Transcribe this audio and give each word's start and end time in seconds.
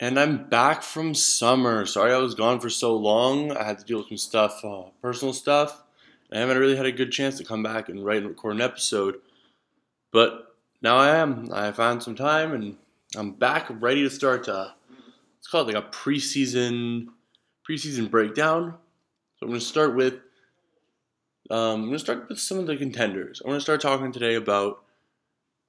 And 0.00 0.18
I'm 0.18 0.48
back 0.48 0.84
from 0.84 1.12
summer. 1.12 1.84
Sorry 1.84 2.12
I 2.12 2.18
was 2.18 2.36
gone 2.36 2.60
for 2.60 2.70
so 2.70 2.94
long. 2.94 3.50
I 3.56 3.64
had 3.64 3.80
to 3.80 3.84
deal 3.84 3.98
with 3.98 4.08
some 4.08 4.16
stuff, 4.16 4.64
uh, 4.64 4.84
personal 5.02 5.34
stuff. 5.34 5.82
I 6.32 6.38
haven't 6.38 6.58
really 6.58 6.76
had 6.76 6.86
a 6.86 6.92
good 6.92 7.10
chance 7.10 7.36
to 7.38 7.44
come 7.44 7.64
back 7.64 7.88
and 7.88 8.04
write 8.04 8.18
and 8.18 8.28
record 8.28 8.54
an 8.54 8.60
episode. 8.60 9.16
But 10.12 10.54
now 10.82 10.98
I 10.98 11.16
am. 11.16 11.48
I 11.52 11.72
found 11.72 12.02
some 12.02 12.14
time 12.14 12.52
and 12.52 12.76
I'm 13.16 13.32
back 13.32 13.66
ready 13.70 14.04
to 14.04 14.10
start. 14.10 14.48
Uh, 14.48 14.68
it's 15.38 15.48
called 15.48 15.66
like 15.66 15.76
a 15.76 15.88
preseason 15.88 17.06
preseason 17.68 18.08
breakdown. 18.08 18.74
So 19.36 19.46
I'm 19.46 19.48
going 19.48 19.60
to 19.60 19.66
start 19.66 19.96
with 19.96 20.14
um, 21.50 21.74
I'm 21.74 21.80
going 21.86 21.92
to 21.92 21.98
start 21.98 22.28
with 22.28 22.38
some 22.38 22.58
of 22.58 22.66
the 22.66 22.76
contenders. 22.76 23.40
I'm 23.40 23.48
going 23.48 23.58
to 23.58 23.62
start 23.62 23.80
talking 23.80 24.12
today 24.12 24.36
about 24.36 24.84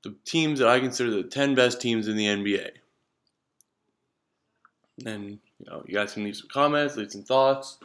the 0.04 0.16
teams 0.23 0.59
that 0.59 0.68
I 0.68 0.80
consider 0.80 1.09
the 1.09 1.23
10 1.23 1.55
best 1.55 1.82
teams 1.82 2.07
in 2.07 2.16
the 2.16 2.25
NBA. 2.25 2.70
And 5.05 5.39
you 5.59 5.66
know, 5.67 5.84
you 5.85 5.94
guys 5.94 6.13
can 6.13 6.23
leave 6.23 6.35
some 6.35 6.49
comments, 6.52 6.95
leave 6.95 7.12
some 7.12 7.23
thoughts. 7.23 7.77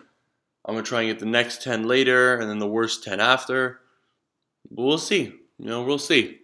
I'm 0.65 0.75
gonna 0.75 0.85
try 0.85 1.03
and 1.03 1.11
get 1.11 1.19
the 1.19 1.27
next 1.27 1.63
10 1.63 1.87
later 1.87 2.39
and 2.39 2.49
then 2.49 2.59
the 2.59 2.67
worst 2.67 3.05
10 3.05 3.21
after. 3.21 3.81
But 4.71 4.83
we'll 4.83 4.99
see. 4.99 5.35
You 5.59 5.67
know, 5.67 5.83
we'll 5.83 5.99
see. 5.99 6.41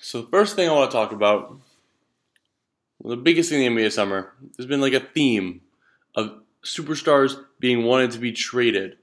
So 0.00 0.22
the 0.22 0.28
first 0.28 0.56
thing 0.56 0.68
I 0.68 0.72
want 0.72 0.90
to 0.90 0.96
talk 0.96 1.12
about, 1.12 1.56
well, 2.98 3.16
the 3.16 3.22
biggest 3.22 3.50
thing 3.50 3.62
in 3.62 3.74
the 3.74 3.82
NBA 3.82 3.92
summer, 3.92 4.32
there's 4.56 4.68
been 4.68 4.80
like 4.80 4.92
a 4.92 5.00
theme 5.00 5.60
of 6.14 6.42
superstars 6.64 7.36
being 7.58 7.84
wanted 7.84 8.10
to 8.12 8.18
be 8.18 8.32
traded. 8.32 8.96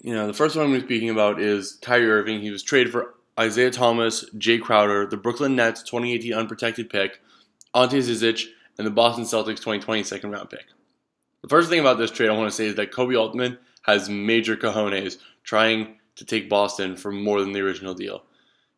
You 0.00 0.14
know, 0.14 0.26
the 0.26 0.32
first 0.32 0.56
one 0.56 0.64
I'm 0.64 0.70
going 0.70 0.80
to 0.80 0.86
be 0.86 0.94
speaking 0.94 1.10
about 1.10 1.40
is 1.40 1.78
Kyrie 1.82 2.10
Irving. 2.10 2.40
He 2.40 2.50
was 2.50 2.62
traded 2.62 2.92
for 2.92 3.14
Isaiah 3.38 3.70
Thomas, 3.70 4.28
Jae 4.36 4.60
Crowder, 4.60 5.06
the 5.06 5.16
Brooklyn 5.16 5.56
Nets 5.56 5.82
2018 5.82 6.32
unprotected 6.32 6.90
pick, 6.90 7.20
Ante 7.74 7.98
Zizic, 7.98 8.46
and 8.78 8.86
the 8.86 8.90
Boston 8.90 9.24
Celtics 9.24 9.58
2020 9.58 10.02
second 10.04 10.30
round 10.30 10.50
pick. 10.50 10.66
The 11.42 11.48
first 11.48 11.68
thing 11.68 11.80
about 11.80 11.98
this 11.98 12.10
trade 12.10 12.30
I 12.30 12.36
want 12.36 12.50
to 12.50 12.56
say 12.56 12.66
is 12.66 12.74
that 12.76 12.92
Koby 12.92 13.18
Altman 13.18 13.58
has 13.82 14.08
major 14.08 14.56
cojones 14.56 15.18
trying 15.42 15.96
to 16.16 16.24
take 16.24 16.48
Boston 16.48 16.96
for 16.96 17.12
more 17.12 17.40
than 17.40 17.52
the 17.52 17.60
original 17.60 17.94
deal. 17.94 18.24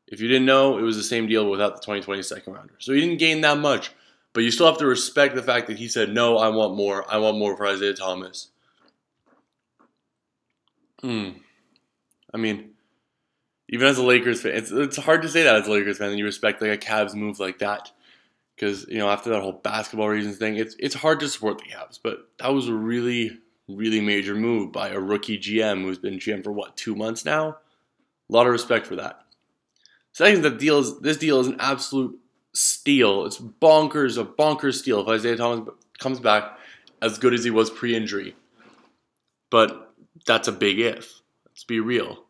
If 0.09 0.21
you 0.21 0.29
didn't 0.29 0.47
know, 0.47 0.79
it 0.79 0.83
was 0.83 0.97
the 0.97 1.03
same 1.03 1.27
deal 1.27 1.49
without 1.49 1.75
the 1.75 1.81
2020 1.81 2.23
second 2.23 2.53
rounder. 2.53 2.75
So 2.79 2.93
he 2.93 3.01
didn't 3.01 3.19
gain 3.19 3.41
that 3.41 3.59
much, 3.59 3.93
but 4.33 4.43
you 4.43 4.51
still 4.51 4.67
have 4.67 4.79
to 4.79 4.87
respect 4.87 5.35
the 5.35 5.43
fact 5.43 5.69
that 5.69 5.79
he 5.79 5.89
said, 5.89 6.11
no, 6.11 6.37
I 6.39 6.49
want 6.49 6.77
more. 6.77 7.11
I 7.11 7.19
want 7.19 7.39
more 7.39 7.57
for 7.57 7.67
Isaiah 7.67 7.95
Thomas. 7.95 8.49
Hmm. 11.01 11.31
I 12.33 12.37
mean, 12.37 12.71
even 13.69 13.89
as 13.89 13.99
a 13.99 14.05
Lakers 14.05 14.43
fan, 14.43 14.55
it's, 14.55 14.71
it's 14.71 14.97
hard 14.97 15.23
to 15.23 15.29
say 15.29 15.43
that 15.43 15.57
as 15.57 15.67
a 15.67 15.71
Lakers 15.71 15.99
fan, 15.99 16.11
and 16.11 16.19
you 16.19 16.25
respect 16.25 16.61
like 16.61 16.71
a 16.71 16.77
Cavs 16.77 17.15
move 17.15 17.41
like 17.41 17.59
that 17.61 17.91
because 18.63 18.87
you 18.89 18.99
know 18.99 19.11
after 19.11 19.31
that 19.31 19.43
whole 19.43 19.53
basketball 19.53 20.09
reasons 20.09 20.37
thing, 20.37 20.57
it's 20.57 20.77
it's 20.79 20.95
hard 20.95 21.19
to 21.19 21.29
support 21.29 21.59
the 21.59 21.65
Cavs. 21.65 21.99
But 22.01 22.29
that 22.39 22.55
was 22.55 22.69
a 22.69 22.75
really 22.75 23.39
really 23.69 24.01
major 24.01 24.35
move 24.35 24.71
by 24.71 24.91
a 24.91 25.01
rookie 25.01 25.39
GM 25.39 25.83
who's 25.83 25.99
been 25.99 26.19
GM 26.19 26.45
for 26.45 26.53
what 26.53 26.77
two 26.77 26.95
months 26.95 27.25
now. 27.25 27.49
A 27.49 28.33
lot 28.33 28.47
of 28.47 28.53
respect 28.53 28.87
for 28.87 28.97
that. 28.97 29.25
Second, 30.13 30.43
the 30.43 30.51
deal 30.51 30.79
is 30.79 31.01
this 31.01 31.17
deal 31.17 31.41
is 31.41 31.49
an 31.49 31.57
absolute 31.59 32.17
steal. 32.55 33.27
It's 33.27 33.39
bonkers, 33.39 34.17
a 34.17 34.25
bonkers 34.25 34.75
steal 34.75 35.01
if 35.01 35.09
Isaiah 35.09 35.37
Thomas 35.37 35.69
comes 35.99 36.21
back 36.21 36.57
as 37.01 37.19
good 37.19 37.35
as 37.35 37.43
he 37.43 37.51
was 37.51 37.69
pre-injury. 37.69 38.37
But 39.51 39.93
that's 40.25 40.47
a 40.47 40.53
big 40.53 40.79
if. 40.79 41.21
Let's 41.47 41.65
be 41.65 41.81
real. 41.81 42.25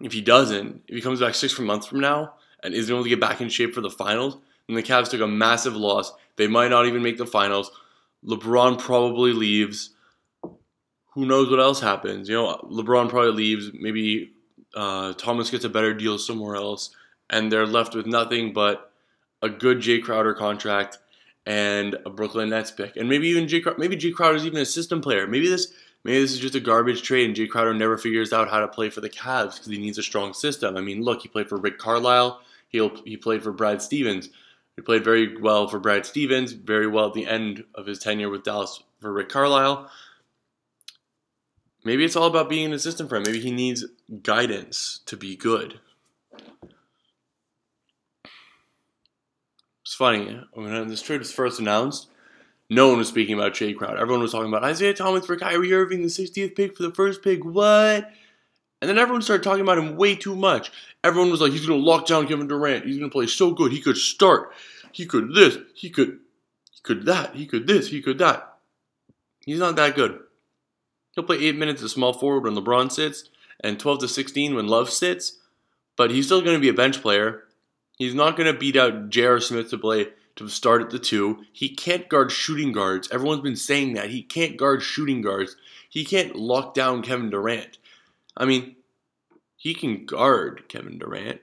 If 0.00 0.12
he 0.12 0.20
doesn't, 0.20 0.82
if 0.86 0.94
he 0.94 1.00
comes 1.00 1.20
back 1.20 1.34
six 1.34 1.58
months 1.58 1.86
from 1.86 2.00
now 2.00 2.34
and 2.62 2.72
isn't 2.72 2.92
able 2.92 3.02
to 3.02 3.08
get 3.08 3.20
back 3.20 3.40
in 3.40 3.48
shape 3.48 3.74
for 3.74 3.80
the 3.80 3.90
finals, 3.90 4.38
and 4.68 4.76
the 4.76 4.82
Cavs 4.82 5.10
took 5.10 5.20
a 5.20 5.26
massive 5.26 5.76
loss. 5.76 6.12
They 6.36 6.46
might 6.46 6.68
not 6.68 6.86
even 6.86 7.02
make 7.02 7.18
the 7.18 7.26
finals. 7.26 7.70
LeBron 8.24 8.78
probably 8.78 9.32
leaves. 9.32 9.90
Who 11.14 11.26
knows 11.26 11.50
what 11.50 11.60
else 11.60 11.80
happens? 11.80 12.28
You 12.28 12.36
know, 12.36 12.56
LeBron 12.64 13.08
probably 13.08 13.32
leaves. 13.32 13.70
Maybe 13.74 14.32
uh, 14.74 15.12
Thomas 15.14 15.50
gets 15.50 15.64
a 15.64 15.68
better 15.68 15.94
deal 15.94 16.18
somewhere 16.18 16.56
else, 16.56 16.90
and 17.30 17.52
they're 17.52 17.66
left 17.66 17.94
with 17.94 18.06
nothing 18.06 18.52
but 18.52 18.90
a 19.42 19.48
good 19.48 19.78
Jae 19.78 20.02
Crowder 20.02 20.34
contract 20.34 20.98
and 21.46 21.96
a 22.06 22.10
Brooklyn 22.10 22.50
Nets 22.50 22.70
pick, 22.70 22.96
and 22.96 23.08
maybe 23.08 23.28
even 23.28 23.46
Jae 23.46 23.76
maybe 23.78 23.96
Jae 23.96 24.14
Crowder's 24.14 24.46
even 24.46 24.58
a 24.58 24.64
system 24.64 25.00
player. 25.00 25.26
Maybe 25.26 25.48
this 25.48 25.72
maybe 26.02 26.20
this 26.20 26.32
is 26.32 26.38
just 26.38 26.54
a 26.54 26.60
garbage 26.60 27.02
trade, 27.02 27.26
and 27.26 27.36
Jae 27.36 27.48
Crowder 27.48 27.74
never 27.74 27.98
figures 27.98 28.32
out 28.32 28.48
how 28.48 28.60
to 28.60 28.68
play 28.68 28.88
for 28.88 29.02
the 29.02 29.10
Cavs 29.10 29.54
because 29.54 29.66
he 29.66 29.78
needs 29.78 29.98
a 29.98 30.02
strong 30.02 30.32
system. 30.32 30.76
I 30.76 30.80
mean, 30.80 31.02
look, 31.02 31.22
he 31.22 31.28
played 31.28 31.48
for 31.48 31.58
Rick 31.58 31.78
Carlisle. 31.78 32.40
He 32.68 32.88
he 33.04 33.16
played 33.16 33.42
for 33.42 33.52
Brad 33.52 33.82
Stevens. 33.82 34.30
He 34.76 34.82
played 34.82 35.04
very 35.04 35.36
well 35.40 35.68
for 35.68 35.78
Brad 35.78 36.04
Stevens, 36.04 36.52
very 36.52 36.86
well 36.86 37.06
at 37.06 37.14
the 37.14 37.26
end 37.26 37.64
of 37.74 37.86
his 37.86 37.98
tenure 37.98 38.28
with 38.28 38.42
Dallas 38.42 38.82
for 39.00 39.12
Rick 39.12 39.28
Carlisle. 39.28 39.90
Maybe 41.84 42.04
it's 42.04 42.16
all 42.16 42.26
about 42.26 42.48
being 42.48 42.66
an 42.66 42.72
assistant 42.72 43.12
him. 43.12 43.22
Maybe 43.22 43.40
he 43.40 43.50
needs 43.50 43.84
guidance 44.22 45.00
to 45.06 45.16
be 45.16 45.36
good. 45.36 45.80
It's 49.82 49.94
funny, 49.94 50.40
when 50.54 50.88
this 50.88 51.02
trade 51.02 51.18
was 51.18 51.30
first 51.30 51.60
announced, 51.60 52.08
no 52.70 52.88
one 52.88 52.96
was 52.96 53.08
speaking 53.08 53.34
about 53.34 53.52
Jae 53.52 53.76
Crowder. 53.76 53.98
Everyone 53.98 54.22
was 54.22 54.32
talking 54.32 54.48
about 54.48 54.64
Isaiah 54.64 54.94
Thomas 54.94 55.26
for 55.26 55.36
Kyrie 55.36 55.74
Irving, 55.74 56.00
the 56.00 56.08
60th 56.08 56.56
pick 56.56 56.74
for 56.74 56.82
the 56.82 56.94
first 56.94 57.22
pick. 57.22 57.44
What? 57.44 58.10
And 58.84 58.90
then 58.90 58.98
everyone 58.98 59.22
started 59.22 59.42
talking 59.42 59.62
about 59.62 59.78
him 59.78 59.96
way 59.96 60.14
too 60.14 60.36
much. 60.36 60.70
Everyone 61.02 61.30
was 61.30 61.40
like, 61.40 61.52
he's 61.52 61.64
going 61.64 61.80
to 61.80 61.86
lock 61.86 62.06
down 62.06 62.28
Kevin 62.28 62.48
Durant. 62.48 62.84
He's 62.84 62.98
going 62.98 63.08
to 63.08 63.14
play 63.14 63.26
so 63.26 63.50
good. 63.50 63.72
He 63.72 63.80
could 63.80 63.96
start. 63.96 64.52
He 64.92 65.06
could 65.06 65.34
this. 65.34 65.56
He 65.74 65.88
could, 65.88 66.18
he 66.70 66.80
could 66.82 67.06
that. 67.06 67.34
He 67.34 67.46
could 67.46 67.66
this. 67.66 67.88
He 67.88 68.02
could 68.02 68.18
that. 68.18 68.58
He's 69.40 69.58
not 69.58 69.76
that 69.76 69.96
good. 69.96 70.20
He'll 71.12 71.24
play 71.24 71.38
8 71.38 71.56
minutes 71.56 71.82
of 71.82 71.92
small 71.92 72.12
forward 72.12 72.44
when 72.44 72.62
LeBron 72.62 72.92
sits 72.92 73.30
and 73.60 73.80
12 73.80 74.00
to 74.00 74.08
16 74.08 74.54
when 74.54 74.66
Love 74.66 74.90
sits. 74.90 75.38
But 75.96 76.10
he's 76.10 76.26
still 76.26 76.42
going 76.42 76.56
to 76.56 76.60
be 76.60 76.68
a 76.68 76.74
bench 76.74 77.00
player. 77.00 77.44
He's 77.96 78.14
not 78.14 78.36
going 78.36 78.52
to 78.52 78.58
beat 78.58 78.76
out 78.76 79.08
J.R. 79.08 79.40
Smith 79.40 79.70
to 79.70 79.78
play 79.78 80.08
to 80.36 80.46
start 80.50 80.82
at 80.82 80.90
the 80.90 80.98
two. 80.98 81.46
He 81.54 81.70
can't 81.70 82.10
guard 82.10 82.32
shooting 82.32 82.72
guards. 82.72 83.08
Everyone's 83.10 83.40
been 83.40 83.56
saying 83.56 83.94
that. 83.94 84.10
He 84.10 84.22
can't 84.22 84.58
guard 84.58 84.82
shooting 84.82 85.22
guards. 85.22 85.56
He 85.88 86.04
can't 86.04 86.36
lock 86.36 86.74
down 86.74 87.00
Kevin 87.00 87.30
Durant. 87.30 87.78
I 88.36 88.44
mean, 88.44 88.76
he 89.56 89.74
can 89.74 90.06
guard 90.06 90.64
Kevin 90.68 90.98
Durant, 90.98 91.40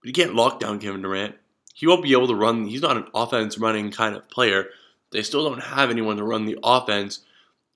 but 0.00 0.06
he 0.06 0.12
can't 0.12 0.34
lock 0.34 0.60
down 0.60 0.78
Kevin 0.78 1.02
Durant. 1.02 1.36
He 1.74 1.86
won't 1.86 2.02
be 2.02 2.12
able 2.12 2.28
to 2.28 2.34
run. 2.34 2.66
He's 2.66 2.82
not 2.82 2.96
an 2.96 3.06
offense 3.14 3.58
running 3.58 3.90
kind 3.90 4.14
of 4.14 4.28
player. 4.28 4.66
They 5.12 5.22
still 5.22 5.48
don't 5.48 5.62
have 5.62 5.90
anyone 5.90 6.16
to 6.18 6.24
run 6.24 6.44
the 6.44 6.58
offense 6.62 7.20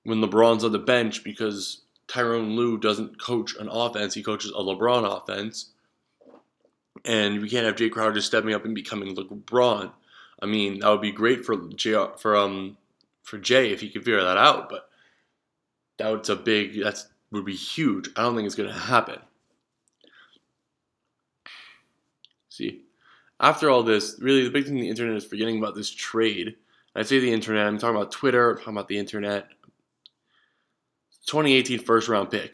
when 0.03 0.21
LeBron's 0.21 0.63
on 0.63 0.71
the 0.71 0.79
bench 0.79 1.23
because 1.23 1.81
Tyronn 2.07 2.55
Lue 2.55 2.77
doesn't 2.77 3.19
coach 3.19 3.55
an 3.57 3.67
offense. 3.67 4.13
He 4.13 4.23
coaches 4.23 4.51
a 4.51 4.61
LeBron 4.61 5.05
offense. 5.05 5.71
And 7.03 7.41
we 7.41 7.49
can't 7.49 7.65
have 7.65 7.75
Jae 7.75 7.91
Crowder 7.91 8.13
just 8.13 8.27
stepping 8.27 8.53
up 8.53 8.65
and 8.65 8.75
becoming 8.75 9.15
LeBron. 9.15 9.91
I 10.41 10.45
mean, 10.45 10.79
that 10.79 10.89
would 10.89 11.01
be 11.01 11.11
great 11.11 11.45
for 11.45 11.57
Jae 11.57 12.19
for 12.19 12.35
um 12.35 12.77
for 13.23 13.39
Jae 13.39 13.71
if 13.71 13.81
he 13.81 13.89
could 13.89 14.05
figure 14.05 14.23
that 14.23 14.37
out, 14.37 14.69
but 14.69 14.87
that's 15.97 16.29
a 16.29 16.35
big 16.35 16.81
that's 16.81 17.07
would 17.31 17.45
be 17.45 17.55
huge. 17.55 18.09
I 18.15 18.23
don't 18.23 18.35
think 18.35 18.45
it's 18.45 18.55
going 18.55 18.69
to 18.69 18.75
happen. 18.75 19.19
See, 22.49 22.83
after 23.39 23.69
all 23.69 23.83
this, 23.83 24.17
really 24.19 24.43
the 24.43 24.49
big 24.49 24.65
thing 24.65 24.75
the 24.75 24.89
internet 24.89 25.17
is 25.17 25.25
forgetting 25.25 25.57
about 25.57 25.75
this 25.75 25.89
trade. 25.89 26.55
I 26.95 27.03
say 27.03 27.19
the 27.19 27.33
internet, 27.33 27.67
I'm 27.67 27.77
talking 27.77 27.97
about 27.97 28.11
Twitter, 28.11 28.51
I'm 28.51 28.57
talking 28.57 28.73
about 28.73 28.87
the 28.87 28.97
internet. 28.97 29.49
2018 31.25 31.79
first 31.79 32.07
round 32.07 32.31
pick. 32.31 32.53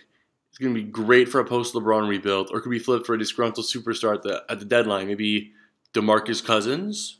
It's 0.50 0.58
going 0.58 0.74
to 0.74 0.82
be 0.82 0.90
great 0.90 1.30
for 1.30 1.40
a 1.40 1.46
post 1.46 1.74
LeBron 1.74 2.10
rebuild, 2.10 2.50
or 2.52 2.62
could 2.62 2.72
be 2.72 2.80
flipped 2.80 3.06
for 3.06 3.14
a 3.14 3.20
disgruntled 3.20 3.66
superstar 3.66 4.16
at 4.16 4.24
the, 4.24 4.44
at 4.50 4.60
the 4.60 4.66
deadline. 4.66 5.08
Maybe 5.08 5.52
DeMarcus 5.94 6.44
Cousins. 6.44 7.20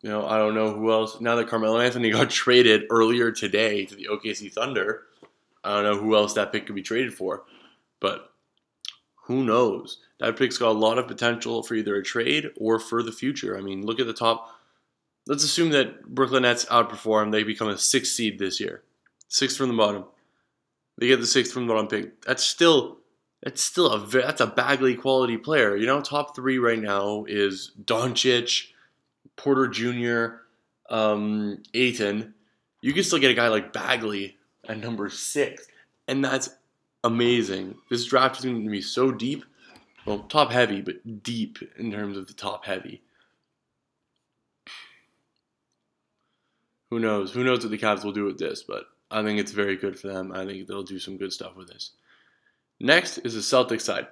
You 0.00 0.10
know, 0.10 0.26
I 0.26 0.38
don't 0.38 0.54
know 0.54 0.72
who 0.72 0.92
else. 0.92 1.20
Now 1.20 1.34
that 1.36 1.48
Carmelo 1.48 1.80
Anthony 1.80 2.10
got 2.10 2.30
traded 2.30 2.84
earlier 2.90 3.32
today 3.32 3.84
to 3.84 3.96
the 3.96 4.08
OKC 4.10 4.52
Thunder, 4.52 5.02
I 5.64 5.74
don't 5.74 5.84
know 5.84 6.00
who 6.00 6.14
else 6.14 6.34
that 6.34 6.52
pick 6.52 6.66
could 6.66 6.74
be 6.74 6.82
traded 6.82 7.14
for, 7.14 7.44
but 8.00 8.32
who 9.26 9.44
knows? 9.44 9.98
That 10.20 10.36
pick's 10.36 10.58
got 10.58 10.70
a 10.70 10.72
lot 10.72 10.98
of 10.98 11.06
potential 11.06 11.62
for 11.62 11.74
either 11.74 11.96
a 11.96 12.02
trade 12.02 12.46
or 12.56 12.80
for 12.80 13.02
the 13.02 13.12
future. 13.12 13.56
I 13.56 13.60
mean, 13.60 13.84
look 13.84 14.00
at 14.00 14.06
the 14.06 14.12
top. 14.12 14.54
Let's 15.26 15.44
assume 15.44 15.70
that 15.70 16.06
Brooklyn 16.06 16.42
Nets 16.42 16.64
outperform. 16.64 17.30
They 17.30 17.42
become 17.42 17.68
a 17.68 17.76
sixth 17.76 18.14
seed 18.14 18.38
this 18.38 18.58
year, 18.58 18.82
sixth 19.28 19.58
from 19.58 19.68
the 19.68 19.76
bottom. 19.76 20.06
They 20.96 21.08
get 21.08 21.20
the 21.20 21.26
sixth 21.26 21.52
from 21.52 21.66
the 21.66 21.74
bottom 21.74 21.88
pick. 21.88 22.22
That's 22.22 22.42
still 22.42 22.98
that's 23.42 23.62
still 23.62 23.92
a 23.92 24.06
that's 24.06 24.40
a 24.40 24.46
Bagley 24.46 24.94
quality 24.94 25.36
player. 25.36 25.76
You 25.76 25.86
know, 25.86 26.00
top 26.00 26.34
three 26.34 26.58
right 26.58 26.80
now 26.80 27.24
is 27.28 27.72
Doncic, 27.84 28.68
Porter 29.36 29.68
Jr., 29.68 30.38
um, 30.92 31.62
Ayton. 31.74 32.34
You 32.80 32.94
can 32.94 33.04
still 33.04 33.18
get 33.18 33.30
a 33.30 33.34
guy 33.34 33.48
like 33.48 33.74
Bagley 33.74 34.37
at 34.68 34.78
number 34.78 35.08
six. 35.08 35.66
And 36.06 36.24
that's 36.24 36.50
amazing. 37.04 37.76
This 37.90 38.04
draft 38.04 38.38
is 38.38 38.44
going 38.44 38.64
to 38.64 38.70
be 38.70 38.82
so 38.82 39.10
deep. 39.10 39.44
Well, 40.06 40.20
top 40.20 40.50
heavy, 40.50 40.80
but 40.80 41.22
deep 41.22 41.58
in 41.76 41.90
terms 41.92 42.16
of 42.16 42.26
the 42.26 42.32
top 42.32 42.64
heavy. 42.64 43.02
Who 46.90 46.98
knows? 46.98 47.32
Who 47.32 47.44
knows 47.44 47.60
what 47.60 47.70
the 47.70 47.78
Cavs 47.78 48.04
will 48.04 48.12
do 48.12 48.24
with 48.24 48.38
this, 48.38 48.62
but 48.62 48.84
I 49.10 49.22
think 49.22 49.38
it's 49.38 49.52
very 49.52 49.76
good 49.76 49.98
for 49.98 50.08
them. 50.08 50.32
I 50.32 50.46
think 50.46 50.66
they'll 50.66 50.82
do 50.82 50.98
some 50.98 51.18
good 51.18 51.32
stuff 51.32 51.56
with 51.56 51.68
this. 51.68 51.90
Next 52.80 53.18
is 53.18 53.34
the 53.34 53.40
Celtics 53.40 53.82
side. 53.82 54.06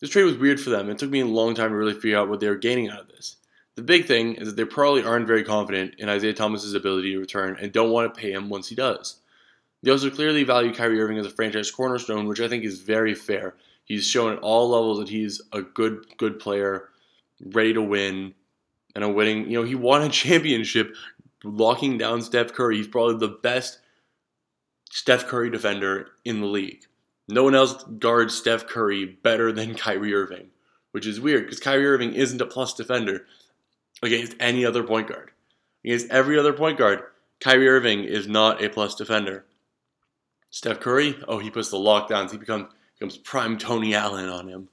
This 0.00 0.10
trade 0.10 0.24
was 0.24 0.38
weird 0.38 0.60
for 0.60 0.70
them. 0.70 0.88
It 0.88 0.98
took 0.98 1.10
me 1.10 1.20
a 1.20 1.26
long 1.26 1.54
time 1.54 1.70
to 1.70 1.76
really 1.76 1.94
figure 1.94 2.18
out 2.18 2.28
what 2.28 2.40
they 2.40 2.48
were 2.48 2.56
gaining 2.56 2.88
out 2.88 3.00
of 3.00 3.08
this. 3.08 3.36
The 3.74 3.82
big 3.82 4.06
thing 4.06 4.34
is 4.36 4.48
that 4.48 4.56
they 4.56 4.64
probably 4.64 5.02
aren't 5.02 5.26
very 5.26 5.44
confident 5.44 5.94
in 5.98 6.08
Isaiah 6.08 6.32
Thomas's 6.32 6.74
ability 6.74 7.12
to 7.12 7.18
return 7.18 7.58
and 7.60 7.72
don't 7.72 7.90
want 7.90 8.12
to 8.12 8.20
pay 8.20 8.32
him 8.32 8.48
once 8.48 8.68
he 8.68 8.74
does. 8.74 9.16
They 9.86 9.92
also 9.92 10.10
clearly 10.10 10.42
value 10.42 10.74
Kyrie 10.74 11.00
Irving 11.00 11.18
as 11.18 11.26
a 11.26 11.30
franchise 11.30 11.70
cornerstone, 11.70 12.26
which 12.26 12.40
I 12.40 12.48
think 12.48 12.64
is 12.64 12.80
very 12.80 13.14
fair. 13.14 13.54
He's 13.84 14.04
shown 14.04 14.32
at 14.32 14.40
all 14.40 14.70
levels 14.70 14.98
that 14.98 15.08
he's 15.08 15.40
a 15.52 15.62
good, 15.62 16.04
good 16.16 16.40
player, 16.40 16.88
ready 17.40 17.72
to 17.72 17.80
win, 17.80 18.34
and 18.96 19.04
a 19.04 19.08
winning. 19.08 19.48
You 19.48 19.60
know, 19.60 19.62
he 19.62 19.76
won 19.76 20.02
a 20.02 20.08
championship 20.24 20.92
locking 21.44 21.98
down 21.98 22.20
Steph 22.20 22.52
Curry. 22.52 22.78
He's 22.78 22.88
probably 22.88 23.18
the 23.18 23.36
best 23.40 23.78
Steph 24.90 25.28
Curry 25.28 25.50
defender 25.50 26.08
in 26.24 26.40
the 26.40 26.48
league. 26.48 26.82
No 27.28 27.44
one 27.44 27.54
else 27.54 27.84
guards 27.84 28.34
Steph 28.34 28.66
Curry 28.66 29.04
better 29.04 29.52
than 29.52 29.76
Kyrie 29.76 30.14
Irving, 30.14 30.48
which 30.90 31.06
is 31.06 31.20
weird 31.20 31.44
because 31.44 31.60
Kyrie 31.60 31.86
Irving 31.86 32.12
isn't 32.12 32.42
a 32.42 32.46
plus 32.46 32.74
defender 32.74 33.24
against 34.02 34.34
any 34.40 34.64
other 34.66 34.82
point 34.82 35.06
guard. 35.06 35.30
Against 35.84 36.10
every 36.10 36.36
other 36.36 36.52
point 36.52 36.76
guard, 36.76 37.04
Kyrie 37.38 37.68
Irving 37.68 38.02
is 38.02 38.26
not 38.26 38.64
a 38.64 38.68
plus 38.68 38.96
defender. 38.96 39.44
Steph 40.50 40.80
Curry, 40.80 41.16
oh, 41.28 41.38
he 41.38 41.50
puts 41.50 41.70
the 41.70 41.76
lockdowns. 41.76 42.30
He 42.30 42.38
becomes 42.38 42.72
becomes 42.98 43.16
prime 43.18 43.58
Tony 43.58 43.94
Allen 43.94 44.28
on 44.28 44.48
him. 44.48 44.68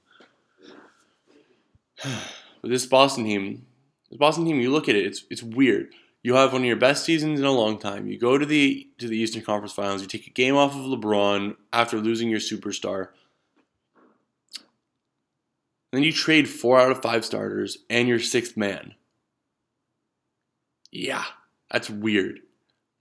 With 2.62 2.70
this 2.70 2.86
Boston 2.86 3.24
team, 3.24 3.66
this 4.10 4.18
Boston 4.18 4.46
team, 4.46 4.60
you 4.60 4.70
look 4.70 4.88
at 4.88 4.94
it, 4.94 5.06
it's 5.06 5.24
it's 5.30 5.42
weird. 5.42 5.88
You 6.22 6.36
have 6.36 6.54
one 6.54 6.62
of 6.62 6.66
your 6.66 6.76
best 6.76 7.04
seasons 7.04 7.38
in 7.38 7.44
a 7.44 7.52
long 7.52 7.78
time. 7.78 8.06
You 8.06 8.18
go 8.18 8.38
to 8.38 8.46
the 8.46 8.88
to 8.98 9.08
the 9.08 9.18
Eastern 9.18 9.42
Conference 9.42 9.74
Finals. 9.74 10.00
You 10.00 10.08
take 10.08 10.26
a 10.26 10.30
game 10.30 10.56
off 10.56 10.74
of 10.74 10.80
LeBron 10.80 11.56
after 11.72 11.98
losing 11.98 12.30
your 12.30 12.40
superstar. 12.40 13.08
then 15.92 16.02
you 16.02 16.12
trade 16.12 16.48
four 16.48 16.80
out 16.80 16.90
of 16.90 17.02
five 17.02 17.24
starters 17.24 17.78
and 17.88 18.08
your 18.08 18.18
sixth 18.18 18.56
man. 18.56 18.94
Yeah, 20.90 21.24
that's 21.70 21.90
weird. 21.90 22.40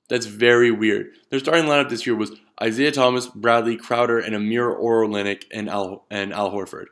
That's 0.10 0.26
very 0.26 0.70
weird. 0.70 1.12
Their 1.30 1.40
starting 1.40 1.66
lineup 1.66 1.90
this 1.90 2.06
year 2.06 2.16
was 2.16 2.32
Isaiah 2.62 2.92
Thomas, 2.92 3.28
Bradley, 3.28 3.78
Crowder, 3.78 4.20
and 4.20 4.36
Amir 4.36 4.76
Olynyk 4.76 5.46
and 5.52 5.70
Al 5.70 6.06
and 6.10 6.34
Al 6.34 6.52
Horford. 6.52 6.86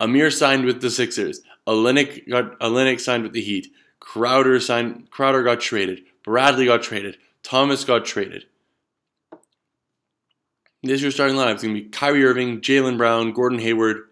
Amir 0.00 0.30
signed 0.30 0.64
with 0.64 0.80
the 0.80 0.90
Sixers. 0.90 1.40
Olynyk 1.66 2.28
got 2.28 2.58
Olynyk 2.60 3.00
signed 3.00 3.22
with 3.22 3.32
the 3.32 3.40
Heat. 3.40 3.68
Crowder 4.00 4.60
signed. 4.60 5.10
Crowder 5.10 5.42
got 5.42 5.60
traded. 5.60 6.02
Bradley 6.24 6.66
got 6.66 6.82
traded. 6.82 7.16
Thomas 7.42 7.84
got 7.84 8.04
traded. 8.04 8.44
This 10.82 11.00
year's 11.00 11.14
starting 11.14 11.36
lineup 11.36 11.56
is 11.56 11.62
going 11.62 11.74
to 11.74 11.82
be 11.82 11.88
Kyrie 11.88 12.24
Irving, 12.24 12.60
Jaylen 12.60 12.96
Brown, 12.96 13.32
Gordon 13.32 13.58
Hayward, 13.58 14.02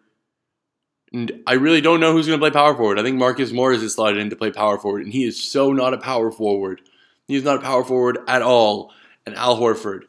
and 1.14 1.44
I 1.46 1.52
really 1.52 1.81
don't 1.81 2.00
know 2.00 2.12
who's 2.12 2.26
going 2.26 2.40
to 2.40 2.42
play 2.42 2.50
power 2.50 2.75
forward. 2.75 2.98
I 2.98 3.04
think 3.04 3.16
Marcus 3.16 3.52
Morris 3.52 3.82
is 3.82 3.94
slotted 3.94 4.19
in 4.19 4.31
to 4.31 4.36
play 4.36 4.50
power 4.50 4.78
forward, 4.78 5.04
and 5.04 5.12
he 5.12 5.25
is 5.25 5.40
so 5.40 5.72
not 5.72 5.94
a 5.94 5.98
power 5.98 6.32
forward. 6.32 6.81
He's 7.28 7.44
not 7.44 7.58
a 7.58 7.60
power 7.60 7.84
forward 7.84 8.19
at 8.26 8.42
all. 8.42 8.92
And 9.25 9.36
Al 9.36 9.56
Horford. 9.56 10.02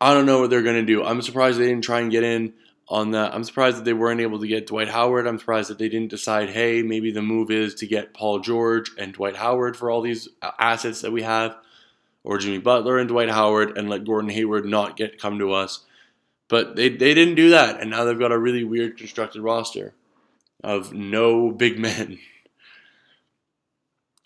I 0.00 0.14
don't 0.14 0.26
know 0.26 0.40
what 0.40 0.50
they're 0.50 0.62
going 0.62 0.76
to 0.76 0.82
do. 0.86 1.04
I'm 1.04 1.22
surprised 1.22 1.58
they 1.58 1.66
didn't 1.66 1.84
try 1.84 2.00
and 2.00 2.10
get 2.10 2.22
in 2.22 2.54
on 2.88 3.10
that. 3.12 3.34
I'm 3.34 3.44
surprised 3.44 3.78
that 3.78 3.84
they 3.84 3.92
weren't 3.92 4.20
able 4.20 4.40
to 4.40 4.46
get 4.46 4.66
Dwight 4.66 4.88
Howard. 4.88 5.26
I'm 5.26 5.38
surprised 5.38 5.70
that 5.70 5.78
they 5.78 5.88
didn't 5.88 6.10
decide, 6.10 6.50
hey, 6.50 6.82
maybe 6.82 7.10
the 7.10 7.22
move 7.22 7.50
is 7.50 7.74
to 7.76 7.86
get 7.86 8.14
Paul 8.14 8.40
George 8.40 8.90
and 8.96 9.12
Dwight 9.12 9.36
Howard 9.36 9.76
for 9.76 9.90
all 9.90 10.00
these 10.00 10.28
uh, 10.40 10.52
assets 10.58 11.02
that 11.02 11.12
we 11.12 11.22
have, 11.22 11.56
or 12.24 12.38
Jimmy 12.38 12.58
Butler 12.58 12.98
and 12.98 13.08
Dwight 13.08 13.30
Howard, 13.30 13.76
and 13.76 13.88
let 13.88 14.04
Gordon 14.04 14.30
Hayward 14.30 14.64
not 14.64 14.96
get 14.96 15.20
come 15.20 15.38
to 15.38 15.52
us. 15.52 15.84
But 16.48 16.76
they, 16.76 16.88
they 16.88 17.12
didn't 17.12 17.34
do 17.34 17.50
that, 17.50 17.80
and 17.80 17.90
now 17.90 18.04
they've 18.04 18.18
got 18.18 18.32
a 18.32 18.38
really 18.38 18.64
weird 18.64 18.96
constructed 18.96 19.42
roster 19.42 19.94
of 20.64 20.92
no 20.92 21.50
big 21.50 21.78
men. 21.78 22.18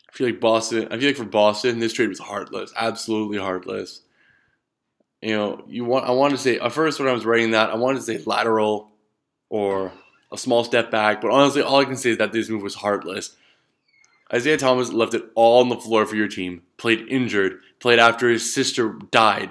I 0.09 0.13
feel 0.13 0.27
like 0.29 0.41
Boston. 0.41 0.89
I 0.91 0.99
feel 0.99 1.09
like 1.09 1.17
for 1.17 1.25
Boston, 1.25 1.81
this 1.81 1.95
trade 1.95 2.11
was 2.11 2.19
heartless, 2.19 2.73
absolutely 2.77 3.39
heartless. 3.39 4.03
You 5.23 5.37
know, 5.37 5.65
you 5.69 5.85
want. 5.85 6.07
I 6.07 6.11
wanted 6.11 6.37
to 6.37 6.43
say 6.43 6.59
at 6.59 6.73
first 6.73 6.99
when 6.99 7.09
I 7.09 7.13
was 7.13 7.25
writing 7.25 7.53
that, 7.53 7.71
I 7.71 7.77
wanted 7.77 7.99
to 7.99 8.05
say 8.05 8.23
lateral 8.25 8.91
or 9.49 9.93
a 10.33 10.39
small 10.39 10.65
step 10.65 10.91
back, 10.91 11.21
but 11.21 11.31
honestly, 11.31 11.63
all 11.63 11.81
I 11.81 11.85
can 11.85 11.97
say 11.97 12.11
is 12.11 12.19
that 12.19 12.33
this 12.33 12.49
move 12.49 12.63
was 12.63 12.75
heartless. 12.75 13.37
Isaiah 14.33 14.57
Thomas 14.57 14.91
left 14.91 15.15
it 15.15 15.25
all 15.35 15.61
on 15.61 15.69
the 15.69 15.77
floor 15.77 16.07
for 16.07 16.17
your 16.17 16.29
team. 16.29 16.63
Played 16.79 17.07
injured. 17.09 17.61
Played 17.81 17.99
after 17.99 18.31
his 18.31 18.53
sister 18.53 18.97
died. 19.11 19.51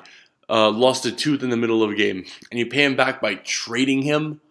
Uh, 0.49 0.71
lost 0.71 1.05
a 1.05 1.11
tooth 1.11 1.43
in 1.43 1.49
the 1.51 1.57
middle 1.57 1.83
of 1.83 1.91
a 1.91 1.95
game, 1.95 2.25
and 2.49 2.59
you 2.59 2.65
pay 2.65 2.83
him 2.83 2.95
back 2.95 3.21
by 3.21 3.35
trading 3.35 4.01
him. 4.01 4.41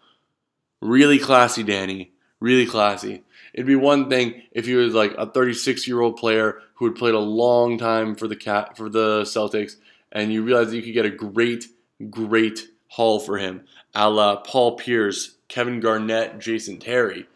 Really 0.81 1.19
classy, 1.19 1.63
Danny 1.63 2.13
really 2.41 2.67
classy. 2.67 3.23
It'd 3.53 3.67
be 3.67 3.77
one 3.77 4.09
thing 4.09 4.43
if 4.53 4.67
he 4.67 4.75
was 4.75 4.95
like 4.95 5.15
a 5.17 5.27
36 5.27 5.87
year 5.87 6.01
old 6.01 6.17
player 6.17 6.61
who 6.75 6.87
had 6.87 6.97
played 6.97 7.15
a 7.15 7.21
long 7.21 7.79
time 7.79 8.15
for 8.15 8.27
the 8.27 8.37
cat 8.37 8.77
for 8.77 8.89
the 8.89 9.23
Celtics, 9.23 9.77
and 10.13 10.33
you 10.33 10.43
realize 10.43 10.71
that 10.71 10.77
you 10.77 10.83
could 10.83 10.95
get 10.95 11.07
a 11.07 11.11
great, 11.11 11.67
great 12.09 12.69
haul 12.89 13.21
for 13.21 13.39
him, 13.39 13.65
a 13.95 14.11
la 14.11 14.37
Paul 14.37 14.77
Pierce, 14.77 15.37
Kevin 15.49 15.81
Garnett, 15.81 16.39
Jason 16.39 16.79
Terry. 16.79 17.27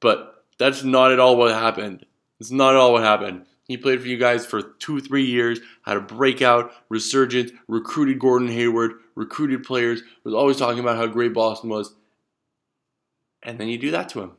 But 0.00 0.44
that's 0.58 0.84
not 0.84 1.12
at 1.12 1.20
all 1.20 1.36
what 1.36 1.52
happened. 1.52 2.04
It's 2.40 2.50
not 2.50 2.74
at 2.74 2.76
all 2.76 2.92
what 2.92 3.02
happened. 3.02 3.46
He 3.64 3.76
played 3.76 4.00
for 4.00 4.08
you 4.08 4.16
guys 4.16 4.46
for 4.46 4.62
two, 4.62 5.00
three 5.00 5.26
years, 5.26 5.60
had 5.82 5.98
a 5.98 6.00
breakout, 6.00 6.72
resurgence, 6.88 7.52
recruited 7.66 8.18
Gordon 8.18 8.48
Hayward, 8.48 8.92
recruited 9.14 9.62
players, 9.62 10.02
was 10.24 10.32
always 10.32 10.56
talking 10.56 10.80
about 10.80 10.96
how 10.96 11.06
great 11.06 11.34
Boston 11.34 11.68
was. 11.68 11.94
And 13.42 13.58
then 13.58 13.68
you 13.68 13.76
do 13.76 13.90
that 13.90 14.08
to 14.10 14.22
him. 14.22 14.32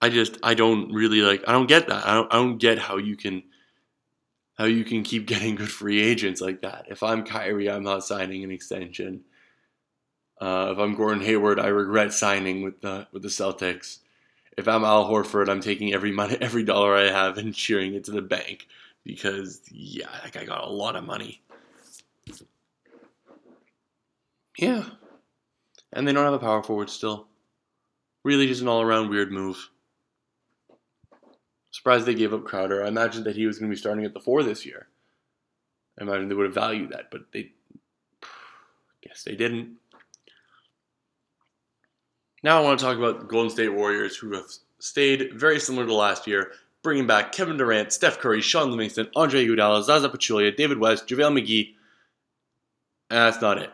I 0.00 0.08
just 0.08 0.38
I 0.42 0.54
don't 0.54 0.92
really 0.92 1.22
like 1.22 1.42
I 1.48 1.52
don't 1.52 1.68
get 1.68 1.88
that. 1.88 2.06
I 2.06 2.14
don't 2.14 2.32
I 2.32 2.36
don't 2.36 2.58
get 2.58 2.78
how 2.78 2.96
you 2.96 3.16
can 3.16 3.42
how 4.56 4.64
you 4.64 4.84
can 4.84 5.02
keep 5.02 5.26
getting 5.26 5.54
good 5.54 5.70
free 5.70 6.02
agents 6.02 6.40
like 6.40 6.62
that. 6.62 6.86
If 6.88 7.02
I'm 7.02 7.24
Kyrie, 7.24 7.70
I'm 7.70 7.84
not 7.84 8.04
signing 8.04 8.44
an 8.44 8.50
extension. 8.50 9.22
Uh, 10.40 10.70
if 10.72 10.78
I'm 10.78 10.94
Gordon 10.94 11.24
Hayward, 11.24 11.58
I 11.58 11.68
regret 11.68 12.12
signing 12.12 12.62
with 12.62 12.80
the 12.82 13.06
with 13.12 13.22
the 13.22 13.28
Celtics. 13.28 13.98
If 14.56 14.68
I'm 14.68 14.84
Al 14.84 15.08
Horford, 15.08 15.48
I'm 15.48 15.60
taking 15.60 15.92
every 15.92 16.12
money, 16.12 16.36
every 16.40 16.64
dollar 16.64 16.94
I 16.94 17.10
have 17.10 17.38
and 17.38 17.54
cheering 17.54 17.94
it 17.94 18.04
to 18.04 18.10
the 18.10 18.22
bank 18.22 18.66
because 19.04 19.60
yeah, 19.70 20.08
that 20.22 20.32
guy 20.32 20.44
got 20.44 20.64
a 20.64 20.70
lot 20.70 20.96
of 20.96 21.04
money. 21.04 21.42
Yeah, 24.58 24.84
and 25.92 26.08
they 26.08 26.12
don't 26.12 26.24
have 26.24 26.32
a 26.34 26.38
power 26.38 26.62
forward 26.62 26.90
still. 26.90 27.28
Really, 28.24 28.46
just 28.46 28.62
an 28.62 28.68
all 28.68 28.82
around 28.82 29.10
weird 29.10 29.30
move. 29.30 29.70
Surprised 31.76 32.06
they 32.06 32.14
gave 32.14 32.32
up 32.32 32.46
Crowder. 32.46 32.82
I 32.82 32.88
imagined 32.88 33.26
that 33.26 33.36
he 33.36 33.44
was 33.44 33.58
going 33.58 33.70
to 33.70 33.74
be 33.74 33.78
starting 33.78 34.06
at 34.06 34.14
the 34.14 34.20
four 34.20 34.42
this 34.42 34.64
year. 34.64 34.86
I 36.00 36.04
imagine 36.04 36.30
they 36.30 36.34
would 36.34 36.46
have 36.46 36.54
valued 36.54 36.88
that, 36.92 37.10
but 37.10 37.30
they 37.32 37.52
guess 39.02 39.24
they 39.24 39.36
didn't. 39.36 39.76
Now 42.42 42.58
I 42.58 42.64
want 42.64 42.78
to 42.78 42.84
talk 42.86 42.96
about 42.96 43.20
the 43.20 43.26
Golden 43.26 43.50
State 43.50 43.74
Warriors, 43.74 44.16
who 44.16 44.32
have 44.32 44.46
stayed 44.78 45.34
very 45.34 45.60
similar 45.60 45.84
to 45.86 45.92
last 45.92 46.26
year, 46.26 46.52
bringing 46.82 47.06
back 47.06 47.32
Kevin 47.32 47.58
Durant, 47.58 47.92
Steph 47.92 48.20
Curry, 48.20 48.40
Shaun 48.40 48.70
Livingston, 48.70 49.10
Andre 49.14 49.44
Iguodala, 49.44 49.82
Zaza 49.82 50.08
Pachulia, 50.08 50.56
David 50.56 50.78
West, 50.78 51.06
JaVale 51.06 51.38
McGee, 51.38 51.74
and 53.10 53.18
that's 53.18 53.42
not 53.42 53.58
it. 53.58 53.70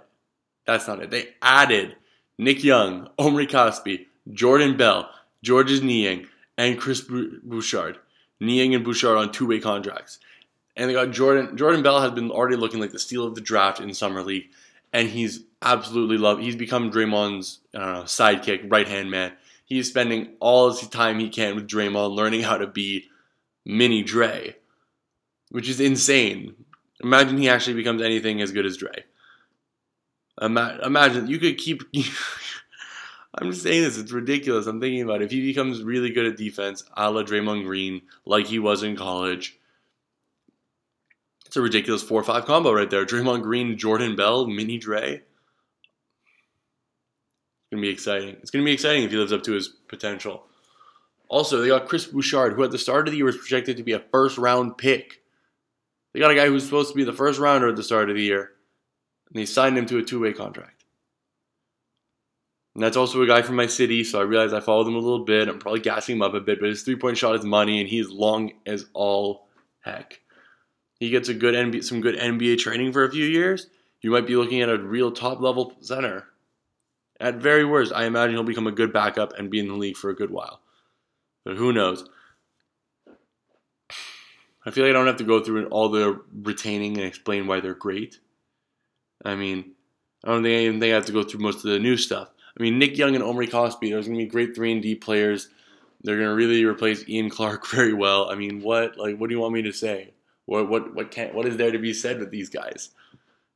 That's 0.67 0.89
not 0.89 1.01
it. 1.01 1.13
They 1.13 1.29
added 1.41 1.95
Nick 2.37 2.65
Young, 2.65 3.11
Omri 3.17 3.47
Casspi, 3.47 4.07
Jordan 4.33 4.77
Bell, 4.77 5.09
Georges 5.45 5.83
Niang, 5.83 6.27
and 6.57 6.79
Chris 6.79 7.01
Bouchard. 7.01 7.99
Niang 8.41 8.75
and 8.75 8.85
Bouchard 8.85 9.17
on 9.17 9.33
two-way 9.33 9.61
contracts. 9.61 10.19
And 10.77 10.89
they 10.89 10.95
got 10.95 11.11
Jordan. 11.11 11.57
Jordan 11.57 11.83
Bell 11.83 12.01
has 12.01 12.13
been 12.13 12.31
already 12.31 12.57
looking 12.57 12.81
like 12.81 12.93
the 12.93 12.99
steal 12.99 13.27
of 13.27 13.35
the 13.35 13.41
draft 13.41 13.81
in 13.81 13.93
summer 13.95 14.23
league, 14.23 14.49
and 14.93 15.09
he's 15.09 15.45
absolutely 15.61 16.17
loved. 16.17 16.43
He's 16.43 16.57
become 16.57 16.91
Draymond's 16.91 17.61
know, 17.75 18.05
sidekick, 18.05 18.71
right 18.71 18.89
hand 18.89 19.11
man. 19.11 19.33
He's 19.65 19.89
spending 19.89 20.31
all 20.41 20.71
his 20.71 20.89
time 20.89 21.19
he 21.19 21.29
can 21.29 21.55
with 21.55 21.69
Draymond, 21.69 22.15
learning 22.15 22.43
how 22.43 22.57
to 22.59 22.67
be 22.67 23.09
mini 23.65 24.03
Dre, 24.03 24.57
which 25.51 25.69
is 25.69 25.81
insane. 25.81 26.55
Imagine 27.03 27.39
he 27.39 27.49
actually 27.49 27.75
becomes 27.75 28.03
anything 28.03 28.41
as 28.41 28.53
good 28.53 28.67
as 28.67 28.77
Dre. 28.77 29.05
Imagine 30.41 31.27
you 31.27 31.39
could 31.39 31.59
keep 31.59 31.83
I'm 33.35 33.51
just 33.51 33.63
saying 33.63 33.83
this. 33.83 33.97
It's 33.97 34.13
ridiculous. 34.13 34.67
I'm 34.67 34.81
thinking 34.81 35.03
about 35.03 35.23
it. 35.23 35.27
if 35.27 35.31
he 35.31 35.41
becomes 35.41 35.83
really 35.83 36.11
good 36.11 36.27
at 36.27 36.37
defense, 36.37 36.85
a 36.97 37.11
la 37.11 37.23
Draymond 37.23 37.65
Green, 37.65 38.03
like 38.27 38.47
he 38.47 38.59
was 38.59 38.83
in 38.83 38.95
college. 38.97 39.59
It's 41.47 41.57
a 41.57 41.63
ridiculous 41.63 42.03
four 42.03 42.21
or 42.21 42.25
five 42.25 42.45
combo 42.45 42.73
right 42.73 42.89
there. 42.91 43.07
Draymond 43.07 43.43
Green, 43.43 43.79
Jordan 43.79 44.17
Bell, 44.17 44.47
Mini 44.47 44.79
Dre. 44.79 45.15
It's 45.15 45.25
gonna 47.71 47.83
be 47.83 47.89
exciting. 47.89 48.37
It's 48.41 48.51
gonna 48.51 48.65
be 48.65 48.73
exciting 48.73 49.05
if 49.05 49.11
he 49.11 49.17
lives 49.17 49.33
up 49.33 49.43
to 49.45 49.53
his 49.53 49.69
potential. 49.69 50.45
Also, 51.29 51.61
they 51.61 51.69
got 51.69 51.89
Chris 51.89 52.05
Bouchard, 52.05 52.53
who 52.53 52.63
at 52.63 52.71
the 52.71 52.79
start 52.79 53.09
of 53.09 53.13
the 53.13 53.17
year 53.17 53.25
was 53.25 53.39
projected 53.39 53.79
to 53.79 53.83
be 53.83 53.93
a 53.93 54.05
first 54.13 54.37
round 54.37 54.77
pick. 54.77 55.23
They 56.13 56.21
got 56.21 56.31
a 56.31 56.35
guy 56.35 56.47
who's 56.47 56.65
supposed 56.65 56.91
to 56.91 56.95
be 56.95 57.05
the 57.05 57.13
first 57.15 57.41
rounder 57.41 57.69
at 57.69 57.77
the 57.77 57.83
start 57.83 58.11
of 58.11 58.17
the 58.17 58.23
year, 58.23 58.53
and 59.29 59.41
they 59.41 59.47
signed 59.47 59.79
him 59.79 59.87
to 59.87 59.97
a 59.97 60.03
two 60.03 60.21
way 60.21 60.35
contract. 60.35 60.82
And 62.75 62.83
that's 62.83 62.97
also 62.97 63.21
a 63.23 63.27
guy 63.27 63.43
from 63.43 63.57
my 63.57 63.67
city, 63.67 64.03
so 64.03 64.19
I 64.19 64.23
realize 64.23 64.53
I 64.53 64.61
followed 64.61 64.89
him 64.89 64.95
a 64.95 64.99
little 64.99 65.25
bit. 65.25 65.49
I'm 65.49 65.59
probably 65.59 65.81
gassing 65.81 66.17
him 66.17 66.23
up 66.23 66.33
a 66.33 66.41
bit, 66.41 66.59
but 66.59 66.71
his 66.71 66.83
three 66.83 66.97
point 66.97 67.19
shot 67.19 67.35
is 67.35 67.45
money, 67.45 67.81
and 67.81 67.89
he's 67.89 68.09
long 68.09 68.53
as 68.67 68.87
all 68.95 69.47
heck. 69.81 70.21
He 70.99 71.11
gets 71.11 71.29
a 71.29 71.35
good 71.35 71.55
NBA, 71.55 71.85
some 71.85 72.01
good 72.01 72.17
NBA 72.17 72.59
training 72.59 72.93
for 72.93 73.05
a 73.05 73.11
few 73.11 73.25
years. 73.25 73.67
You 74.01 74.11
might 74.11 74.27
be 74.27 74.37
looking 74.37 74.63
at 74.63 74.69
a 74.69 74.79
real 74.79 75.13
top 75.13 75.41
level 75.41 75.75
center. 75.81 76.27
At 77.21 77.37
very 77.37 77.65
worst, 77.65 77.93
I 77.95 78.05
imagine 78.05 78.35
he'll 78.35 78.43
become 78.43 78.67
a 78.67 78.73
good 78.73 78.93
backup 78.93 79.33
and 79.39 79.51
be 79.51 79.61
in 79.61 79.69
the 79.69 79.75
league 79.75 79.97
for 79.97 80.11
a 80.11 80.17
good 80.17 80.31
while. 80.31 80.61
But 81.45 81.57
who 81.57 81.73
knows? 81.73 82.09
I 84.65 84.71
feel 84.71 84.85
like 84.85 84.91
I 84.91 84.93
don't 84.93 85.07
have 85.07 85.17
to 85.17 85.25
go 85.25 85.43
through 85.43 85.67
all 85.67 85.89
the 85.89 86.21
retaining 86.43 86.97
and 86.97 87.07
explain 87.07 87.47
why 87.47 87.61
they're 87.61 87.75
great. 87.75 88.19
I 89.25 89.35
mean, 89.35 89.73
I 90.25 90.31
don't 90.31 90.43
think 90.43 90.57
I 90.57 90.65
even 90.65 90.81
think 90.81 90.93
I 90.93 90.97
have 90.97 91.07
to 91.07 91.13
go 91.13 91.23
through 91.23 91.41
most 91.41 91.65
of 91.65 91.71
the 91.71 91.79
new 91.79 91.97
stuff. 91.97 92.29
I 92.59 92.63
mean, 92.63 92.79
Nick 92.79 92.99
Young 92.99 93.15
and 93.15 93.25
Omri 93.25 93.49
Casspi, 93.49 93.91
those 93.91 94.07
are 94.07 94.11
going 94.11 94.21
to 94.21 94.25
be 94.25 94.27
great 94.27 94.55
3 94.55 94.73
and 94.73 94.83
D 94.83 94.95
players. 94.95 95.49
They're 96.03 96.17
going 96.17 96.29
to 96.29 96.35
really 96.35 96.65
replace 96.65 97.09
Ian 97.09 97.31
Clark 97.31 97.67
very 97.71 97.93
well. 97.93 98.31
I 98.31 98.35
mean, 98.35 98.61
what 98.61 98.97
like 98.99 99.17
what 99.17 99.29
do 99.29 99.35
you 99.35 99.41
want 99.41 99.55
me 99.55 99.63
to 99.63 99.73
say? 99.73 100.13
What 100.47 100.69
what 100.69 100.95
what 100.95 101.11
can 101.11 101.35
what 101.35 101.47
is 101.47 101.57
there 101.57 101.71
to 101.71 101.79
be 101.79 101.93
said 101.93 102.19
with 102.19 102.31
these 102.31 102.49
guys? 102.49 102.91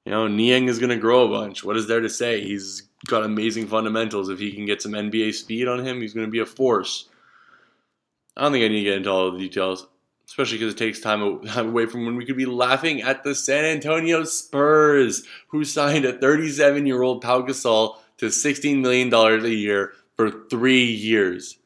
You 0.05 0.13
know, 0.13 0.29
Niang 0.29 0.69
is 0.69 0.79
going 0.79 0.91
to 0.91 0.97
grow 0.97 1.27
a 1.27 1.29
bunch. 1.29 1.65
What 1.65 1.77
is 1.77 1.89
there 1.89 2.01
to 2.01 2.09
say? 2.09 2.41
He's 2.41 2.83
got 3.09 3.25
amazing 3.25 3.67
fundamentals. 3.67 4.29
If 4.29 4.39
he 4.39 4.53
can 4.53 4.65
get 4.65 4.81
some 4.81 4.93
NBA 4.93 5.35
speed 5.35 5.67
on 5.67 5.85
him, 5.85 6.01
he's 6.01 6.15
going 6.15 6.27
to 6.27 6.31
be 6.31 6.39
a 6.39 6.47
force. 6.47 7.09
I 8.37 8.43
don't 8.43 8.53
think 8.53 8.65
I 8.65 8.69
need 8.69 8.85
to 8.85 8.85
get 8.85 8.99
into 8.99 9.11
all 9.11 9.33
the 9.33 9.39
details, 9.39 9.89
especially 10.29 10.59
because 10.59 10.75
it 10.75 10.79
takes 10.79 11.01
time 11.01 11.23
away 11.57 11.87
from 11.87 12.07
when 12.07 12.15
we 12.15 12.25
could 12.25 12.37
be 12.37 12.47
laughing 12.47 13.03
at 13.03 13.25
the 13.25 13.35
San 13.35 13.65
Antonio 13.65 14.23
Spurs, 14.23 15.25
who 15.49 15.65
signed 15.65 16.05
a 16.05 16.13
37 16.13 16.87
year 16.87 17.03
old 17.03 17.21
Pau 17.21 17.43
Gasol 17.43 17.97
to 18.19 18.27
$16 18.27 18.81
million 18.81 19.13
a 19.13 19.49
year 19.49 19.93
for 20.17 20.31
three 20.49 20.85
years. 20.85 21.59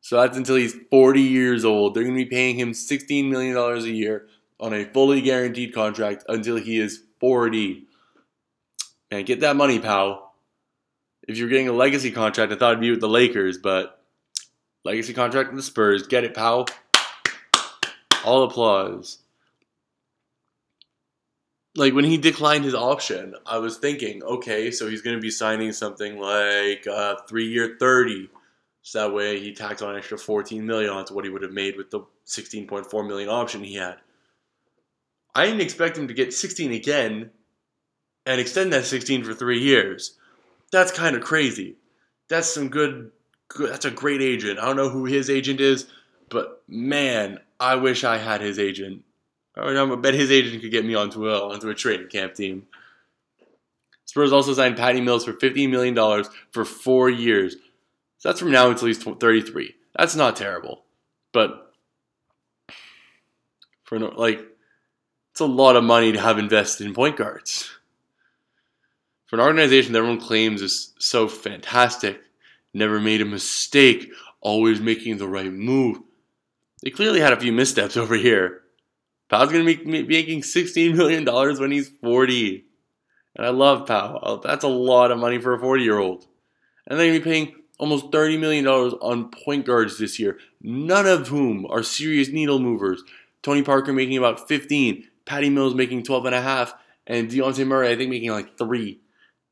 So 0.00 0.20
that's 0.20 0.36
until 0.36 0.56
he's 0.56 0.76
40 0.90 1.20
years 1.20 1.64
old. 1.64 1.94
They're 1.94 2.02
going 2.02 2.16
to 2.16 2.24
be 2.24 2.30
paying 2.30 2.58
him 2.58 2.72
$16 2.72 3.30
million 3.30 3.56
a 3.56 3.80
year 3.86 4.28
on 4.60 4.74
a 4.74 4.84
fully 4.84 5.22
guaranteed 5.22 5.74
contract 5.74 6.24
until 6.28 6.56
he 6.56 6.78
is 6.78 7.02
40. 7.20 7.86
Man, 9.10 9.24
get 9.24 9.40
that 9.40 9.56
money, 9.56 9.78
pal. 9.78 10.34
If 11.26 11.38
you're 11.38 11.48
getting 11.48 11.68
a 11.68 11.72
legacy 11.72 12.10
contract, 12.10 12.52
I 12.52 12.56
thought 12.56 12.72
it'd 12.72 12.80
be 12.80 12.90
with 12.90 13.00
the 13.00 13.08
Lakers, 13.08 13.56
but 13.56 14.04
legacy 14.84 15.14
contract 15.14 15.48
with 15.48 15.56
the 15.56 15.62
Spurs. 15.62 16.06
Get 16.06 16.24
it, 16.24 16.34
pal. 16.34 16.66
All 18.26 18.42
applause 18.44 19.23
like 21.76 21.92
when 21.92 22.04
he 22.04 22.16
declined 22.16 22.64
his 22.64 22.74
option, 22.74 23.34
I 23.46 23.58
was 23.58 23.78
thinking, 23.78 24.22
okay, 24.22 24.70
so 24.70 24.88
he's 24.88 25.02
going 25.02 25.16
to 25.16 25.22
be 25.22 25.30
signing 25.30 25.72
something 25.72 26.18
like 26.18 26.86
a 26.86 27.16
three-year 27.28 27.76
thirty, 27.80 28.30
so 28.82 29.00
that 29.00 29.14
way 29.14 29.40
he 29.40 29.52
tacked 29.52 29.82
on 29.82 29.90
an 29.90 29.96
extra 29.96 30.18
fourteen 30.18 30.66
million 30.66 30.90
onto 30.90 31.14
what 31.14 31.24
he 31.24 31.30
would 31.30 31.42
have 31.42 31.52
made 31.52 31.76
with 31.76 31.90
the 31.90 32.00
sixteen 32.24 32.66
point 32.66 32.86
four 32.90 33.02
million 33.02 33.28
option 33.28 33.64
he 33.64 33.74
had. 33.74 33.96
I 35.34 35.46
didn't 35.46 35.62
expect 35.62 35.98
him 35.98 36.08
to 36.08 36.14
get 36.14 36.32
sixteen 36.32 36.72
again, 36.72 37.30
and 38.24 38.40
extend 38.40 38.72
that 38.72 38.84
sixteen 38.84 39.24
for 39.24 39.34
three 39.34 39.60
years. 39.60 40.16
That's 40.70 40.92
kind 40.92 41.16
of 41.16 41.22
crazy. 41.22 41.76
That's 42.28 42.52
some 42.52 42.68
good, 42.68 43.10
good. 43.48 43.72
That's 43.72 43.84
a 43.84 43.90
great 43.90 44.22
agent. 44.22 44.58
I 44.58 44.66
don't 44.66 44.76
know 44.76 44.90
who 44.90 45.06
his 45.06 45.28
agent 45.28 45.60
is, 45.60 45.86
but 46.28 46.62
man, 46.68 47.40
I 47.58 47.74
wish 47.74 48.04
I 48.04 48.18
had 48.18 48.40
his 48.40 48.58
agent 48.58 49.02
I 49.56 49.76
um, 49.76 50.00
bet 50.00 50.14
his 50.14 50.30
agent 50.30 50.62
could 50.62 50.70
get 50.70 50.84
me 50.84 50.94
onto 50.94 51.28
a 51.28 51.52
onto 51.52 51.68
a 51.68 51.74
training 51.74 52.08
camp 52.08 52.34
team. 52.34 52.66
Spurs 54.04 54.32
also 54.32 54.52
signed 54.52 54.76
Patty 54.76 55.00
Mills 55.00 55.24
for 55.24 55.32
$15 55.32 55.70
million 55.70 56.24
for 56.50 56.64
four 56.64 57.08
years. 57.08 57.56
So 58.18 58.28
that's 58.28 58.40
from 58.40 58.50
now 58.50 58.70
until 58.70 58.88
he's 58.88 59.02
33. 59.02 59.74
That's 59.96 60.14
not 60.14 60.36
terrible. 60.36 60.84
But 61.32 61.72
for 63.84 63.98
no, 63.98 64.12
like, 64.14 64.44
it's 65.30 65.40
a 65.40 65.46
lot 65.46 65.76
of 65.76 65.84
money 65.84 66.12
to 66.12 66.20
have 66.20 66.38
invested 66.38 66.86
in 66.86 66.94
point 66.94 67.16
guards. 67.16 67.70
For 69.26 69.36
an 69.36 69.42
organization 69.42 69.92
that 69.92 69.98
everyone 69.98 70.20
claims 70.20 70.62
is 70.62 70.92
so 70.98 71.26
fantastic, 71.26 72.20
never 72.72 73.00
made 73.00 73.20
a 73.20 73.24
mistake, 73.24 74.12
always 74.40 74.80
making 74.80 75.16
the 75.16 75.26
right 75.26 75.52
move, 75.52 75.98
they 76.82 76.90
clearly 76.90 77.20
had 77.20 77.32
a 77.32 77.40
few 77.40 77.52
missteps 77.52 77.96
over 77.96 78.14
here. 78.14 78.60
Pau's 79.28 79.50
going 79.50 79.66
to 79.66 79.84
be 79.84 80.02
making 80.02 80.42
$16 80.42 80.94
million 80.94 81.24
when 81.58 81.70
he's 81.70 81.88
40. 81.88 82.64
And 83.36 83.46
I 83.46 83.50
love 83.50 83.86
Pau. 83.86 84.20
Oh, 84.22 84.36
that's 84.36 84.64
a 84.64 84.68
lot 84.68 85.10
of 85.10 85.18
money 85.18 85.38
for 85.38 85.54
a 85.54 85.58
40 85.58 85.82
year 85.82 85.98
old. 85.98 86.26
And 86.86 86.98
they're 86.98 87.06
going 87.06 87.18
to 87.18 87.24
be 87.24 87.30
paying 87.30 87.54
almost 87.78 88.10
$30 88.10 88.38
million 88.38 88.66
on 88.66 89.30
point 89.30 89.66
guards 89.66 89.98
this 89.98 90.18
year, 90.18 90.38
none 90.60 91.06
of 91.06 91.28
whom 91.28 91.66
are 91.70 91.82
serious 91.82 92.28
needle 92.28 92.58
movers. 92.58 93.02
Tony 93.42 93.62
Parker 93.62 93.92
making 93.92 94.16
about 94.16 94.46
15, 94.46 95.08
Patty 95.24 95.50
Mills 95.50 95.74
making 95.74 96.02
12 96.02 96.26
and 96.26 96.34
a 96.34 96.42
half, 96.42 96.74
and 97.06 97.28
Dejounte 97.28 97.66
Murray, 97.66 97.90
I 97.90 97.96
think, 97.96 98.10
making 98.10 98.30
like 98.30 98.56
three. 98.56 99.00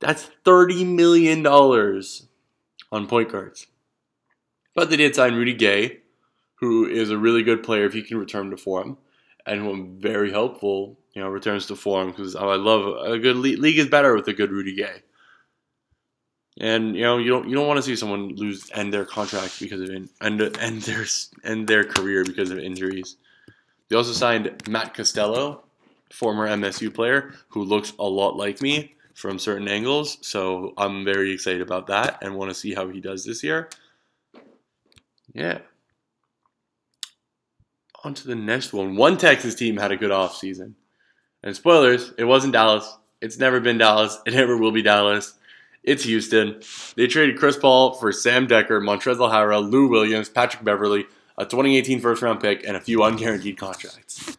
That's 0.00 0.30
$30 0.44 0.86
million 0.86 1.46
on 1.46 3.06
point 3.06 3.32
guards. 3.32 3.66
But 4.74 4.90
they 4.90 4.96
did 4.96 5.14
sign 5.14 5.34
Rudy 5.34 5.54
Gay, 5.54 5.98
who 6.56 6.86
is 6.86 7.10
a 7.10 7.18
really 7.18 7.42
good 7.42 7.62
player 7.62 7.86
if 7.86 7.92
he 7.92 8.02
can 8.02 8.18
return 8.18 8.50
to 8.50 8.56
form 8.56 8.98
and 9.46 10.00
very 10.00 10.30
helpful, 10.30 10.98
you 11.14 11.22
know, 11.22 11.28
returns 11.28 11.66
to 11.66 11.76
form 11.76 12.10
because 12.10 12.36
I 12.36 12.54
love 12.56 12.86
a 13.04 13.18
good 13.18 13.36
league, 13.36 13.58
league 13.58 13.78
is 13.78 13.88
better 13.88 14.14
with 14.14 14.28
a 14.28 14.32
good 14.32 14.50
Rudy 14.50 14.74
Gay. 14.74 15.02
And 16.60 16.94
you 16.94 17.02
know 17.02 17.16
you 17.16 17.30
don't 17.30 17.48
you 17.48 17.54
don't 17.54 17.66
want 17.66 17.78
to 17.78 17.82
see 17.82 17.96
someone 17.96 18.36
lose 18.36 18.70
end 18.74 18.92
their 18.92 19.06
contract 19.06 19.58
because 19.58 19.80
of 19.80 19.88
in, 19.88 20.10
end 20.20 20.42
end 20.60 20.82
their 20.82 21.06
end 21.44 21.66
their 21.66 21.82
career 21.82 22.24
because 22.24 22.50
of 22.50 22.58
injuries. 22.58 23.16
They 23.88 23.96
also 23.96 24.12
signed 24.12 24.68
Matt 24.68 24.92
Costello, 24.92 25.64
former 26.10 26.46
MSU 26.46 26.92
player 26.92 27.32
who 27.48 27.64
looks 27.64 27.94
a 27.98 28.04
lot 28.04 28.36
like 28.36 28.60
me 28.60 28.96
from 29.14 29.38
certain 29.38 29.66
angles. 29.66 30.18
So 30.20 30.74
I'm 30.76 31.04
very 31.06 31.32
excited 31.32 31.62
about 31.62 31.86
that 31.86 32.18
and 32.22 32.36
want 32.36 32.50
to 32.50 32.54
see 32.54 32.74
how 32.74 32.88
he 32.88 33.00
does 33.00 33.24
this 33.24 33.42
year. 33.42 33.70
Yeah 35.32 35.60
on 38.04 38.14
to 38.14 38.26
the 38.26 38.34
next 38.34 38.72
one. 38.72 38.96
One 38.96 39.16
Texas 39.16 39.54
team 39.54 39.76
had 39.76 39.92
a 39.92 39.96
good 39.96 40.10
offseason. 40.10 40.74
And 41.42 41.56
spoilers, 41.56 42.12
it 42.18 42.24
wasn't 42.24 42.52
Dallas. 42.52 42.96
It's 43.20 43.38
never 43.38 43.60
been 43.60 43.78
Dallas. 43.78 44.18
It 44.26 44.34
never 44.34 44.56
will 44.56 44.72
be 44.72 44.82
Dallas. 44.82 45.34
It's 45.82 46.04
Houston. 46.04 46.60
They 46.96 47.06
traded 47.08 47.38
Chris 47.38 47.56
Paul 47.56 47.94
for 47.94 48.12
Sam 48.12 48.46
Dekker, 48.46 48.80
Montrezl 48.80 49.30
Harrell, 49.30 49.68
Lou 49.68 49.88
Williams, 49.88 50.28
Patrick 50.28 50.62
Beverley, 50.62 51.06
a 51.36 51.44
2018 51.44 52.00
first 52.00 52.22
round 52.22 52.40
pick, 52.40 52.64
and 52.64 52.76
a 52.76 52.80
few 52.80 52.98
unguaranteed 53.00 53.56
contracts. 53.56 54.36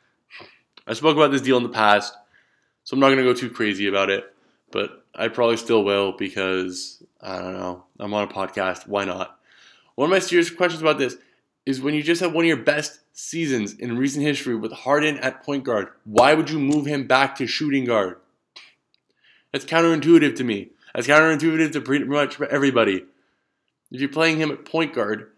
I 0.87 0.93
spoke 0.93 1.15
about 1.17 1.31
this 1.31 1.41
deal 1.41 1.57
in 1.57 1.63
the 1.63 1.69
past, 1.69 2.13
so 2.83 2.95
I'm 2.95 2.99
not 2.99 3.07
going 3.07 3.17
to 3.17 3.23
go 3.23 3.33
too 3.33 3.49
crazy 3.49 3.87
about 3.87 4.09
it, 4.09 4.33
but 4.71 5.05
I 5.15 5.27
probably 5.27 5.57
still 5.57 5.83
will 5.83 6.13
because, 6.13 7.03
I 7.21 7.39
don't 7.39 7.53
know, 7.53 7.83
I'm 7.99 8.13
on 8.13 8.23
a 8.23 8.27
podcast. 8.31 8.87
Why 8.87 9.05
not? 9.05 9.37
One 9.95 10.07
of 10.07 10.11
my 10.11 10.19
serious 10.19 10.49
questions 10.49 10.81
about 10.81 10.97
this 10.97 11.17
is 11.65 11.81
when 11.81 11.93
you 11.93 12.03
just 12.03 12.21
have 12.21 12.33
one 12.33 12.45
of 12.45 12.47
your 12.47 12.57
best 12.57 12.99
seasons 13.13 13.73
in 13.73 13.97
recent 13.97 14.25
history 14.25 14.55
with 14.55 14.71
Harden 14.71 15.17
at 15.17 15.43
point 15.43 15.63
guard, 15.63 15.89
why 16.03 16.33
would 16.33 16.49
you 16.49 16.59
move 16.59 16.85
him 16.85 17.07
back 17.07 17.35
to 17.37 17.47
shooting 17.47 17.85
guard? 17.85 18.17
That's 19.51 19.65
counterintuitive 19.65 20.35
to 20.37 20.43
me. 20.43 20.69
That's 20.93 21.07
counterintuitive 21.07 21.71
to 21.73 21.81
pretty 21.81 22.05
much 22.05 22.39
everybody. 22.41 23.05
If 23.91 24.01
you're 24.01 24.09
playing 24.09 24.37
him 24.37 24.51
at 24.51 24.65
point 24.65 24.93
guard, 24.93 25.29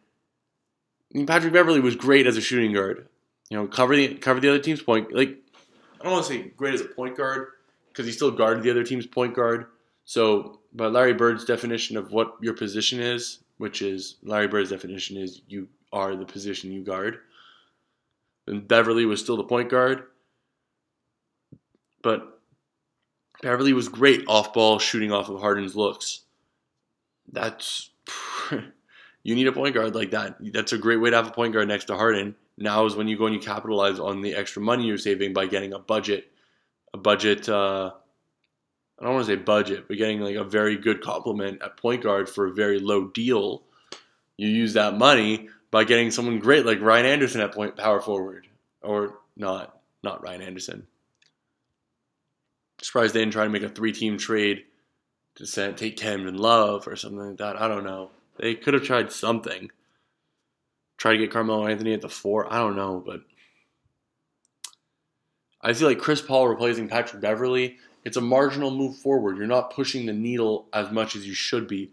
Patrick 1.27 1.53
Beverley 1.53 1.79
was 1.79 1.95
great 1.95 2.27
as 2.27 2.37
a 2.37 2.41
shooting 2.41 2.73
guard. 2.73 3.07
You 3.49 3.57
know, 3.57 3.67
cover 3.67 3.95
the 3.95 4.15
cover 4.15 4.39
the 4.39 4.49
other 4.49 4.59
team's 4.59 4.81
point. 4.81 5.13
Like, 5.13 5.37
I 5.99 6.03
don't 6.03 6.13
want 6.13 6.25
to 6.25 6.33
say 6.33 6.51
great 6.57 6.73
as 6.73 6.81
a 6.81 6.85
point 6.85 7.15
guard 7.15 7.49
because 7.89 8.05
he 8.05 8.11
still 8.11 8.31
guarded 8.31 8.63
the 8.63 8.71
other 8.71 8.83
team's 8.83 9.05
point 9.05 9.35
guard. 9.35 9.67
So, 10.05 10.59
by 10.73 10.87
Larry 10.87 11.13
Bird's 11.13 11.45
definition 11.45 11.95
of 11.95 12.11
what 12.11 12.35
your 12.41 12.53
position 12.53 12.99
is, 12.99 13.39
which 13.57 13.81
is 13.81 14.15
Larry 14.23 14.47
Bird's 14.47 14.71
definition 14.71 15.17
is 15.17 15.41
you 15.47 15.67
are 15.95 16.15
the 16.15 16.25
position 16.25 16.73
you 16.73 16.83
guard. 16.83 17.19
And 18.47 18.67
Beverley 18.67 19.05
was 19.05 19.21
still 19.21 19.37
the 19.37 19.45
point 19.45 19.69
guard. 19.69 20.03
But 22.03 22.39
Beverley 23.41 23.73
was 23.73 23.87
great 23.87 24.25
off 24.27 24.53
ball 24.53 24.77
shooting 24.77 25.11
off 25.11 25.29
of 25.29 25.39
Harden's 25.39 25.75
looks. 25.75 26.21
That's 27.31 27.89
you 29.23 29.33
need 29.33 29.47
a 29.47 29.51
point 29.51 29.73
guard 29.73 29.95
like 29.95 30.11
that. 30.11 30.35
That's 30.39 30.73
a 30.73 30.77
great 30.77 30.97
way 30.97 31.09
to 31.09 31.15
have 31.15 31.27
a 31.27 31.31
point 31.31 31.53
guard 31.53 31.67
next 31.67 31.85
to 31.85 31.95
Harden. 31.95 32.35
Now 32.57 32.85
is 32.85 32.95
when 32.95 33.07
you 33.07 33.17
go 33.17 33.25
and 33.25 33.33
you 33.33 33.41
capitalize 33.41 33.97
on 33.97 34.21
the 34.21 34.35
extra 34.35 34.61
money 34.61 34.85
you're 34.85 34.97
saving 34.97 35.33
by 35.33 35.47
getting 35.47 35.73
a 35.73 35.79
budget, 35.79 36.27
a 36.93 36.97
budget. 36.97 37.49
Uh, 37.49 37.91
I 38.99 39.03
don't 39.03 39.15
want 39.15 39.25
to 39.25 39.31
say 39.31 39.41
budget, 39.41 39.87
but 39.87 39.97
getting 39.97 40.19
like 40.19 40.35
a 40.35 40.43
very 40.43 40.77
good 40.77 41.01
compliment 41.01 41.61
at 41.63 41.77
point 41.77 42.03
guard 42.03 42.29
for 42.29 42.47
a 42.47 42.53
very 42.53 42.79
low 42.79 43.07
deal 43.07 43.63
you 44.37 44.49
use 44.49 44.73
that 44.73 44.97
money 44.97 45.49
by 45.75 45.83
getting 45.83 46.09
someone 46.09 46.39
great 46.39 46.65
like 46.65 46.79
Ryan 46.79 47.05
Anderson 47.05 47.41
at 47.41 47.53
point 47.53 47.75
power 47.75 47.99
forward, 47.99 48.47
or 48.81 49.15
not, 49.35 49.77
not 50.03 50.23
Ryan 50.23 50.41
Anderson. 50.41 50.87
Surprised 52.81 53.13
they 53.13 53.19
didn't 53.19 53.33
try 53.33 53.43
to 53.43 53.49
make 53.49 53.61
a 53.61 53.67
three-team 53.67 54.17
trade 54.17 54.63
to 55.35 55.45
send, 55.45 55.75
take 55.75 55.97
Camden 55.97 56.37
Love 56.37 56.87
or 56.87 56.95
something 56.95 57.19
like 57.19 57.39
that. 57.39 57.61
I 57.61 57.67
don't 57.67 57.83
know. 57.83 58.11
They 58.37 58.55
could 58.55 58.73
have 58.73 58.83
tried 58.83 59.11
something. 59.11 59.69
Try 60.95 61.11
to 61.11 61.17
get 61.17 61.31
Carmelo 61.31 61.67
Anthony 61.67 61.91
at 61.91 61.99
the 61.99 62.07
four. 62.07 62.47
I 62.49 62.59
don't 62.59 62.77
know, 62.77 63.03
but 63.05 63.23
I 65.61 65.73
feel 65.73 65.89
like 65.89 65.99
Chris 65.99 66.21
Paul 66.21 66.47
replacing 66.47 66.87
Patrick 66.87 67.21
Beverley. 67.21 67.79
It's 68.05 68.15
a 68.15 68.21
marginal 68.21 68.71
move 68.71 68.95
forward. 68.95 69.35
You're 69.35 69.45
not 69.45 69.73
pushing 69.73 70.05
the 70.05 70.13
needle 70.13 70.69
as 70.71 70.89
much 70.89 71.17
as 71.17 71.27
you 71.27 71.33
should 71.33 71.67
be 71.67 71.91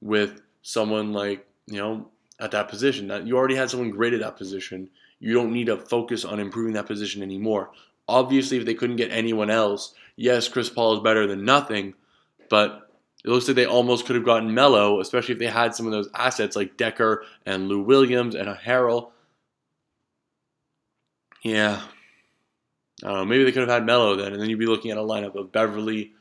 with 0.00 0.42
someone 0.62 1.12
like 1.12 1.46
you 1.68 1.76
know 1.76 2.08
at 2.42 2.50
that 2.50 2.68
position. 2.68 3.08
That 3.08 3.26
you 3.26 3.38
already 3.38 3.54
had 3.54 3.70
someone 3.70 3.90
great 3.90 4.12
at 4.12 4.20
that 4.20 4.36
position. 4.36 4.90
You 5.20 5.32
don't 5.32 5.52
need 5.52 5.66
to 5.66 5.76
focus 5.76 6.24
on 6.24 6.40
improving 6.40 6.74
that 6.74 6.86
position 6.86 7.22
anymore. 7.22 7.70
Obviously, 8.08 8.58
if 8.58 8.66
they 8.66 8.74
couldn't 8.74 8.96
get 8.96 9.12
anyone 9.12 9.48
else, 9.48 9.94
yes, 10.16 10.48
Chris 10.48 10.68
Paul 10.68 10.94
is 10.94 11.02
better 11.02 11.26
than 11.26 11.44
nothing, 11.44 11.94
but 12.50 12.90
it 13.24 13.30
looks 13.30 13.46
like 13.46 13.54
they 13.54 13.66
almost 13.66 14.04
could 14.04 14.16
have 14.16 14.24
gotten 14.24 14.52
Melo, 14.52 15.00
especially 15.00 15.34
if 15.34 15.38
they 15.38 15.46
had 15.46 15.74
some 15.74 15.86
of 15.86 15.92
those 15.92 16.08
assets 16.12 16.56
like 16.56 16.76
Dekker 16.76 17.18
and 17.46 17.68
Lou 17.68 17.80
Williams 17.82 18.34
and 18.34 18.48
a 18.48 18.56
Harrell. 18.56 19.12
Yeah. 21.44 21.82
I 23.04 23.06
don't 23.06 23.16
know. 23.16 23.24
Maybe 23.24 23.44
they 23.44 23.52
could 23.52 23.62
have 23.62 23.70
had 23.70 23.86
Melo 23.86 24.16
then, 24.16 24.32
and 24.32 24.42
then 24.42 24.50
you'd 24.50 24.58
be 24.58 24.66
looking 24.66 24.90
at 24.90 24.98
a 24.98 25.02
lineup 25.02 25.36
of 25.36 25.52
Beverley, 25.52 26.12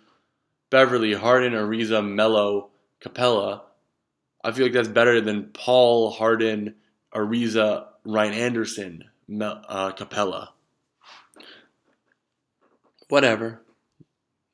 Beverley, 0.69 1.13
Harden, 1.13 1.53
Ariza, 1.53 2.07
Melo, 2.07 2.69
Capela. 3.03 3.61
I 4.43 4.51
feel 4.51 4.65
like 4.65 4.73
that's 4.73 4.87
better 4.87 5.21
than 5.21 5.49
Paul, 5.53 6.11
Harden, 6.11 6.75
Ariza, 7.13 7.85
Ryan 8.05 8.33
Anderson, 8.33 9.03
uh, 9.39 9.91
Capela. 9.91 10.49
Whatever. 13.09 13.61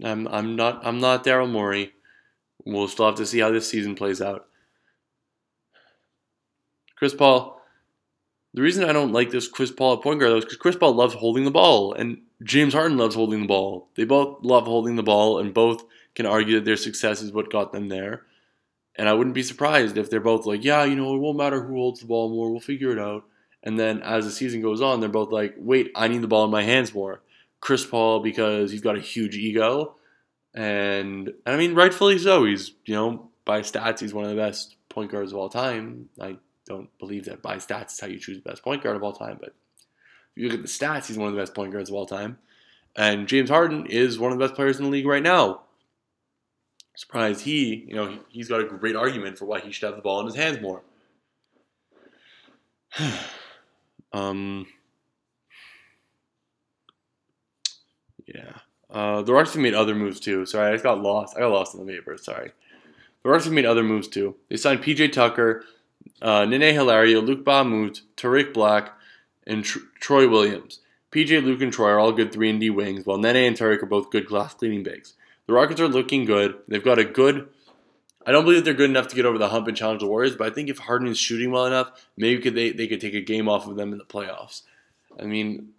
I'm 0.04 0.28
I'm 0.28 0.56
not 0.56 0.86
I'm 0.86 1.00
not 1.00 1.24
Daryl 1.24 1.50
Morey. 1.50 1.94
We'll 2.66 2.88
still 2.88 3.06
have 3.06 3.16
to 3.16 3.26
see 3.26 3.40
how 3.40 3.52
this 3.52 3.70
season 3.70 3.96
plays 3.96 4.22
out. 4.22 4.48
Chris 6.96 7.14
Paul. 7.14 7.56
The 8.54 8.62
reason 8.62 8.84
I 8.84 8.94
don't 8.94 9.12
like 9.12 9.30
this 9.30 9.48
Chris 9.48 9.72
Paul 9.72 9.94
at 9.94 10.02
point 10.02 10.20
guard 10.20 10.32
though 10.32 10.38
is 10.38 10.46
because 10.46 10.58
Chris 10.58 10.76
Paul 10.76 10.94
loves 10.94 11.14
holding 11.14 11.46
the 11.46 11.52
ball, 11.52 11.94
and 11.94 12.22
James 12.44 12.74
Harden 12.74 12.98
loves 12.98 13.16
holding 13.16 13.42
the 13.42 13.48
ball. 13.48 13.90
They 13.96 14.06
both 14.06 14.44
love 14.44 14.66
holding 14.66 14.96
the 14.96 15.04
ball, 15.04 15.40
and 15.40 15.54
both 15.54 15.84
can 16.16 16.26
argue 16.26 16.56
that 16.56 16.66
their 16.66 16.78
success 16.78 17.22
is 17.22 17.32
what 17.32 17.52
got 17.52 17.72
them 17.72 17.90
there. 17.90 18.24
And 18.98 19.08
I 19.08 19.14
wouldn't 19.14 19.36
be 19.36 19.44
surprised 19.44 19.98
if 19.98 20.10
they're 20.10 20.20
both 20.20 20.46
like, 20.46 20.64
yeah, 20.64 20.84
you 20.84 20.96
know, 20.96 21.16
it 21.16 21.20
won't 21.20 21.38
matter 21.38 21.62
who 21.62 21.76
holds 21.76 22.00
the 22.00 22.08
ball 22.08 22.30
more, 22.30 22.50
we'll 22.50 22.60
figure 22.60 22.92
it 22.92 23.00
out. 23.00 23.26
And 23.64 23.80
then 23.80 24.02
as 24.02 24.26
the 24.26 24.32
season 24.32 24.62
goes 24.62 24.82
on, 24.82 25.00
they're 25.00 25.10
both 25.10 25.32
like, 25.32 25.56
wait, 25.58 25.92
I 25.96 26.08
need 26.08 26.22
the 26.22 26.28
ball 26.28 26.46
in 26.46 26.52
my 26.52 26.64
hands 26.64 26.94
more. 26.94 27.22
Chris 27.60 27.86
Paul 27.86 28.20
because 28.22 28.72
he's 28.72 28.82
got 28.82 28.98
a 28.98 29.02
huge 29.02 29.36
ego, 29.36 29.96
and 30.54 31.34
I 31.46 31.58
mean 31.58 31.76
rightfully 31.76 32.18
so. 32.18 32.46
He's 32.46 32.72
you 32.86 32.96
know 32.96 33.30
by 33.46 33.62
stats 33.62 34.00
he's 34.00 34.14
one 34.14 34.26
of 34.26 34.30
the 34.30 34.36
best 34.36 34.76
point 34.90 35.12
guards 35.12 35.32
of 35.32 35.38
all 35.38 35.50
time. 35.50 36.10
I 36.22 36.38
don't 36.66 36.90
believe 37.00 37.26
that 37.26 37.42
by 37.42 37.58
stats 37.58 37.94
is 37.94 38.00
how 38.00 38.08
you 38.08 38.20
choose 38.20 38.38
the 38.38 38.50
best 38.50 38.64
point 38.64 38.84
guard 38.84 38.96
of 38.96 39.04
all 39.04 39.14
time, 39.14 39.38
but 39.40 39.56
if 40.36 40.44
you 40.44 40.50
look 40.50 40.60
at 40.60 40.62
the 40.62 40.68
stats, 40.68 41.08
he's 41.08 41.18
one 41.18 41.30
of 41.30 41.34
the 41.34 41.42
best 41.42 41.56
point 41.56 41.72
guards 41.72 41.90
of 41.90 41.96
all 41.96 42.06
time. 42.06 42.38
And 42.96 43.28
James 43.28 43.50
Harden 43.50 43.86
is 43.86 44.18
one 44.18 44.32
of 44.32 44.40
the 44.40 44.46
best 44.46 44.56
players 44.56 44.80
in 44.80 44.86
the 44.86 44.92
league 44.92 45.06
right 45.06 45.22
now. 45.22 45.62
Surprised 46.98 47.42
he, 47.42 47.86
you 47.88 47.94
know, 47.94 48.18
he's 48.28 48.50
got 48.50 48.60
a 48.60 48.64
great 48.64 48.96
argument 48.96 49.38
for 49.38 49.46
why 49.46 49.60
he 49.60 49.72
should 49.72 49.86
have 49.86 49.96
the 49.96 50.02
ball 50.02 50.20
in 50.20 50.26
his 50.26 50.36
hands 50.36 50.60
more. 50.60 50.82
um, 54.14 54.66
yeah. 58.26 58.54
Uh, 58.90 59.22
the 59.22 59.32
Rockets 59.32 59.56
made 59.58 59.76
other 59.76 59.94
moves 59.94 60.20
too. 60.20 60.48
Sorry, 60.48 60.70
I 60.70 60.72
just 60.72 60.84
got 60.84 61.00
lost. 61.00 61.38
I 61.38 61.42
got 61.42 61.52
lost 61.52 61.76
in 61.76 61.86
the 61.86 61.94
paper. 61.94 62.18
Sorry. 62.18 62.52
The 63.22 63.30
Rockets 63.30 63.52
made 63.52 63.68
other 63.68 63.84
moves 63.84 64.08
too. 64.08 64.36
They 64.50 64.58
signed 64.58 64.82
PJ 64.82 65.12
Tucker, 65.12 65.66
uh, 66.20 66.46
Nene 66.46 66.74
Hilario, 66.74 67.22
Luc 67.22 67.46
Mbah 67.46 68.02
Tarik 68.16 68.56
Black, 68.56 68.98
and 69.46 69.64
Tr- 69.64 69.86
Troy 70.00 70.28
Williams. 70.28 70.80
PJ, 71.12 71.44
Luke, 71.44 71.62
and 71.62 71.72
Troy 71.72 71.90
are 71.90 72.00
all 72.00 72.12
good 72.12 72.32
3 72.32 72.50
and 72.50 72.60
D 72.60 72.72
wings, 72.72 73.06
while 73.06 73.20
Nene 73.20 73.36
and 73.36 73.56
Tarik 73.56 73.84
are 73.84 73.86
both 73.86 74.10
good 74.10 74.26
glass 74.26 74.56
cleaning 74.56 74.82
bigs. 74.82 75.14
The 75.48 75.54
Rockets 75.54 75.82
are 75.82 75.88
looking 75.88 76.26
good. 76.26 76.56
They've 76.68 76.84
got 76.84 77.00
a 77.00 77.06
good. 77.06 77.50
I 78.26 78.32
don't 78.32 78.44
believe 78.44 78.66
they're 78.66 78.74
good 78.74 78.90
enough 78.90 79.08
to 79.08 79.16
get 79.16 79.26
over 79.26 79.38
the 79.38 79.50
hump 79.50 79.68
and 79.68 79.78
challenge 79.78 80.02
the 80.02 80.08
Warriors, 80.08 80.36
but 80.36 80.52
I 80.52 80.54
think 80.54 80.70
if 80.70 80.80
Harden 80.80 81.08
is 81.08 81.18
shooting 81.18 81.52
well 81.52 81.66
enough, 81.66 81.92
maybe 82.18 82.42
could 82.42 82.56
they, 82.56 82.72
they 82.72 82.88
could 82.88 83.00
take 83.00 83.14
a 83.14 83.22
game 83.22 83.48
off 83.48 83.68
of 83.68 83.78
them 83.78 83.94
in 83.94 83.98
the 83.98 84.04
playoffs. 84.04 84.64
I 85.18 85.24
mean, 85.24 85.70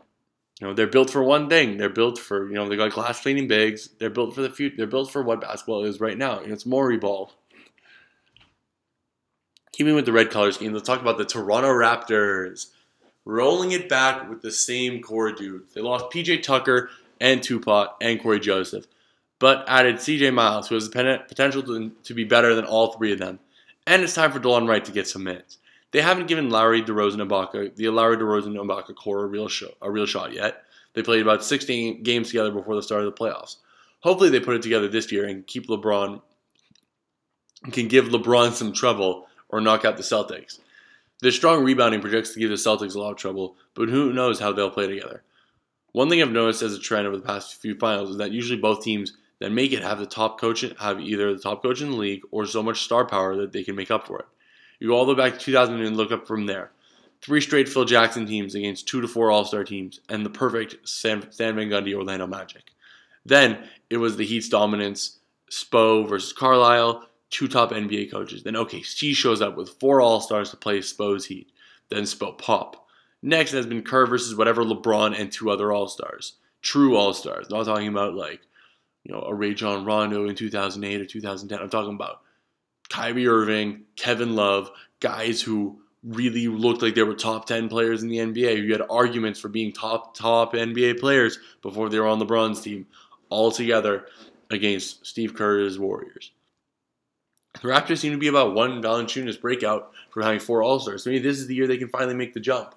you 0.60 0.66
know, 0.66 0.74
they're 0.74 0.86
built 0.86 1.10
for 1.10 1.22
one 1.22 1.48
thing. 1.48 1.76
They're 1.76 1.90
built 1.90 2.18
for, 2.18 2.48
you 2.48 2.54
know, 2.54 2.68
they 2.68 2.76
got 2.76 2.92
glass 2.92 3.20
cleaning 3.20 3.46
bigs. 3.46 3.90
They're 3.98 4.10
built 4.10 4.34
for 4.34 4.40
the 4.40 4.50
future. 4.50 4.76
They're 4.76 4.86
built 4.86 5.10
for 5.10 5.22
what 5.22 5.40
basketball 5.40 5.84
is 5.84 6.00
right 6.00 6.18
now. 6.18 6.40
it's 6.40 6.66
Morey 6.66 6.96
ball. 6.96 7.32
Keeping 9.72 9.94
with 9.94 10.06
the 10.06 10.12
red 10.12 10.30
color 10.30 10.50
scheme, 10.50 10.72
let's 10.72 10.86
talk 10.86 11.00
about 11.00 11.18
the 11.18 11.24
Toronto 11.24 11.68
Raptors. 11.68 12.68
Rolling 13.24 13.70
it 13.72 13.88
back 13.88 14.28
with 14.28 14.42
the 14.42 14.50
same 14.50 15.00
core 15.02 15.30
dudes. 15.30 15.74
They 15.74 15.80
lost 15.80 16.06
PJ 16.06 16.42
Tucker 16.42 16.90
and 17.20 17.42
Tupac 17.42 17.96
and 18.00 18.20
Cory 18.20 18.40
Joseph, 18.40 18.86
but 19.38 19.64
added 19.68 19.96
CJ 19.96 20.34
Miles, 20.34 20.68
who 20.68 20.74
has 20.74 20.88
the 20.88 21.22
potential 21.28 21.62
to, 21.62 21.90
to 22.04 22.14
be 22.14 22.24
better 22.24 22.54
than 22.54 22.64
all 22.64 22.92
three 22.92 23.12
of 23.12 23.18
them. 23.18 23.38
And 23.86 24.02
it's 24.02 24.14
time 24.14 24.32
for 24.32 24.40
Delon 24.40 24.68
Wright 24.68 24.84
to 24.84 24.92
get 24.92 25.08
some 25.08 25.24
minutes. 25.24 25.58
They 25.90 26.02
haven't 26.02 26.26
given 26.26 26.50
Lowry, 26.50 26.82
DeRozan, 26.82 27.26
Ibaka, 27.26 27.74
the 27.74 27.88
Lowry, 27.88 28.16
DeRozan, 28.16 28.54
Ibaka 28.54 28.94
core 28.94 29.24
a 29.24 29.26
real, 29.26 29.48
show, 29.48 29.72
a 29.80 29.90
real 29.90 30.06
shot 30.06 30.32
yet. 30.32 30.64
They 30.92 31.02
played 31.02 31.22
about 31.22 31.44
16 31.44 32.02
games 32.02 32.28
together 32.28 32.50
before 32.50 32.74
the 32.74 32.82
start 32.82 33.04
of 33.04 33.14
the 33.14 33.18
playoffs. 33.18 33.56
Hopefully, 34.00 34.30
they 34.30 34.40
put 34.40 34.56
it 34.56 34.62
together 34.62 34.88
this 34.88 35.10
year 35.10 35.26
and 35.26 35.46
keep 35.46 35.68
LeBron, 35.68 36.20
can 37.72 37.88
give 37.88 38.06
LeBron 38.06 38.52
some 38.52 38.72
trouble 38.72 39.26
or 39.48 39.60
knock 39.60 39.84
out 39.84 39.96
the 39.96 40.02
Celtics. 40.02 40.60
Their 41.20 41.32
strong 41.32 41.64
rebounding 41.64 42.00
projects 42.00 42.34
to 42.34 42.40
give 42.40 42.50
the 42.50 42.56
Celtics 42.56 42.94
a 42.94 42.98
lot 42.98 43.10
of 43.10 43.16
trouble, 43.16 43.56
but 43.74 43.88
who 43.88 44.12
knows 44.12 44.38
how 44.38 44.52
they'll 44.52 44.70
play 44.70 44.86
together. 44.86 45.22
One 45.92 46.08
thing 46.08 46.22
I've 46.22 46.30
noticed 46.30 46.62
as 46.62 46.74
a 46.74 46.78
trend 46.78 47.06
over 47.06 47.16
the 47.16 47.22
past 47.22 47.56
few 47.56 47.76
finals 47.76 48.10
is 48.10 48.16
that 48.18 48.30
usually 48.30 48.60
both 48.60 48.84
teams 48.84 49.14
that 49.40 49.52
make 49.52 49.72
it 49.72 49.82
have 49.82 49.98
the 49.98 50.06
top 50.06 50.40
coach 50.40 50.64
have 50.80 51.00
either 51.00 51.32
the 51.32 51.40
top 51.40 51.62
coach 51.62 51.80
in 51.80 51.90
the 51.90 51.96
league 51.96 52.22
or 52.30 52.46
so 52.46 52.62
much 52.62 52.82
star 52.82 53.04
power 53.04 53.36
that 53.36 53.52
they 53.52 53.62
can 53.62 53.76
make 53.76 53.90
up 53.90 54.06
for 54.06 54.18
it. 54.18 54.26
You 54.80 54.88
go 54.88 54.96
all 54.96 55.06
the 55.06 55.14
way 55.14 55.18
back 55.30 55.38
to 55.38 55.44
2000 55.44 55.80
and 55.80 55.96
look 55.96 56.12
up 56.12 56.26
from 56.26 56.46
there. 56.46 56.70
Three 57.20 57.40
straight 57.40 57.68
Phil 57.68 57.84
Jackson 57.84 58.26
teams 58.26 58.54
against 58.54 58.86
two 58.86 59.00
to 59.00 59.08
four 59.08 59.30
All 59.30 59.44
Star 59.44 59.64
teams, 59.64 60.00
and 60.08 60.24
the 60.24 60.30
perfect 60.30 60.88
Stan, 60.88 61.30
Stan 61.32 61.56
Van 61.56 61.68
Gundy 61.68 61.94
Orlando 61.94 62.26
Magic. 62.26 62.70
Then 63.24 63.58
it 63.90 63.96
was 63.96 64.16
the 64.16 64.24
Heat's 64.24 64.48
dominance, 64.48 65.18
Spo 65.50 66.08
versus 66.08 66.32
Carlisle, 66.32 67.08
two 67.30 67.48
top 67.48 67.72
NBA 67.72 68.10
coaches. 68.10 68.44
Then 68.44 68.54
OKC 68.54 69.14
shows 69.14 69.42
up 69.42 69.56
with 69.56 69.80
four 69.80 70.00
All 70.00 70.20
Stars 70.20 70.50
to 70.50 70.56
play 70.56 70.78
Spo's 70.78 71.26
Heat. 71.26 71.50
Then 71.88 72.04
Spo 72.04 72.38
pop. 72.38 72.86
Next 73.20 73.50
has 73.50 73.66
been 73.66 73.82
Kerr 73.82 74.06
versus 74.06 74.36
whatever 74.36 74.62
LeBron 74.62 75.18
and 75.18 75.32
two 75.32 75.50
other 75.50 75.72
All 75.72 75.88
Stars, 75.88 76.34
true 76.62 76.96
All 76.96 77.12
Stars. 77.12 77.50
Not 77.50 77.66
talking 77.66 77.88
about 77.88 78.14
like 78.14 78.42
you 79.08 79.14
know 79.14 79.22
a 79.22 79.34
Rajon 79.34 79.84
Rondo 79.84 80.28
in 80.28 80.36
2008 80.36 81.00
or 81.00 81.06
2010. 81.06 81.58
I'm 81.58 81.70
talking 81.70 81.94
about 81.94 82.20
Kyrie 82.90 83.26
Irving, 83.26 83.82
Kevin 83.96 84.36
Love, 84.36 84.70
guys 85.00 85.42
who 85.42 85.80
really 86.04 86.46
looked 86.46 86.82
like 86.82 86.94
they 86.94 87.02
were 87.02 87.14
top 87.14 87.46
10 87.46 87.68
players 87.68 88.02
in 88.02 88.08
the 88.08 88.18
NBA. 88.18 88.62
You 88.62 88.72
had 88.72 88.82
arguments 88.88 89.40
for 89.40 89.48
being 89.48 89.72
top 89.72 90.14
top 90.14 90.52
NBA 90.52 91.00
players 91.00 91.38
before 91.62 91.88
they 91.88 91.98
were 91.98 92.06
on 92.06 92.18
the 92.18 92.26
LeBron's 92.26 92.60
team 92.60 92.86
all 93.30 93.50
together 93.50 94.06
against 94.50 95.04
Steve 95.04 95.34
Kerr's 95.34 95.78
Warriors. 95.78 96.30
The 97.60 97.68
Raptors 97.68 97.98
seem 97.98 98.12
to 98.12 98.18
be 98.18 98.28
about 98.28 98.54
one 98.54 98.82
Valanciunas 98.82 99.40
breakout 99.40 99.90
from 100.10 100.22
having 100.22 100.38
four 100.38 100.62
All-Stars. 100.62 101.02
So 101.02 101.10
maybe 101.10 101.22
this 101.22 101.38
is 101.38 101.46
the 101.46 101.54
year 101.54 101.66
they 101.66 101.76
can 101.76 101.88
finally 101.88 102.14
make 102.14 102.32
the 102.32 102.40
jump. 102.40 102.74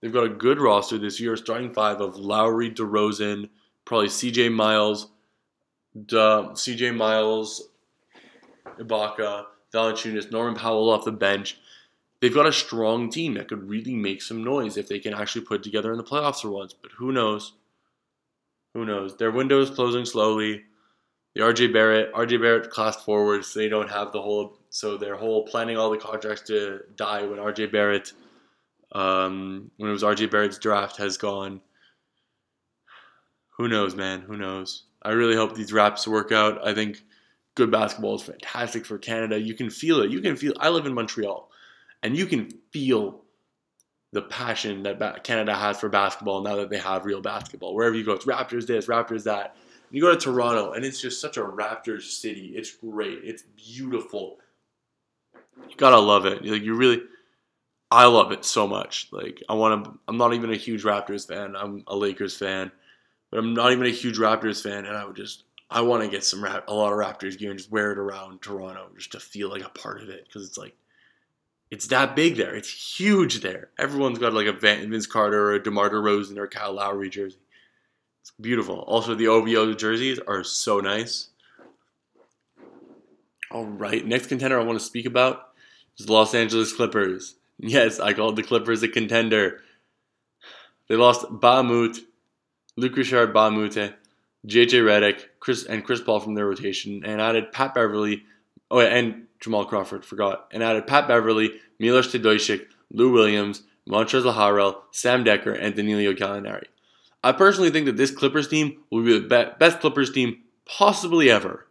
They've 0.00 0.12
got 0.12 0.24
a 0.24 0.28
good 0.28 0.60
roster 0.60 0.98
this 0.98 1.18
year, 1.18 1.36
starting 1.36 1.70
five 1.70 2.00
of 2.00 2.16
Lowry, 2.16 2.70
DeRozan, 2.70 3.48
probably 3.84 4.08
CJ 4.08 4.52
Miles, 4.52 5.08
CJ 6.04 6.94
Miles, 6.96 7.68
Ibaka, 8.78 9.46
Valanciunas, 9.72 10.30
Norman 10.30 10.54
Powell 10.54 10.90
off 10.90 11.04
the 11.04 11.12
bench. 11.12 11.58
They've 12.20 12.34
got 12.34 12.46
a 12.46 12.52
strong 12.52 13.10
team 13.10 13.34
that 13.34 13.48
could 13.48 13.68
really 13.68 13.94
make 13.94 14.22
some 14.22 14.42
noise 14.42 14.76
if 14.76 14.88
they 14.88 14.98
can 14.98 15.14
actually 15.14 15.44
put 15.44 15.62
together 15.62 15.92
in 15.92 15.98
the 15.98 16.04
playoffs 16.04 16.40
for 16.42 16.50
once. 16.50 16.72
But 16.72 16.92
who 16.92 17.12
knows? 17.12 17.52
Who 18.74 18.84
knows? 18.84 19.16
Their 19.16 19.30
window 19.30 19.60
is 19.60 19.70
closing 19.70 20.04
slowly. 20.04 20.64
The 21.34 21.42
RJ 21.42 21.72
Barrett, 21.72 22.12
RJ 22.14 22.40
Barrett 22.40 22.70
classed 22.70 23.04
forwards, 23.04 23.48
so 23.48 23.58
they 23.58 23.68
don't 23.68 23.90
have 23.90 24.12
the 24.12 24.22
whole. 24.22 24.58
So 24.70 24.96
their 24.96 25.16
whole 25.16 25.44
planning 25.44 25.76
all 25.76 25.90
the 25.90 25.98
contracts 25.98 26.42
to 26.48 26.80
die 26.96 27.22
when 27.22 27.38
RJ 27.38 27.72
Barrett, 27.72 28.12
um, 28.92 29.70
when 29.76 29.90
it 29.90 29.92
was 29.92 30.02
RJ 30.02 30.30
Barrett's 30.30 30.58
draft, 30.58 30.96
has 30.96 31.18
gone. 31.18 31.60
Who 33.58 33.68
knows, 33.68 33.94
man? 33.94 34.22
Who 34.22 34.36
knows? 34.38 34.85
I 35.06 35.12
really 35.12 35.36
hope 35.36 35.54
these 35.54 35.72
Raps 35.72 36.06
work 36.08 36.32
out. 36.32 36.66
I 36.66 36.74
think 36.74 37.02
good 37.54 37.70
basketball 37.70 38.16
is 38.16 38.22
fantastic 38.22 38.84
for 38.84 38.98
Canada. 38.98 39.40
You 39.40 39.54
can 39.54 39.70
feel 39.70 40.00
it. 40.02 40.10
You 40.10 40.20
can 40.20 40.36
feel. 40.36 40.52
I 40.58 40.68
live 40.68 40.84
in 40.86 40.94
Montreal. 40.94 41.48
and 42.02 42.16
you 42.16 42.26
can 42.26 42.50
feel 42.72 43.22
the 44.12 44.22
passion 44.22 44.82
that 44.84 45.24
Canada 45.24 45.54
has 45.54 45.78
for 45.78 45.88
basketball 45.88 46.40
now 46.42 46.56
that 46.56 46.70
they 46.70 46.78
have 46.78 47.04
real 47.04 47.20
basketball. 47.20 47.74
Wherever 47.74 47.94
you 47.94 48.04
go, 48.04 48.12
it's 48.12 48.24
Raptors 48.24 48.66
this, 48.66 48.86
Raptors 48.86 49.24
that. 49.24 49.56
You 49.90 50.00
go 50.02 50.10
to 50.12 50.18
Toronto, 50.18 50.72
and 50.72 50.84
it's 50.84 51.00
just 51.00 51.20
such 51.20 51.36
a 51.36 51.42
Raptors 51.42 52.02
city. 52.02 52.52
It's 52.56 52.72
great. 52.76 53.20
It's 53.22 53.42
beautiful. 53.56 54.38
You 55.68 55.76
gotta 55.76 55.98
love 55.98 56.26
it. 56.26 56.44
Like 56.44 56.62
you 56.62 56.74
really, 56.74 57.02
I 57.90 58.06
love 58.06 58.32
it 58.32 58.44
so 58.44 58.66
much. 58.66 59.08
Like 59.12 59.42
I 59.48 59.54
want 59.54 59.84
to. 59.84 59.98
I'm 60.08 60.16
not 60.16 60.34
even 60.34 60.50
a 60.52 60.56
huge 60.56 60.84
Raptors 60.84 61.26
fan. 61.26 61.54
I'm 61.56 61.84
a 61.86 61.96
Lakers 61.96 62.36
fan, 62.36 62.70
but 63.30 63.38
I'm 63.38 63.54
not 63.54 63.72
even 63.72 63.86
a 63.86 63.90
huge 63.90 64.18
Raptors 64.18 64.62
fan. 64.62 64.86
And 64.86 64.96
I 64.96 65.04
would 65.04 65.16
just, 65.16 65.44
I 65.70 65.80
want 65.80 66.02
to 66.02 66.08
get 66.08 66.24
some 66.24 66.44
a 66.44 66.72
lot 66.72 66.92
of 66.92 66.98
Raptors 66.98 67.38
gear 67.38 67.50
and 67.50 67.58
just 67.58 67.70
wear 67.70 67.92
it 67.92 67.98
around 67.98 68.42
Toronto 68.42 68.88
just 68.96 69.12
to 69.12 69.20
feel 69.20 69.50
like 69.50 69.64
a 69.64 69.68
part 69.68 70.02
of 70.02 70.08
it 70.08 70.24
because 70.26 70.46
it's 70.46 70.58
like 70.58 70.76
it's 71.70 71.88
that 71.88 72.14
big 72.14 72.36
there. 72.36 72.54
It's 72.54 72.98
huge 72.98 73.40
there. 73.40 73.70
Everyone's 73.78 74.18
got 74.18 74.32
like 74.32 74.46
a 74.46 74.52
Vince 74.52 75.06
Carter 75.06 75.50
or 75.50 75.54
a 75.54 75.62
DeMar 75.62 75.90
DeRozan 75.90 76.38
or 76.38 76.44
a 76.44 76.48
Kyle 76.48 76.72
Lowry 76.72 77.10
jersey. 77.10 77.38
It's 78.20 78.32
beautiful. 78.40 78.80
Also, 78.80 79.14
the 79.14 79.28
OVO 79.28 79.74
jerseys 79.74 80.20
are 80.26 80.44
so 80.44 80.80
nice. 80.80 81.30
All 83.50 83.64
right, 83.64 84.04
next 84.04 84.26
contender 84.26 84.60
I 84.60 84.64
want 84.64 84.78
to 84.78 84.84
speak 84.84 85.06
about 85.06 85.50
is 85.98 86.06
the 86.06 86.12
Los 86.12 86.34
Angeles 86.34 86.72
Clippers. 86.72 87.36
Yes, 87.58 88.00
I 88.00 88.12
called 88.12 88.36
the 88.36 88.42
Clippers 88.42 88.82
a 88.82 88.88
contender. 88.88 89.60
They 90.88 90.96
lost 90.96 91.22
Mbah 91.22 91.64
Luc 92.76 92.96
Richard 92.96 93.32
Moute, 93.34 93.94
JJ 94.46 94.82
Redick, 94.82 95.24
Chris 95.40 95.64
and 95.64 95.84
Chris 95.84 96.00
Paul 96.00 96.20
from 96.20 96.34
their 96.34 96.46
rotation, 96.46 97.02
and 97.04 97.20
added 97.20 97.52
Pat 97.52 97.74
Beverley, 97.74 98.24
Oh, 98.70 98.80
and 98.80 99.26
Jamal 99.40 99.64
Crawford, 99.64 100.04
forgot, 100.04 100.48
and 100.50 100.62
added 100.62 100.86
Pat 100.86 101.06
Beverley, 101.06 101.52
Milos 101.78 102.12
Teodosic, 102.12 102.66
Lou 102.90 103.12
Williams, 103.12 103.62
Montrezl 103.88 104.34
Harrell, 104.34 104.78
Sam 104.90 105.24
Dekker, 105.24 105.56
and 105.58 105.74
Danilo 105.74 106.12
Gallinari. 106.12 106.66
I 107.22 107.32
personally 107.32 107.70
think 107.70 107.86
that 107.86 107.96
this 107.96 108.10
Clippers 108.10 108.48
team 108.48 108.78
will 108.90 109.04
be 109.04 109.18
the 109.18 109.54
best 109.58 109.80
Clippers 109.80 110.12
team 110.12 110.42
possibly 110.64 111.30
ever. 111.30 111.66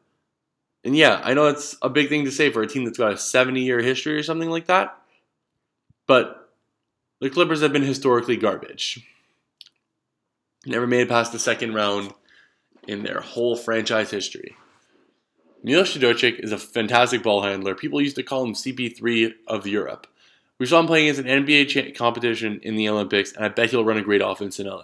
And 0.83 0.95
yeah, 0.95 1.21
I 1.23 1.33
know 1.33 1.47
it's 1.47 1.75
a 1.81 1.89
big 1.89 2.09
thing 2.09 2.25
to 2.25 2.31
say 2.31 2.51
for 2.51 2.61
a 2.61 2.67
team 2.67 2.85
that's 2.85 2.97
got 2.97 3.13
a 3.13 3.17
70 3.17 3.61
year 3.61 3.79
history 3.79 4.15
or 4.15 4.23
something 4.23 4.49
like 4.49 4.67
that, 4.67 4.97
but 6.07 6.51
the 7.19 7.29
Clippers 7.29 7.61
have 7.61 7.73
been 7.73 7.81
historically 7.83 8.37
garbage. 8.37 9.05
Never 10.65 10.87
made 10.87 11.01
it 11.01 11.09
past 11.09 11.31
the 11.31 11.39
second 11.39 11.73
round 11.73 12.13
in 12.87 13.03
their 13.03 13.19
whole 13.19 13.55
franchise 13.55 14.11
history. 14.11 14.55
Milos 15.63 15.95
Teodosic 15.95 16.39
is 16.39 16.51
a 16.51 16.57
fantastic 16.57 17.23
ball 17.23 17.43
handler. 17.43 17.75
People 17.75 18.01
used 18.01 18.15
to 18.17 18.23
call 18.23 18.43
him 18.43 18.53
CP3 18.53 19.33
of 19.47 19.65
Europe. 19.65 20.07
We 20.59 20.65
saw 20.65 20.79
him 20.79 20.87
playing 20.87 21.09
against 21.09 21.27
an 21.27 21.45
NBA 21.45 21.95
competition 21.95 22.59
in 22.63 22.75
the 22.75 22.87
Olympics, 22.87 23.33
and 23.33 23.43
I 23.43 23.49
bet 23.49 23.71
he'll 23.71 23.83
run 23.83 23.97
a 23.97 24.03
great 24.03 24.21
offense 24.21 24.59
in 24.59 24.67
LA. 24.67 24.83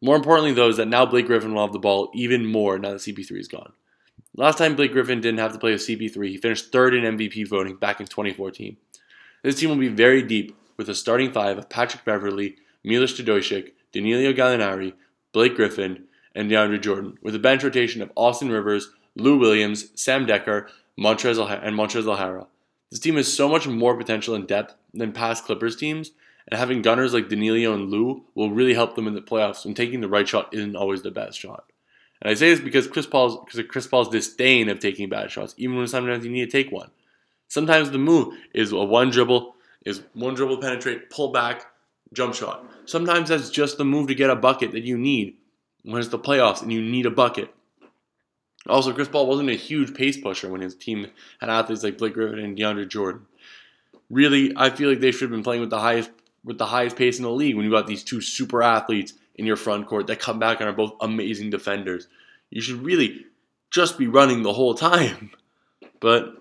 More 0.00 0.16
importantly, 0.16 0.52
though, 0.52 0.68
is 0.68 0.76
that 0.78 0.88
now 0.88 1.04
Blake 1.06 1.26
Griffin 1.26 1.54
will 1.54 1.62
have 1.62 1.72
the 1.72 1.78
ball 1.78 2.10
even 2.14 2.46
more 2.46 2.78
now 2.78 2.90
that 2.90 3.00
CP3 3.00 3.38
is 3.38 3.48
gone. 3.48 3.72
Last 4.36 4.58
time 4.58 4.74
Blake 4.74 4.92
Griffin 4.92 5.20
didn't 5.20 5.40
have 5.40 5.52
to 5.52 5.58
play 5.58 5.72
with 5.72 5.80
CP3, 5.80 6.28
he 6.28 6.36
finished 6.36 6.72
third 6.72 6.94
in 6.94 7.16
MVP 7.16 7.48
voting 7.48 7.76
back 7.76 8.00
in 8.00 8.06
2014. 8.06 8.76
This 9.42 9.60
team 9.60 9.70
will 9.70 9.76
be 9.76 9.88
very 9.88 10.22
deep 10.22 10.56
with 10.76 10.88
a 10.88 10.94
starting 10.94 11.30
five 11.32 11.58
of 11.58 11.68
Patrick 11.68 12.04
Beverley, 12.04 12.56
Milos 12.82 13.18
Teodosic, 13.18 13.72
Danilo 13.92 14.32
Gallinari, 14.32 14.94
Blake 15.34 15.56
Griffin, 15.56 16.04
and 16.36 16.48
DeAndre 16.48 16.80
Jordan, 16.80 17.18
with 17.20 17.34
a 17.34 17.40
bench 17.40 17.64
rotation 17.64 18.00
of 18.00 18.12
Austin 18.14 18.50
Rivers, 18.50 18.90
Lou 19.16 19.36
Williams, 19.36 19.90
Sam 20.00 20.26
Dekker, 20.26 20.68
Montrezl 20.98 21.60
and 21.62 21.76
Montrezl 21.76 22.16
Harrell. 22.16 22.46
This 22.90 23.00
team 23.00 23.16
has 23.16 23.30
so 23.30 23.48
much 23.48 23.66
more 23.66 23.96
potential 23.96 24.36
and 24.36 24.46
depth 24.46 24.76
than 24.94 25.12
past 25.12 25.44
Clippers 25.44 25.74
teams, 25.74 26.12
and 26.48 26.58
having 26.58 26.82
gunners 26.82 27.12
like 27.12 27.28
Danilo 27.28 27.74
and 27.74 27.90
Lou 27.90 28.22
will 28.36 28.52
really 28.52 28.74
help 28.74 28.94
them 28.94 29.08
in 29.08 29.14
the 29.14 29.20
playoffs. 29.20 29.64
when 29.64 29.74
taking 29.74 30.00
the 30.00 30.08
right 30.08 30.28
shot 30.28 30.54
isn't 30.54 30.76
always 30.76 31.02
the 31.02 31.10
best 31.10 31.38
shot. 31.38 31.64
And 32.22 32.30
I 32.30 32.34
say 32.34 32.50
this 32.50 32.60
because 32.60 32.86
Chris 32.86 33.06
Paul's 33.06 33.36
because 33.44 33.58
of 33.58 33.66
Chris 33.66 33.88
Paul's 33.88 34.10
disdain 34.10 34.68
of 34.68 34.78
taking 34.78 35.08
bad 35.08 35.32
shots, 35.32 35.54
even 35.56 35.76
when 35.76 35.88
sometimes 35.88 36.24
you 36.24 36.30
need 36.30 36.48
to 36.48 36.62
take 36.62 36.70
one. 36.70 36.90
Sometimes 37.48 37.90
the 37.90 37.98
move 37.98 38.34
is 38.52 38.70
a 38.70 38.84
one 38.84 39.10
dribble, 39.10 39.56
is 39.84 40.02
one 40.12 40.34
dribble 40.34 40.58
penetrate, 40.58 41.10
pull 41.10 41.32
back, 41.32 41.66
jump 42.14 42.34
shot. 42.34 42.64
Sometimes 42.86 43.28
that's 43.28 43.50
just 43.50 43.78
the 43.78 43.84
move 43.84 44.08
to 44.08 44.14
get 44.14 44.30
a 44.30 44.36
bucket 44.36 44.72
that 44.72 44.84
you 44.84 44.96
need 44.96 45.36
when 45.82 46.00
it's 46.00 46.08
the 46.08 46.18
playoffs 46.18 46.62
and 46.62 46.72
you 46.72 46.80
need 46.80 47.06
a 47.06 47.10
bucket. 47.10 47.54
Also, 48.66 48.92
Chris 48.92 49.08
Paul 49.08 49.26
wasn't 49.26 49.50
a 49.50 49.54
huge 49.54 49.94
pace 49.94 50.16
pusher 50.16 50.48
when 50.48 50.62
his 50.62 50.74
team 50.74 51.06
had 51.40 51.50
athletes 51.50 51.82
like 51.82 51.98
Blake 51.98 52.14
Griffin 52.14 52.38
and 52.38 52.56
DeAndre 52.56 52.88
Jordan. 52.88 53.26
Really, 54.08 54.52
I 54.56 54.70
feel 54.70 54.88
like 54.88 55.00
they 55.00 55.10
should 55.10 55.22
have 55.22 55.30
been 55.30 55.42
playing 55.42 55.60
with 55.60 55.70
the 55.70 55.80
highest 55.80 56.10
with 56.44 56.58
the 56.58 56.66
highest 56.66 56.96
pace 56.96 57.18
in 57.18 57.24
the 57.24 57.30
league 57.30 57.56
when 57.56 57.64
you 57.64 57.70
got 57.70 57.86
these 57.86 58.04
two 58.04 58.20
super 58.20 58.62
athletes 58.62 59.14
in 59.36 59.46
your 59.46 59.56
front 59.56 59.86
court 59.86 60.06
that 60.06 60.20
come 60.20 60.38
back 60.38 60.60
and 60.60 60.68
are 60.68 60.74
both 60.74 60.94
amazing 61.00 61.50
defenders. 61.50 62.06
You 62.50 62.60
should 62.60 62.84
really 62.84 63.24
just 63.70 63.98
be 63.98 64.06
running 64.06 64.42
the 64.42 64.52
whole 64.52 64.74
time. 64.74 65.30
But 66.00 66.34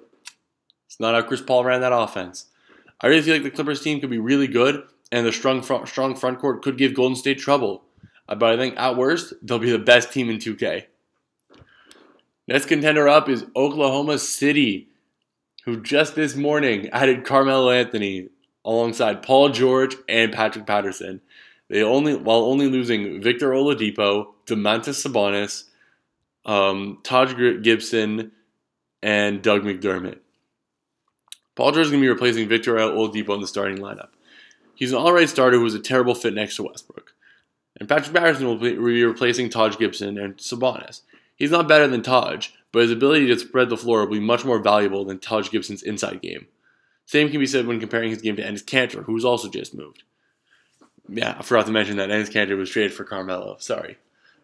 it's 0.88 1.00
not 1.00 1.16
how 1.16 1.22
Chris 1.22 1.40
Paul 1.40 1.64
ran 1.64 1.82
that 1.82 1.94
offense. 1.94 2.48
I 3.00 3.08
really 3.08 3.22
feel 3.22 3.34
like 3.34 3.44
the 3.44 3.52
Clippers 3.52 3.82
team 3.82 4.02
could 4.02 4.10
be 4.10 4.18
really 4.18 4.48
good, 4.48 4.84
and 5.14 5.28
the 5.28 5.32
strong 5.32 5.62
front, 5.62 5.88
strong 5.88 6.16
front 6.16 6.40
court 6.40 6.64
could 6.64 6.76
give 6.76 6.96
Golden 6.96 7.16
State 7.16 7.38
trouble. 7.38 7.84
But 8.28 8.44
I 8.44 8.58
think 8.58 8.76
at 8.78 8.98
worst, 8.98 9.36
they'll 9.44 9.60
be 9.60 9.70
the 9.70 9.78
best 9.78 10.12
team 10.12 10.28
in 10.28 10.38
2K. 10.38 10.86
Next 12.48 12.66
contender 12.66 13.08
up 13.08 13.30
is 13.30 13.46
Oklahoma 13.56 14.18
City, 14.18 14.90
who 15.66 15.80
just 15.82 16.16
this 16.16 16.36
morning 16.36 16.90
added 16.90 17.26
Carmelo 17.26 17.70
Anthony 17.70 18.30
alongside 18.66 19.22
Paul 19.22 19.50
George 19.50 19.96
and 20.10 20.34
Patrick 20.34 20.66
Patterson. 20.66 21.22
They 21.70 21.84
only 21.84 22.16
while 22.16 22.46
only 22.46 22.68
losing 22.68 23.22
Victor 23.22 23.52
Oladipo, 23.52 24.34
Domantas 24.48 25.06
Sabonis, 25.06 25.66
um, 26.44 27.00
Taj 27.04 27.36
Gibson, 27.62 28.32
and 29.04 29.44
Doug 29.44 29.62
McDermott. 29.62 30.18
Paul 31.56 31.72
George 31.72 31.86
is 31.86 31.92
going 31.92 32.02
to 32.02 32.06
be 32.06 32.12
replacing 32.12 32.50
Victor 32.50 32.76
Oladipo 32.78 33.36
in 33.36 33.42
the 33.42 33.48
starting 33.48 33.78
lineup. 33.78 34.10
He's 34.76 34.92
an 34.92 34.98
alright 34.98 35.30
starter 35.30 35.58
who 35.58 35.64
was 35.64 35.76
a 35.76 35.80
terrible 35.80 36.16
fit 36.16 36.34
next 36.34 36.56
to 36.58 36.64
Westbrook. 36.64 37.14
And 37.78 37.90
Patrick 37.90 38.16
Patterson 38.16 38.46
will 38.46 38.58
be 38.58 38.78
replacing 38.78 39.50
Taj 39.50 39.78
Gibson 39.78 40.18
and 40.18 40.38
Sabonis. 40.38 41.02
He's 41.36 41.52
not 41.52 41.68
better 41.68 41.88
than 41.88 42.04
Taj, 42.04 42.50
but 42.72 42.84
his 42.84 42.92
ability 42.92 43.28
to 43.28 43.40
spread 43.40 43.70
the 43.70 43.78
floor 43.78 44.02
will 44.02 44.14
be 44.14 44.20
much 44.20 44.46
more 44.46 44.60
valuable 44.60 45.06
than 45.06 45.20
Taj 45.20 45.50
Gibson's 45.50 45.84
inside 45.84 46.22
game. 46.22 46.48
Same 47.06 47.30
can 47.30 47.40
be 47.40 47.48
said 47.48 47.68
when 47.68 47.80
comparing 47.80 48.10
his 48.10 48.22
game 48.22 48.36
to 48.36 48.44
Enes 48.44 48.64
Kanter, 48.64 49.04
who's 49.04 49.26
also 49.26 49.50
just 49.50 49.74
moved. 49.74 50.04
Yeah, 51.10 51.36
I 51.38 51.44
forgot 51.44 51.66
to 51.66 51.72
mention 51.72 51.98
that 51.98 52.10
Enes 52.10 52.32
Kanter 52.32 52.58
was 52.58 52.70
traded 52.70 52.94
for 52.94 53.04
Carmelo. 53.04 53.58
Sorry. 53.60 53.98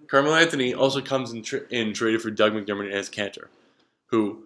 Carmelo 0.08 0.36
Anthony 0.36 0.74
also 0.74 1.02
comes 1.02 1.32
in, 1.32 1.44
tra- 1.44 1.68
in 1.70 1.94
traded 1.94 2.22
for 2.22 2.32
Doug 2.32 2.54
McDermott 2.54 2.92
and 2.92 2.94
Enes 2.94 3.12
Kanter, 3.12 3.48
who 4.08 4.44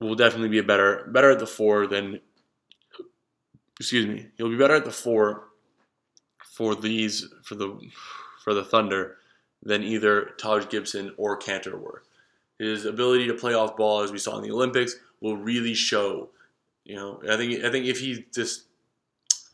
will 0.00 0.16
definitely 0.16 0.48
be 0.48 0.58
a 0.58 0.62
better 0.62 1.08
better 1.08 1.30
at 1.30 1.38
the 1.38 1.46
four 1.46 1.86
than. 1.86 2.20
Excuse 3.80 4.06
me. 4.06 4.26
He'll 4.36 4.50
be 4.50 4.58
better 4.58 4.74
at 4.74 4.84
the 4.84 4.92
four 4.92 5.48
for 6.44 6.74
these 6.74 7.26
for 7.42 7.54
the 7.54 7.80
for 8.44 8.52
the 8.52 8.62
Thunder 8.62 9.16
than 9.62 9.82
either 9.82 10.32
Taj 10.38 10.68
Gibson 10.68 11.14
or 11.16 11.38
Kanter 11.38 11.80
were. 11.80 12.02
His 12.58 12.84
ability 12.84 13.26
to 13.28 13.34
play 13.34 13.54
off 13.54 13.78
ball, 13.78 14.02
as 14.02 14.12
we 14.12 14.18
saw 14.18 14.36
in 14.36 14.42
the 14.42 14.52
Olympics, 14.52 14.96
will 15.22 15.38
really 15.38 15.72
show. 15.72 16.28
You 16.84 16.96
know, 16.96 17.22
I 17.28 17.38
think 17.38 17.64
I 17.64 17.70
think 17.70 17.86
if 17.86 18.00
he 18.00 18.26
just 18.34 18.64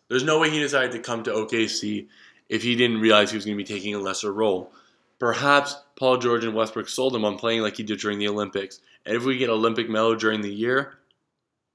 there's 0.09 0.25
no 0.25 0.41
way 0.41 0.51
he 0.51 0.59
decided 0.59 0.91
to 0.93 0.99
come 0.99 1.23
to 1.23 1.31
OKC 1.31 2.09
if 2.49 2.65
he 2.65 2.75
didn't 2.75 3.01
realize 3.01 3.31
he 3.31 3.37
was 3.37 3.45
going 3.45 3.57
to 3.57 3.65
be 3.65 3.75
taking 3.75 3.95
a 3.95 4.01
lesser 4.01 4.33
role. 4.33 4.73
Perhaps 5.21 5.77
Paul 5.97 6.19
George 6.19 6.45
and 6.45 6.55
Westbrook 6.55 6.89
sold 6.89 7.15
him 7.15 7.25
on 7.25 7.39
playing 7.39 7.63
like 7.63 7.77
he 7.77 7.85
did 7.85 8.01
during 8.01 8.19
the 8.19 8.29
Olympics. 8.29 8.81
And 9.05 9.17
if 9.17 9.25
we 9.25 9.39
get 9.39 9.51
Olympic 9.51 9.89
medal 9.89 10.17
during 10.17 10.43
the 10.43 10.53
year, 10.53 10.99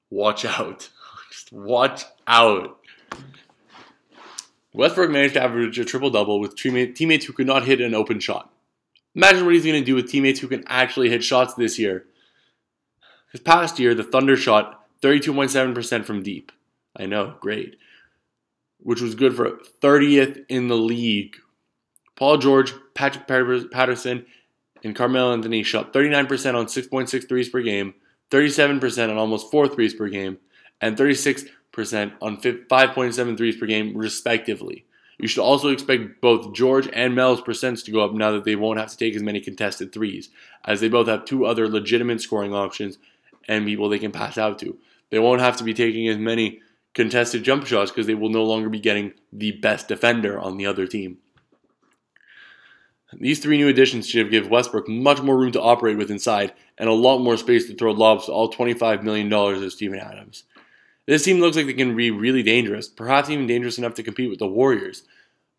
watch 0.10 0.44
out. 0.44 0.90
Just 1.32 1.52
watch 1.54 2.04
out. 2.28 2.78
Westbrook 4.74 5.10
managed 5.10 5.34
to 5.34 5.44
average 5.44 5.80
a 5.80 5.86
triple 5.86 6.10
double 6.10 6.40
with 6.40 6.56
teammates 6.56 7.26
who 7.26 7.34
could 7.34 7.48
not 7.48 7.66
hit 7.66 7.82
an 7.82 7.96
open 7.96 8.20
shot. 8.20 8.54
Imagine 9.16 9.46
what 9.46 9.54
he's 9.54 9.66
going 9.66 9.82
to 9.82 9.86
do 9.86 9.96
with 9.96 10.10
teammates 10.10 10.40
who 10.40 10.48
can 10.48 10.64
actually 10.68 11.10
hit 11.10 11.24
shots 11.24 11.54
this 11.54 11.80
year. 11.80 12.06
This 13.32 13.42
past 13.42 13.80
year, 13.80 13.96
the 13.96 14.04
Thunder 14.04 14.36
shot 14.36 14.86
32.7% 15.02 16.06
from 16.06 16.22
deep. 16.22 16.52
I 16.96 17.06
know, 17.06 17.36
great. 17.40 17.78
Which 18.80 19.02
was 19.02 19.16
good 19.16 19.36
for 19.36 19.60
30th 19.82 20.46
in 20.50 20.68
the 20.68 20.78
league. 20.78 21.38
Paul 22.16 22.38
George, 22.38 22.74
Patrick 22.94 23.28
Patterson, 23.28 24.26
and 24.84 24.96
Carmelo 24.96 25.34
Anthony 25.34 25.64
shot 25.64 25.94
39% 25.94 26.56
on 26.56 26.66
6.6 26.66 27.28
threes 27.28 27.50
per 27.50 27.62
game, 27.62 27.94
37% 28.32 29.10
on 29.10 29.18
almost 29.18 29.50
4 29.52 29.68
threes 29.68 29.94
per 29.94 30.08
game, 30.08 30.38
and 30.82 30.98
36 30.98 31.46
percent 31.72 32.14
on 32.22 32.38
5.7 32.38 33.38
threes 33.38 33.56
per 33.56 33.66
game, 33.66 33.96
respectively. 33.96 34.86
You 35.18 35.28
should 35.28 35.44
also 35.44 35.70
expect 35.70 36.20
both 36.20 36.54
George 36.54 36.90
and 36.92 37.14
Mel's 37.14 37.42
percents 37.42 37.86
to 37.86 37.92
go 37.92 38.04
up 38.04 38.14
now 38.14 38.32
that 38.32 38.44
they 38.44 38.56
won't 38.56 38.80
have 38.80 38.90
to 38.90 38.98
take 38.98 39.16
as 39.16 39.22
many 39.22 39.40
contested 39.40 39.94
threes, 39.94 40.30
as 40.66 40.82
they 40.82 40.90
both 40.90 41.08
have 41.08 41.26
two 41.26 41.46
other 41.46 41.68
legitimate 41.68 42.22
scoring 42.22 42.54
options 42.54 42.98
and 43.48 43.66
people 43.66 43.88
they 43.88 44.00
can 44.00 44.12
pass 44.12 44.38
out 44.38 44.58
to. 44.60 44.78
They 45.12 45.20
won't 45.20 45.42
have 45.42 45.58
to 45.58 45.64
be 45.64 45.74
taking 45.74 46.08
as 46.08 46.18
many 46.18 46.62
contested 46.94 47.44
jump 47.44 47.68
shots 47.68 47.92
because 47.92 48.08
they 48.08 48.16
will 48.16 48.30
no 48.30 48.44
longer 48.44 48.70
be 48.70 48.80
getting 48.80 49.14
the 49.32 49.52
best 49.52 49.88
defender 49.88 50.40
on 50.40 50.58
the 50.58 50.66
other 50.66 50.88
team. 50.88 51.20
These 53.14 53.40
three 53.40 53.58
new 53.58 53.68
additions 53.68 54.08
should 54.08 54.32
give 54.32 54.50
Westbrook 54.50 54.88
much 54.88 55.22
more 55.22 55.38
room 55.38 55.52
to 55.52 55.62
operate 55.62 55.98
with 55.98 56.10
inside 56.10 56.54
and 56.78 56.88
a 56.88 56.94
lot 56.94 57.20
more 57.20 57.36
space 57.36 57.68
to 57.68 57.76
throw 57.76 57.92
lobs 57.92 58.26
to 58.26 58.32
all 58.32 58.52
$25 58.52 59.04
million 59.04 59.32
of 59.32 59.72
Steven 59.72 60.00
Adams. 60.00 60.46
This 61.08 61.24
team 61.24 61.40
looks 61.40 61.58
like 61.58 61.66
they 61.66 61.74
can 61.74 61.96
be 61.96 62.12
really 62.12 62.44
dangerous, 62.44 62.88
perhaps 62.88 63.30
even 63.30 63.48
dangerous 63.48 63.78
enough 63.78 63.96
to 63.96 64.04
compete 64.04 64.30
with 64.30 64.40
the 64.40 64.48
Warriors. 64.48 65.04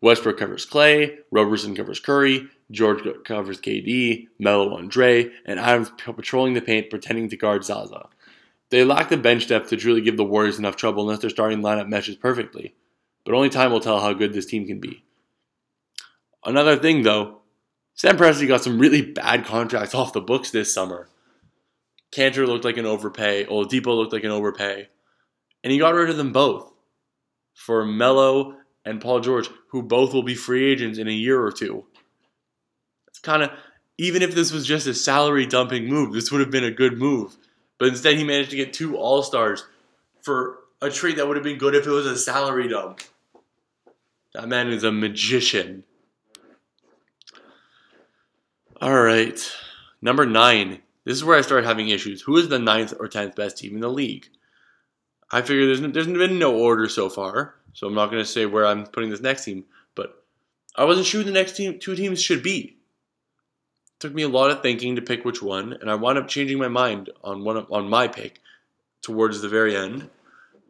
Westbrook 0.01 0.37
covers 0.37 0.65
Clay, 0.65 1.19
Roberson 1.31 1.75
covers 1.75 1.99
Curry, 1.99 2.49
George 2.71 3.03
covers 3.23 3.61
KD, 3.61 4.27
Melo 4.39 4.75
on 4.75 4.87
Dre, 4.87 5.31
and 5.45 5.59
Adams 5.59 5.91
patrolling 5.97 6.53
the 6.53 6.61
paint 6.61 6.89
pretending 6.89 7.29
to 7.29 7.37
guard 7.37 7.63
Zaza. 7.63 8.09
They 8.69 8.83
lack 8.83 9.09
the 9.09 9.17
bench 9.17 9.47
depth 9.47 9.69
to 9.69 9.77
truly 9.77 10.01
give 10.01 10.17
the 10.17 10.23
Warriors 10.23 10.59
enough 10.59 10.75
trouble 10.75 11.03
unless 11.03 11.19
their 11.19 11.29
starting 11.29 11.61
lineup 11.61 11.87
meshes 11.87 12.15
perfectly. 12.15 12.73
But 13.23 13.35
only 13.35 13.49
time 13.49 13.71
will 13.71 13.79
tell 13.79 13.99
how 13.99 14.13
good 14.13 14.33
this 14.33 14.45
team 14.45 14.65
can 14.65 14.79
be. 14.79 15.03
Another 16.43 16.75
thing, 16.75 17.03
though, 17.03 17.41
Sam 17.93 18.17
Presti 18.17 18.47
got 18.47 18.63
some 18.63 18.79
really 18.79 19.01
bad 19.01 19.45
contracts 19.45 19.93
off 19.93 20.13
the 20.13 20.19
books 20.19 20.51
this 20.51 20.73
summer. 20.73 21.07
Kanter 22.11 22.47
looked 22.47 22.65
like 22.65 22.77
an 22.77 22.85
overpay. 22.85 23.45
Oladipo 23.45 23.95
looked 23.95 24.11
like 24.11 24.23
an 24.23 24.31
overpay. 24.31 24.89
And 25.63 25.71
he 25.71 25.79
got 25.79 25.93
rid 25.93 26.09
of 26.09 26.17
them 26.17 26.33
both 26.33 26.71
for 27.53 27.85
Melo 27.85 28.57
and 28.85 29.01
Paul 29.01 29.21
George, 29.21 29.49
who 29.69 29.81
both 29.81 30.13
will 30.13 30.23
be 30.23 30.35
free 30.35 30.71
agents 30.71 30.97
in 30.97 31.07
a 31.07 31.11
year 31.11 31.41
or 31.41 31.51
two. 31.51 31.85
It's 33.07 33.19
kind 33.19 33.43
of, 33.43 33.51
even 33.97 34.21
if 34.21 34.35
this 34.35 34.51
was 34.51 34.65
just 34.65 34.87
a 34.87 34.93
salary 34.93 35.45
dumping 35.45 35.87
move, 35.87 36.13
this 36.13 36.31
would 36.31 36.41
have 36.41 36.51
been 36.51 36.63
a 36.63 36.71
good 36.71 36.97
move. 36.97 37.37
But 37.77 37.87
instead, 37.87 38.17
he 38.17 38.23
managed 38.23 38.49
to 38.51 38.57
get 38.57 38.73
two 38.73 38.97
All 38.97 39.23
Stars 39.23 39.65
for 40.21 40.59
a 40.81 40.89
trade 40.89 41.17
that 41.17 41.27
would 41.27 41.37
have 41.37 41.43
been 41.43 41.57
good 41.57 41.75
if 41.75 41.87
it 41.87 41.91
was 41.91 42.05
a 42.05 42.17
salary 42.17 42.67
dump. 42.67 43.01
That 44.33 44.49
man 44.49 44.69
is 44.69 44.83
a 44.83 44.91
magician. 44.91 45.83
All 48.81 49.01
right. 49.01 49.39
Number 50.01 50.25
nine. 50.25 50.81
This 51.05 51.17
is 51.17 51.23
where 51.23 51.37
I 51.37 51.41
start 51.41 51.65
having 51.65 51.89
issues. 51.89 52.21
Who 52.21 52.37
is 52.37 52.49
the 52.49 52.59
ninth 52.59 52.93
or 52.99 53.07
tenth 53.07 53.35
best 53.35 53.57
team 53.57 53.75
in 53.75 53.81
the 53.81 53.89
league? 53.89 54.27
I 55.33 55.41
figure 55.41 55.65
there's, 55.65 55.81
there's 55.93 56.05
been 56.05 56.37
no 56.37 56.55
order 56.55 56.87
so 56.87 57.09
far, 57.09 57.55
so 57.73 57.87
I'm 57.87 57.95
not 57.95 58.11
going 58.11 58.21
to 58.21 58.29
say 58.29 58.45
where 58.45 58.67
I'm 58.67 58.85
putting 58.85 59.09
this 59.09 59.19
next 59.19 59.45
team, 59.45 59.65
but 59.95 60.23
I 60.75 60.85
wasn't 60.85 61.07
sure 61.07 61.21
who 61.21 61.25
the 61.25 61.31
next 61.31 61.57
team, 61.57 61.79
two 61.79 61.95
teams 61.95 62.21
should 62.21 62.43
be. 62.43 62.77
It 63.87 63.99
took 63.99 64.13
me 64.13 64.21
a 64.21 64.29
lot 64.29 64.51
of 64.51 64.61
thinking 64.61 64.95
to 64.95 65.01
pick 65.01 65.25
which 65.25 65.41
one, 65.41 65.73
and 65.73 65.89
I 65.89 65.95
wound 65.95 66.19
up 66.19 66.27
changing 66.27 66.59
my 66.59 66.67
mind 66.67 67.09
on 67.23 67.43
one 67.43 67.57
on 67.57 67.89
my 67.89 68.07
pick 68.07 68.41
towards 69.01 69.41
the 69.41 69.49
very 69.49 69.75
end, 69.75 70.11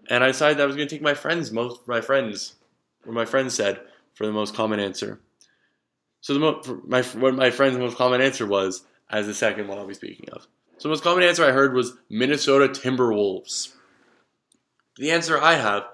and 0.10 0.24
I 0.24 0.28
decided 0.28 0.62
I 0.62 0.66
was 0.66 0.78
going 0.78 0.88
to 0.88 0.96
take 0.96 1.04
my 1.04 1.14
friends, 1.14 1.52
most 1.52 1.86
my 1.86 2.00
friends, 2.00 2.56
what 3.04 3.14
my 3.14 3.26
friends 3.26 3.54
said 3.54 3.82
for 4.14 4.26
the 4.26 4.32
most 4.32 4.56
common 4.56 4.80
answer. 4.80 5.20
So 6.22 6.34
the 6.34 6.40
mo- 6.40 6.82
my 6.88 7.02
what 7.02 7.36
my 7.36 7.52
friend's 7.52 7.78
most 7.78 7.98
common 7.98 8.22
answer 8.22 8.48
was 8.48 8.86
as 9.10 9.28
the 9.28 9.34
second 9.34 9.68
one 9.68 9.78
I'll 9.78 9.86
be 9.86 9.94
speaking 9.94 10.30
of. 10.32 10.48
So 10.78 10.88
the 10.88 10.94
most 10.94 11.04
common 11.04 11.24
answer 11.24 11.44
I 11.44 11.52
heard 11.52 11.74
was 11.74 11.98
Minnesota 12.10 12.70
Timberwolves. 12.70 13.74
The 14.98 15.12
answer 15.12 15.40
I 15.40 15.56
have, 15.56 15.86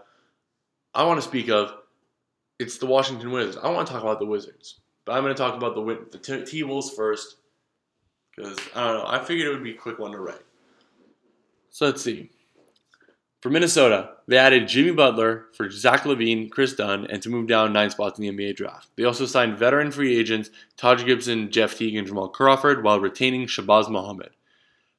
I 0.93 1.03
want 1.03 1.21
to 1.21 1.27
speak 1.27 1.49
of, 1.49 1.73
it's 2.59 2.77
the 2.77 2.85
Washington 2.85 3.31
Wizards. 3.31 3.57
I 3.63 3.69
want 3.69 3.87
to 3.87 3.93
talk 3.93 4.03
about 4.03 4.19
the 4.19 4.25
Wizards, 4.25 4.81
but 5.05 5.13
I'm 5.13 5.23
going 5.23 5.33
to 5.33 5.41
talk 5.41 5.55
about 5.55 5.75
the 5.75 6.17
the 6.17 6.45
T 6.45 6.63
Wolves 6.63 6.91
first 6.91 7.37
because 8.35 8.57
I 8.75 8.87
don't 8.87 8.97
know. 8.97 9.05
I 9.07 9.23
figured 9.23 9.47
it 9.47 9.51
would 9.51 9.63
be 9.63 9.71
a 9.71 9.77
quick 9.77 9.99
one 9.99 10.11
to 10.11 10.19
write. 10.19 10.41
So 11.69 11.85
let's 11.85 12.01
see. 12.01 12.29
For 13.41 13.49
Minnesota, 13.49 14.15
they 14.27 14.37
added 14.37 14.67
Jimmy 14.67 14.91
Butler 14.91 15.45
for 15.53 15.69
Zach 15.71 16.03
LaVine, 16.03 16.51
Kris 16.51 16.73
Dunn, 16.73 17.07
and 17.07 17.21
to 17.23 17.29
move 17.29 17.47
down 17.47 17.71
nine 17.71 17.89
spots 17.89 18.19
in 18.19 18.25
the 18.25 18.31
NBA 18.33 18.57
draft. 18.57 18.89
They 18.97 19.05
also 19.05 19.25
signed 19.25 19.57
veteran 19.57 19.91
free 19.91 20.17
agents 20.17 20.49
Taj 20.75 21.05
Gibson, 21.05 21.49
Jeff 21.49 21.77
Teague, 21.77 21.95
and 21.95 22.05
Jamal 22.05 22.27
Crawford 22.27 22.83
while 22.83 22.99
retaining 22.99 23.47
Shabazz 23.47 23.89
Muhammad. 23.89 24.31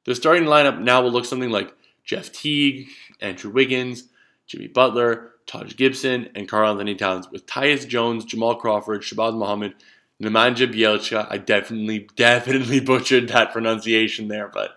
The 0.05 0.15
starting 0.15 0.45
lineup 0.45 0.79
now 0.79 1.03
will 1.03 1.11
look 1.11 1.25
something 1.25 1.51
like 1.51 1.71
Jeff 2.05 2.31
Teague, 2.31 2.87
Andrew 3.19 3.51
Wiggins, 3.51 4.05
Jimmy 4.47 4.67
Butler, 4.67 5.31
Taj 5.45 5.75
Gibson, 5.75 6.29
and 6.35 6.47
Karl-Anthony 6.47 6.95
Towns, 6.95 7.29
with 7.31 7.45
Tyus 7.45 7.87
Jones, 7.87 8.25
Jamal 8.25 8.55
Crawford, 8.55 9.01
Shabazz 9.01 9.37
Muhammad, 9.37 9.75
Nemanja 10.21 10.71
Bjelica. 10.71 11.27
I 11.29 11.37
definitely, 11.37 12.07
definitely 12.15 12.79
butchered 12.81 13.29
that 13.29 13.51
pronunciation 13.51 14.27
there, 14.27 14.47
but 14.47 14.71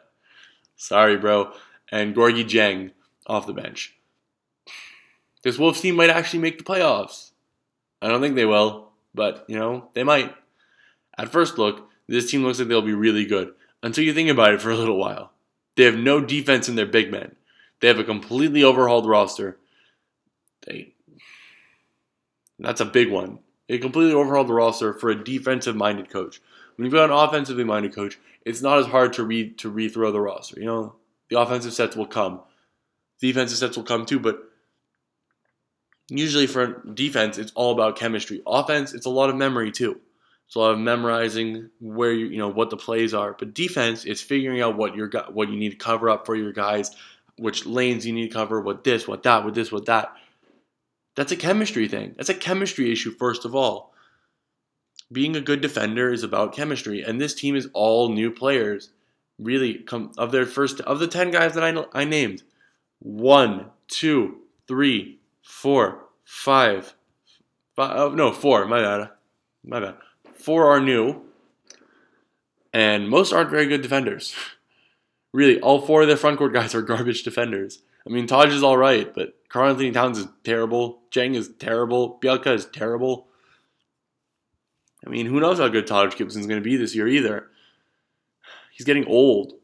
sorry, 0.76 1.16
bro. 1.16 1.52
And 1.92 2.14
Gorgui 2.14 2.44
Dieng 2.44 2.92
off 3.26 3.46
the 3.46 3.52
bench. 3.52 3.96
This 5.42 5.58
Wolves 5.58 5.80
team 5.80 5.96
might 5.96 6.10
actually 6.10 6.40
make 6.40 6.58
the 6.58 6.64
playoffs. 6.64 7.32
I 8.00 8.08
don't 8.08 8.22
think 8.22 8.34
they 8.34 8.46
will, 8.46 8.92
but, 9.14 9.44
you 9.46 9.58
know, 9.58 9.88
they 9.94 10.02
might. 10.02 10.34
At 11.16 11.28
first 11.28 11.58
look, 11.58 11.88
this 12.08 12.30
team 12.30 12.42
looks 12.42 12.58
like 12.58 12.68
they'll 12.68 12.82
be 12.82 12.94
really 12.94 13.26
good 13.26 13.52
until 13.82 14.04
you 14.04 14.14
think 14.14 14.30
about 14.30 14.54
it 14.54 14.62
for 14.62 14.70
a 14.70 14.76
little 14.76 14.98
while. 14.98 15.33
They 15.76 15.84
have 15.84 15.96
no 15.96 16.20
defense 16.20 16.68
in 16.68 16.76
their 16.76 16.86
big 16.86 17.10
men. 17.10 17.36
They 17.80 17.88
have 17.88 17.98
a 17.98 18.04
completely 18.04 18.62
overhauled 18.62 19.06
roster. 19.06 19.58
They 20.66 20.94
that's 22.58 22.80
a 22.80 22.86
big 22.86 23.10
one. 23.10 23.40
They 23.68 23.78
completely 23.78 24.14
overhauled 24.14 24.48
the 24.48 24.54
roster 24.54 24.94
for 24.94 25.10
a 25.10 25.24
defensive 25.24 25.74
minded 25.74 26.10
coach. 26.10 26.40
When 26.76 26.84
you've 26.84 26.94
got 26.94 27.10
an 27.10 27.16
offensively 27.16 27.64
minded 27.64 27.94
coach, 27.94 28.18
it's 28.44 28.62
not 28.62 28.78
as 28.78 28.86
hard 28.86 29.12
to 29.14 29.24
read 29.24 29.58
to 29.58 29.72
rethrow 29.72 30.12
the 30.12 30.20
roster. 30.20 30.60
You 30.60 30.66
know, 30.66 30.94
the 31.30 31.40
offensive 31.40 31.72
sets 31.72 31.96
will 31.96 32.06
come. 32.06 32.40
Defensive 33.20 33.58
sets 33.58 33.76
will 33.76 33.84
come 33.84 34.06
too, 34.06 34.18
but 34.18 34.38
usually 36.08 36.46
for 36.46 36.82
defense, 36.92 37.38
it's 37.38 37.52
all 37.54 37.72
about 37.72 37.96
chemistry. 37.96 38.42
Offense, 38.46 38.92
it's 38.92 39.06
a 39.06 39.10
lot 39.10 39.30
of 39.30 39.36
memory 39.36 39.72
too. 39.72 40.00
It's 40.46 40.56
a 40.56 40.58
lot 40.58 40.72
of 40.72 40.78
memorizing 40.78 41.70
where 41.80 42.12
you 42.12 42.26
you 42.26 42.38
know 42.38 42.48
what 42.48 42.70
the 42.70 42.76
plays 42.76 43.14
are. 43.14 43.34
But 43.38 43.54
defense 43.54 44.04
is 44.04 44.20
figuring 44.20 44.60
out 44.60 44.76
what 44.76 44.94
your 44.94 45.10
what 45.32 45.48
you 45.48 45.56
need 45.56 45.70
to 45.70 45.76
cover 45.76 46.10
up 46.10 46.26
for 46.26 46.36
your 46.36 46.52
guys, 46.52 46.94
which 47.36 47.66
lanes 47.66 48.06
you 48.06 48.12
need 48.12 48.28
to 48.28 48.34
cover, 48.34 48.60
what 48.60 48.84
this, 48.84 49.08
what 49.08 49.22
that, 49.24 49.44
what 49.44 49.54
this, 49.54 49.72
what 49.72 49.86
that. 49.86 50.14
That's 51.16 51.32
a 51.32 51.36
chemistry 51.36 51.88
thing. 51.88 52.14
That's 52.16 52.28
a 52.28 52.34
chemistry 52.34 52.92
issue 52.92 53.12
first 53.12 53.44
of 53.44 53.54
all. 53.54 53.92
Being 55.12 55.36
a 55.36 55.40
good 55.40 55.60
defender 55.60 56.12
is 56.12 56.22
about 56.22 56.54
chemistry, 56.54 57.02
and 57.02 57.20
this 57.20 57.34
team 57.34 57.56
is 57.56 57.68
all 57.72 58.08
new 58.08 58.30
players. 58.30 58.90
Really, 59.38 59.74
come 59.74 60.12
of 60.16 60.32
their 60.32 60.46
first 60.46 60.80
of 60.80 60.98
the 60.98 61.08
ten 61.08 61.30
guys 61.30 61.54
that 61.54 61.64
I 61.64 62.00
I 62.00 62.04
named, 62.04 62.42
one, 63.00 63.66
two, 63.88 64.38
three, 64.66 65.18
four, 65.42 66.06
five, 66.24 66.94
five 67.76 67.96
oh, 67.96 68.10
no, 68.10 68.32
four. 68.32 68.66
My 68.66 68.80
bad. 68.80 69.10
My 69.64 69.80
bad. 69.80 69.96
Four 70.34 70.66
are 70.66 70.80
new, 70.80 71.22
and 72.72 73.08
most 73.08 73.32
aren't 73.32 73.50
very 73.50 73.66
good 73.66 73.82
defenders. 73.82 74.34
really, 75.32 75.60
all 75.60 75.80
four 75.80 76.02
of 76.02 76.08
their 76.08 76.16
front 76.16 76.38
court 76.38 76.52
guys 76.52 76.74
are 76.74 76.82
garbage 76.94 77.22
defenders. 77.22 77.82
I 78.06 78.10
mean, 78.10 78.26
Taj 78.26 78.52
is 78.52 78.62
all 78.62 78.76
right, 78.76 79.12
but 79.14 79.34
Karl-Anthony 79.48 79.92
Towns 79.92 80.18
is 80.18 80.26
terrible. 80.42 81.02
Dieng 81.10 81.34
is 81.34 81.50
terrible. 81.58 82.18
Bjelica 82.22 82.54
is 82.54 82.66
terrible. 82.66 83.28
I 85.06 85.10
mean, 85.10 85.26
who 85.26 85.40
knows 85.40 85.58
how 85.58 85.68
good 85.68 85.86
Taj 85.86 86.16
Gibson's 86.16 86.46
going 86.46 86.60
to 86.60 86.64
be 86.64 86.76
this 86.76 86.94
year 86.94 87.08
either. 87.08 87.48
He's 88.72 88.86
getting 88.86 89.06
old. 89.06 89.54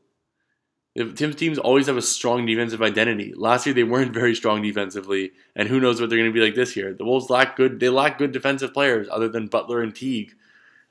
If 0.94 1.14
Tim's 1.14 1.36
teams 1.36 1.58
always 1.58 1.86
have 1.86 1.96
a 1.96 2.02
strong 2.02 2.46
defensive 2.46 2.82
identity. 2.82 3.32
Last 3.36 3.64
year 3.64 3.74
they 3.74 3.84
weren't 3.84 4.12
very 4.12 4.34
strong 4.34 4.62
defensively, 4.62 5.32
and 5.54 5.68
who 5.68 5.80
knows 5.80 6.00
what 6.00 6.10
they're 6.10 6.18
going 6.18 6.30
to 6.30 6.34
be 6.34 6.44
like 6.44 6.56
this 6.56 6.76
year. 6.76 6.92
The 6.94 7.04
Wolves 7.04 7.30
lack 7.30 7.56
good. 7.56 7.78
They 7.78 7.88
lack 7.88 8.18
good 8.18 8.32
defensive 8.32 8.74
players 8.74 9.08
other 9.10 9.28
than 9.28 9.46
Butler 9.46 9.82
and 9.82 9.94
Teague. 9.94 10.32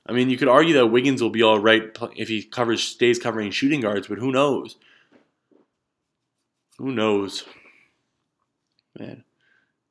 I 0.10 0.12
mean, 0.12 0.32
you 0.32 0.38
could 0.38 0.48
argue 0.48 0.74
that 0.74 0.88
Wiggins 0.88 1.22
will 1.22 1.30
be 1.30 1.44
all 1.44 1.60
right 1.60 1.96
if 2.16 2.30
he 2.30 2.42
covers 2.42 2.82
stays 2.82 3.20
covering 3.20 3.52
shooting 3.52 3.82
guards, 3.82 4.08
but 4.08 4.18
who 4.18 4.32
knows? 4.32 4.76
Who 6.80 6.92
knows? 6.92 7.44
Man, 8.98 9.24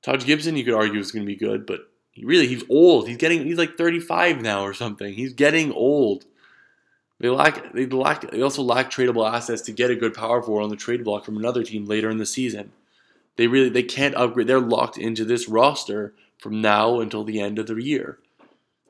Taj 0.03 0.27
Gibson, 0.27 0.57
you 0.57 0.65
could 0.65 0.75
argue 0.75 0.99
is 0.99 1.13
going 1.13 1.25
to 1.25 1.33
be 1.33 1.37
good, 1.37 1.67
but 1.67 1.89
he 2.11 2.25
really 2.25 2.49
he's 2.49 2.65
old. 2.69 3.07
He's 3.07 3.17
getting 3.17 3.45
he's 3.45 3.59
like 3.59 3.79
35 3.79 4.43
now 4.43 4.63
or 4.63 4.75
something. 4.75 5.15
He's 5.15 5.35
getting 5.35 5.71
old. 5.71 6.25
They 7.21 7.29
lack 7.29 7.73
they 7.73 7.87
lack 7.87 8.29
they 8.29 8.43
also 8.43 8.63
lack 8.63 8.91
tradable 8.91 9.31
assets 9.31 9.63
to 9.63 9.73
get 9.73 9.93
a 9.93 9.97
good 9.97 10.15
power 10.15 10.43
forward 10.43 10.63
on 10.63 10.71
the 10.71 10.77
trade 10.77 11.05
block 11.05 11.25
from 11.25 11.37
another 11.37 11.63
team 11.63 11.85
later 11.85 12.11
in 12.11 12.19
the 12.19 12.27
season. 12.27 12.73
They 13.37 13.47
really 13.47 13.69
they 13.69 13.85
can't 13.85 14.17
upgrade. 14.17 14.49
They're 14.49 14.59
locked 14.59 14.99
into 14.99 15.25
this 15.25 15.49
roster 15.49 16.13
from 16.39 16.61
now 16.61 16.99
until 16.99 17.23
the 17.23 17.41
end 17.41 17.61
of 17.61 17.69
the 17.69 17.81
year, 17.81 18.19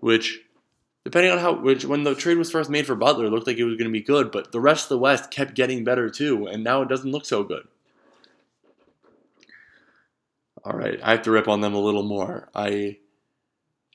which 0.01 0.41
depending 1.05 1.33
on 1.33 1.39
how 1.39 1.53
which 1.53 1.85
when 1.85 2.05
the 2.05 2.15
trade 2.15 2.39
was 2.39 2.51
first 2.51 2.71
made 2.71 2.87
for 2.87 2.95
Butler, 2.95 3.27
it 3.27 3.31
looked 3.31 3.47
like 3.47 3.59
it 3.59 3.65
was 3.65 3.77
going 3.77 3.91
to 3.91 3.99
be 3.99 4.01
good, 4.01 4.31
but 4.31 4.53
the 4.53 4.61
rest 4.61 4.85
of 4.85 4.89
the 4.91 4.99
West 4.99 5.31
kept 5.31 5.55
getting 5.55 5.85
better 5.85 6.11
too, 6.11 6.47
and 6.47 6.65
now 6.65 6.83
it 6.83 6.89
doesn't 6.89 7.11
look 7.11 7.25
so 7.25 7.43
good. 7.43 7.67
All 10.65 10.77
right, 10.77 11.01
I 11.03 11.13
have 11.13 11.23
to 11.23 11.31
rip 11.31 11.49
on 11.49 11.61
them 11.61 11.75
a 11.75 11.81
little 11.81 12.03
more. 12.03 12.49
I 12.55 12.99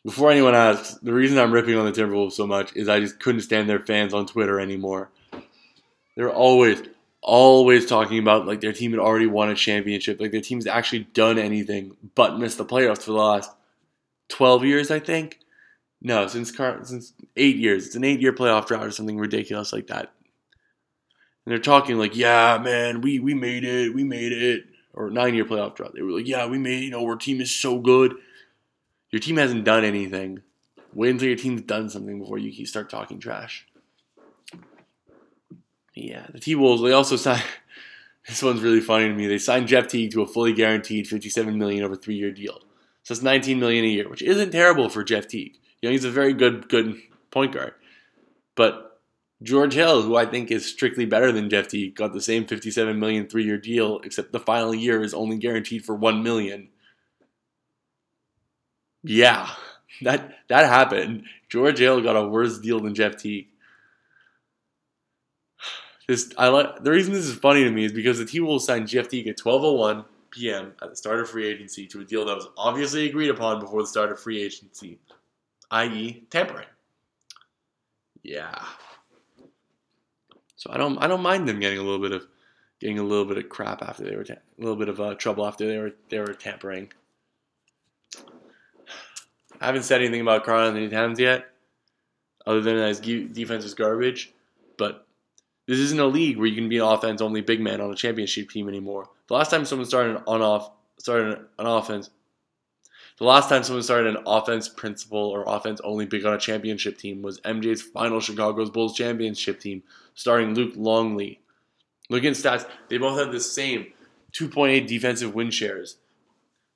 before 0.06 0.32
anyone 0.32 0.54
asks, 0.54 0.96
the 0.96 1.14
reason 1.14 1.38
I'm 1.38 1.54
ripping 1.54 1.78
on 1.78 1.86
the 1.86 1.92
Timberwolves 1.92 2.34
so 2.34 2.46
much 2.46 2.76
is 2.76 2.90
I 2.90 3.00
just 3.00 3.20
couldn't 3.20 3.42
stand 3.42 3.70
their 3.70 3.80
fans 3.80 4.14
on 4.14 4.26
Twitter 4.26 4.60
anymore. 4.60 5.10
They're 6.16 6.32
always, 6.32 6.84
always 7.22 7.86
talking 7.86 8.20
about 8.20 8.46
like 8.46 8.60
their 8.60 8.74
team 8.74 8.92
had 8.92 9.00
already 9.00 9.28
won 9.28 9.50
a 9.50 9.56
championship, 9.56 10.20
like 10.20 10.32
their 10.32 10.42
team's 10.42 10.68
actually 10.68 11.06
done 11.14 11.40
anything 11.40 11.96
but 12.16 12.38
missed 12.38 12.58
the 12.58 12.66
playoffs 12.66 13.04
for 13.04 13.12
the 13.12 13.18
last 13.18 13.52
12 14.30 14.66
years, 14.66 14.92
I 14.92 15.00
think. 15.00 15.40
No, 16.04 16.28
since 16.28 16.52
Car- 16.52 16.84
since 16.84 17.14
eight 17.38 17.56
years. 17.56 17.88
It's 17.88 17.96
an 17.96 18.04
eight 18.04 18.20
year 18.20 18.34
playoff 18.34 18.68
drought 18.68 18.86
or 18.86 18.92
something 18.92 19.18
ridiculous 19.18 19.72
like 19.72 19.88
that. 19.88 20.12
And 21.46 21.52
they're 21.52 21.60
talking 21.60 21.98
like, 21.98 22.16
yeah, 22.16 22.60
man, 22.62 23.02
we 23.02 23.20
we 23.20 23.34
made 23.34 23.64
it, 23.64 23.96
we 23.96 24.04
made 24.04 24.34
it, 24.34 24.66
or 24.94 25.10
nine 25.10 25.34
year 25.34 25.46
playoff 25.46 25.76
drought. 25.76 25.94
They 25.96 26.02
were 26.02 26.12
like, 26.12 26.28
yeah, 26.28 26.46
we 26.46 26.58
made, 26.58 26.84
it, 26.84 26.86
you 26.86 26.92
know, 26.92 27.06
our 27.08 27.16
team 27.16 27.40
is 27.40 27.56
so 27.56 27.80
good. 27.80 28.16
Your 29.12 29.22
team 29.22 29.38
hasn't 29.38 29.64
done 29.64 29.86
anything. 29.86 30.42
Wait 30.94 31.12
until 31.12 31.30
your 31.30 31.38
team's 31.38 31.62
done 31.62 31.90
something 31.90 32.20
before 32.20 32.38
you 32.38 32.66
start 32.66 32.90
talking 32.90 33.20
trash. 33.20 33.66
Yeah, 35.96 36.28
the 36.32 36.40
T 36.40 36.56
Wolves. 36.56 36.82
They 36.82 36.92
also 36.92 37.16
signed. 37.18 37.44
This 38.28 38.44
one's 38.44 38.62
really 38.62 38.80
funny 38.80 39.08
to 39.08 39.14
me. 39.14 39.28
They 39.28 39.38
signed 39.38 39.68
Jeff 39.68 39.88
Teague 39.88 40.12
to 40.12 40.22
a 40.22 40.28
fully 40.28 40.54
guaranteed 40.54 41.08
57 41.08 41.58
million 41.58 41.84
over 41.84 41.96
three 41.96 42.16
year 42.16 42.32
deal. 42.32 42.60
So 43.04 43.14
it's 43.14 43.22
19 43.22 43.60
million 43.60 43.84
a 43.84 43.90
year, 43.90 44.10
which 44.10 44.22
isn't 44.22 44.52
terrible 44.52 44.88
for 44.90 45.04
Jeff 45.04 45.28
Teague. 45.28 45.58
You 45.84 45.90
know, 45.90 45.92
he's 45.92 46.06
a 46.06 46.12
very 46.12 46.34
good 46.34 46.70
good 46.70 46.96
point 47.30 47.52
guard. 47.52 47.74
But 48.56 49.02
George 49.42 49.74
Hill, 49.74 50.04
who 50.04 50.16
I 50.16 50.26
think 50.26 50.50
is 50.50 50.66
strictly 50.66 51.06
better 51.06 51.34
than 51.34 51.50
Jeff 51.50 51.68
Teague, 51.68 51.98
got 51.98 52.14
the 52.14 52.22
same 52.22 52.46
57 52.46 52.98
million 52.98 53.28
three 53.28 53.44
year 53.44 53.58
deal, 53.58 54.00
except 54.06 54.32
the 54.32 54.40
final 54.40 54.74
year 54.74 55.04
is 55.04 55.14
only 55.14 55.38
guaranteed 55.38 55.84
for 55.84 55.94
one 55.94 56.24
million. 56.24 56.70
Yeah, 59.04 59.50
that 60.04 60.38
that 60.48 60.68
happened. 60.70 61.26
George 61.50 61.80
Hill 61.80 62.00
got 62.00 62.16
a 62.16 62.30
worse 62.30 62.60
deal 62.60 62.80
than 62.80 62.96
Jeff 62.96 63.18
Teague. 63.18 63.48
This 66.08 66.34
I 66.38 66.48
like 66.48 66.82
the 66.82 66.92
reason 66.92 67.12
this 67.12 67.26
is 67.26 67.36
funny 67.36 67.66
to 67.66 67.72
me 67.72 67.84
is 67.84 67.92
because 67.92 68.20
the 68.20 68.26
T 68.26 68.40
Wolves 68.40 68.66
signed 68.66 68.88
Jeff 68.88 69.10
Teague 69.10 69.28
at 69.28 69.38
12:01 69.38 70.06
p.m. 70.32 70.74
at 70.82 70.90
the 70.90 70.96
start 70.96 71.20
of 71.20 71.30
free 71.30 71.46
agency 71.46 71.88
to 71.88 72.00
a 72.00 72.06
deal 72.06 72.24
that 72.24 72.36
was 72.36 72.48
obviously 72.58 73.10
agreed 73.10 73.30
upon 73.30 73.60
before 73.60 73.82
the 73.82 73.88
start 73.88 74.12
of 74.12 74.20
free 74.20 74.42
agency, 74.42 74.98
i.e., 75.74 76.24
tampering. 76.30 76.68
Yeah. 78.22 78.64
So 80.56 80.70
I 80.72 80.78
don't 80.78 80.98
I 81.00 81.08
don't 81.08 81.22
mind 81.22 81.48
them 81.48 81.60
getting 81.60 81.80
a 81.80 81.84
little 81.84 82.00
bit 82.00 82.14
of 82.14 82.26
getting 82.80 83.00
a 83.00 83.04
little 83.04 83.26
bit 83.26 83.38
of 83.38 83.50
crap 83.50 83.82
after 83.82 84.04
they 84.04 84.16
were 84.16 84.24
ta- 84.24 84.36
a 84.36 84.62
little 84.62 84.78
bit 84.78 84.88
of 84.88 85.02
uh, 85.02 85.16
trouble 85.16 85.46
after 85.46 85.68
they 85.68 85.78
were 85.78 85.94
they 86.10 86.20
were 86.20 86.34
tampering. 86.34 86.92
I 89.60 89.66
haven't 89.66 89.84
said 89.84 90.02
anything 90.02 90.22
about 90.22 90.44
Karl-Anthony 90.44 90.90
Towns 90.90 91.20
yet, 91.20 91.46
other 92.46 92.62
than 92.62 92.78
his 92.78 93.00
defense 93.00 93.64
is 93.64 93.74
garbage. 93.74 94.34
But 94.78 95.08
this 95.68 95.80
isn't 95.80 96.00
a 96.00 96.06
league 96.06 96.38
where 96.38 96.48
you 96.48 96.56
can 96.56 96.68
be 96.68 96.78
an 96.78 96.84
offense 96.84 97.22
only 97.22 97.42
big 97.42 97.62
man 97.62 97.80
on 97.80 97.92
a 97.92 97.96
championship 97.96 98.50
team 98.50 98.68
anymore. 98.68 99.10
The 99.28 99.36
last 99.36 99.52
time 99.52 99.66
someone 99.66 99.88
started 99.88 100.22
on 100.28 100.42
off 100.42 100.72
started 101.00 101.40
an 101.58 101.66
offense, 101.66 102.10
the 103.18 103.26
last 103.26 103.50
time 103.50 103.64
someone 103.64 103.84
started 103.84 104.16
an 104.16 104.24
offense 104.26 104.68
principal 104.68 105.20
or 105.20 105.44
offense 105.48 105.80
only 105.84 106.06
big 106.06 106.26
on 106.26 106.34
a 106.34 106.40
championship 106.40 106.98
team 106.98 107.22
was 107.22 107.40
MJ's 107.42 107.82
final 107.82 108.20
Chicago's 108.20 108.70
Bulls 108.70 108.96
championship 108.96 109.60
team, 109.60 109.84
starring 110.16 110.56
Luke 110.56 110.74
Longley. 110.76 111.40
Look 112.10 112.24
at 112.24 112.34
stats; 112.34 112.68
they 112.90 112.98
both 112.98 113.18
had 113.18 113.32
the 113.32 113.40
same 113.40 113.94
2.8 114.34 114.88
defensive 114.88 115.34
win 115.34 115.52
shares. 115.52 115.98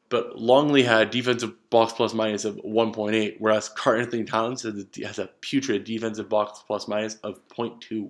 But 0.09 0.39
Longley 0.39 0.83
had 0.83 1.09
defensive 1.09 1.53
box 1.69 1.91
plus 1.91 2.13
minus 2.13 2.45
of 2.45 2.55
1.8, 2.57 3.35
whereas 3.39 3.67
Karl-Anthony 3.67 4.23
Towns 4.23 4.61
has 4.61 5.19
a 5.19 5.29
putrid 5.41 5.83
defensive 5.83 6.29
box 6.29 6.63
plus 6.65 6.87
minus 6.87 7.15
of 7.23 7.45
0.2. 7.49 8.09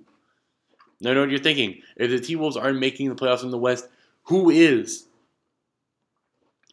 Now, 1.00 1.10
I 1.10 1.14
know 1.14 1.20
what 1.22 1.30
you're 1.30 1.40
thinking. 1.40 1.80
If 1.96 2.10
the 2.10 2.20
T 2.20 2.36
Wolves 2.36 2.56
aren't 2.56 2.78
making 2.78 3.08
the 3.08 3.16
playoffs 3.16 3.42
in 3.42 3.50
the 3.50 3.58
West, 3.58 3.88
who 4.24 4.48
is? 4.50 5.07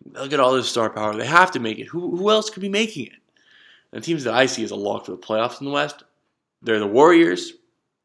Look 0.03 0.34
at 0.34 0.39
all 0.39 0.53
this 0.53 0.69
star 0.69 0.89
power. 0.89 1.15
They 1.15 1.25
have 1.25 1.51
to 1.51 1.60
make 1.60 1.79
it. 1.79 1.88
Who, 1.88 2.15
who 2.15 2.29
else 2.29 2.49
could 2.49 2.62
be 2.62 2.69
making 2.69 3.08
it? 3.08 3.13
And 3.91 4.01
the 4.01 4.05
teams 4.05 4.23
that 4.25 4.34
I 4.34 4.45
see 4.45 4.63
as 4.63 4.71
a 4.71 4.75
lock 4.75 5.05
for 5.05 5.12
the 5.12 5.17
playoffs 5.17 5.60
in 5.60 5.65
the 5.65 5.71
West, 5.71 6.03
they're 6.62 6.79
the 6.79 6.88
Warriors, 6.88 7.53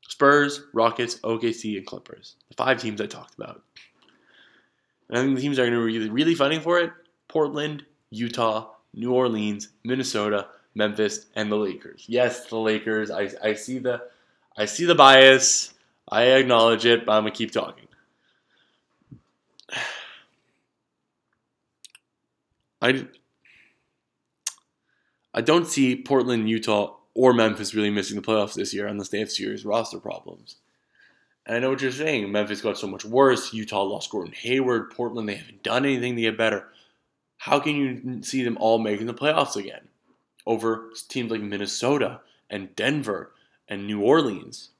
Spurs, 0.08 0.62
Rockets, 0.72 1.16
OKC, 1.16 1.76
and 1.76 1.86
Clippers. 1.86 2.36
The 2.48 2.54
five 2.54 2.80
teams 2.80 3.00
I 3.00 3.06
talked 3.06 3.34
about. 3.34 3.62
And 5.08 5.18
I 5.18 5.22
think 5.22 5.36
the 5.36 5.42
teams 5.42 5.56
that 5.56 5.64
are 5.64 5.70
going 5.70 5.80
to 5.80 5.86
be 5.86 5.98
really, 5.98 6.10
really 6.10 6.34
fighting 6.34 6.60
for 6.60 6.78
it 6.78 6.92
Portland, 7.28 7.84
Utah, 8.10 8.70
New 8.94 9.12
Orleans, 9.12 9.68
Minnesota, 9.84 10.48
Memphis, 10.74 11.26
and 11.34 11.50
the 11.50 11.56
Lakers. 11.56 12.04
Yes, 12.08 12.46
the 12.46 12.56
Lakers. 12.56 13.10
I, 13.10 13.30
I 13.42 13.54
see 13.54 13.78
the 13.78 14.02
I 14.56 14.64
see 14.64 14.84
the 14.84 14.94
bias. 14.94 15.74
I 16.08 16.24
acknowledge 16.24 16.84
it, 16.86 17.06
but 17.06 17.12
I'm 17.12 17.22
gonna 17.22 17.30
keep 17.32 17.52
talking. 17.52 17.86
I 22.80 23.06
I 25.32 25.40
don't 25.40 25.66
see 25.66 25.96
Portland, 25.96 26.48
Utah, 26.48 26.96
or 27.14 27.32
Memphis 27.32 27.74
really 27.74 27.90
missing 27.90 28.16
the 28.16 28.26
playoffs 28.26 28.54
this 28.54 28.74
year 28.74 28.86
unless 28.86 29.08
they 29.08 29.20
have 29.20 29.30
serious 29.30 29.64
roster 29.64 30.00
problems. 30.00 30.56
And 31.46 31.56
I 31.56 31.60
know 31.60 31.70
what 31.70 31.82
you're 31.82 31.92
saying. 31.92 32.30
Memphis 32.30 32.60
got 32.60 32.78
so 32.78 32.86
much 32.86 33.04
worse. 33.04 33.52
Utah 33.52 33.82
lost 33.82 34.10
Gordon 34.10 34.34
Hayward. 34.34 34.90
Portland, 34.90 35.28
they 35.28 35.36
haven't 35.36 35.62
done 35.62 35.84
anything 35.84 36.16
to 36.16 36.22
get 36.22 36.38
better. 36.38 36.68
How 37.38 37.58
can 37.58 37.76
you 37.76 38.22
see 38.22 38.42
them 38.42 38.58
all 38.60 38.78
making 38.78 39.06
the 39.06 39.14
playoffs 39.14 39.56
again 39.56 39.88
over 40.46 40.90
teams 41.08 41.30
like 41.30 41.40
Minnesota 41.40 42.20
and 42.50 42.74
Denver 42.76 43.32
and 43.68 43.86
New 43.86 44.02
Orleans? 44.02 44.70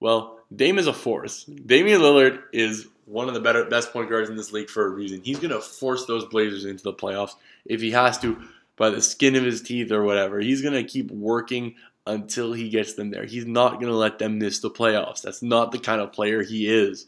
Well, 0.00 0.40
Dame 0.54 0.78
is 0.78 0.86
a 0.86 0.92
force. 0.92 1.44
Damian 1.44 2.00
Lillard 2.00 2.42
is 2.52 2.88
one 3.06 3.28
of 3.28 3.34
the 3.34 3.40
better 3.40 3.64
best 3.64 3.92
point 3.92 4.10
guards 4.10 4.28
in 4.28 4.36
this 4.36 4.52
league 4.52 4.68
for 4.68 4.86
a 4.86 4.90
reason. 4.90 5.20
He's 5.22 5.38
gonna 5.38 5.60
force 5.60 6.04
those 6.06 6.24
Blazers 6.26 6.64
into 6.64 6.82
the 6.82 6.92
playoffs 6.92 7.34
if 7.64 7.80
he 7.80 7.90
has 7.92 8.18
to 8.18 8.36
by 8.76 8.90
the 8.90 9.00
skin 9.00 9.34
of 9.36 9.44
his 9.44 9.62
teeth 9.62 9.90
or 9.90 10.02
whatever. 10.02 10.40
He's 10.40 10.62
gonna 10.62 10.84
keep 10.84 11.10
working 11.10 11.76
until 12.06 12.52
he 12.52 12.68
gets 12.68 12.94
them 12.94 13.10
there. 13.10 13.24
He's 13.24 13.46
not 13.46 13.80
gonna 13.80 13.92
let 13.92 14.18
them 14.18 14.38
miss 14.38 14.60
the 14.60 14.70
playoffs. 14.70 15.22
That's 15.22 15.42
not 15.42 15.72
the 15.72 15.78
kind 15.78 16.00
of 16.00 16.12
player 16.12 16.42
he 16.42 16.68
is. 16.68 17.06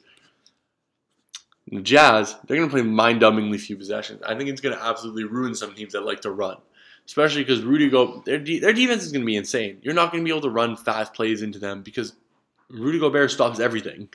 Jazz, 1.83 2.35
they're 2.47 2.57
gonna 2.57 2.71
play 2.71 2.83
mind-numbingly 2.83 3.61
few 3.61 3.77
possessions. 3.77 4.23
I 4.23 4.35
think 4.35 4.49
it's 4.49 4.61
gonna 4.61 4.81
absolutely 4.81 5.25
ruin 5.25 5.55
some 5.55 5.75
teams 5.75 5.93
that 5.93 6.07
like 6.07 6.23
to 6.23 6.31
run 6.31 6.57
especially 7.09 7.43
because 7.43 7.63
Rudy 7.63 7.89
Go 7.89 8.23
their 8.25 8.39
de- 8.39 8.59
their 8.59 8.75
defense 8.75 9.03
is 9.03 9.13
going 9.13 9.23
to 9.23 9.27
be 9.27 9.37
insane. 9.37 9.79
You're 9.83 9.95
not 9.95 10.13
going 10.13 10.23
to 10.23 10.25
be 10.25 10.31
able 10.31 10.43
to 10.43 10.51
run 10.51 10.77
fast 10.77 11.15
plays 11.15 11.41
into 11.41 11.59
them 11.59 11.83
because 11.83 12.13
Rudy 12.69 12.99
Gobert 12.99 13.31
stops 13.31 13.59
everything. 13.59 14.11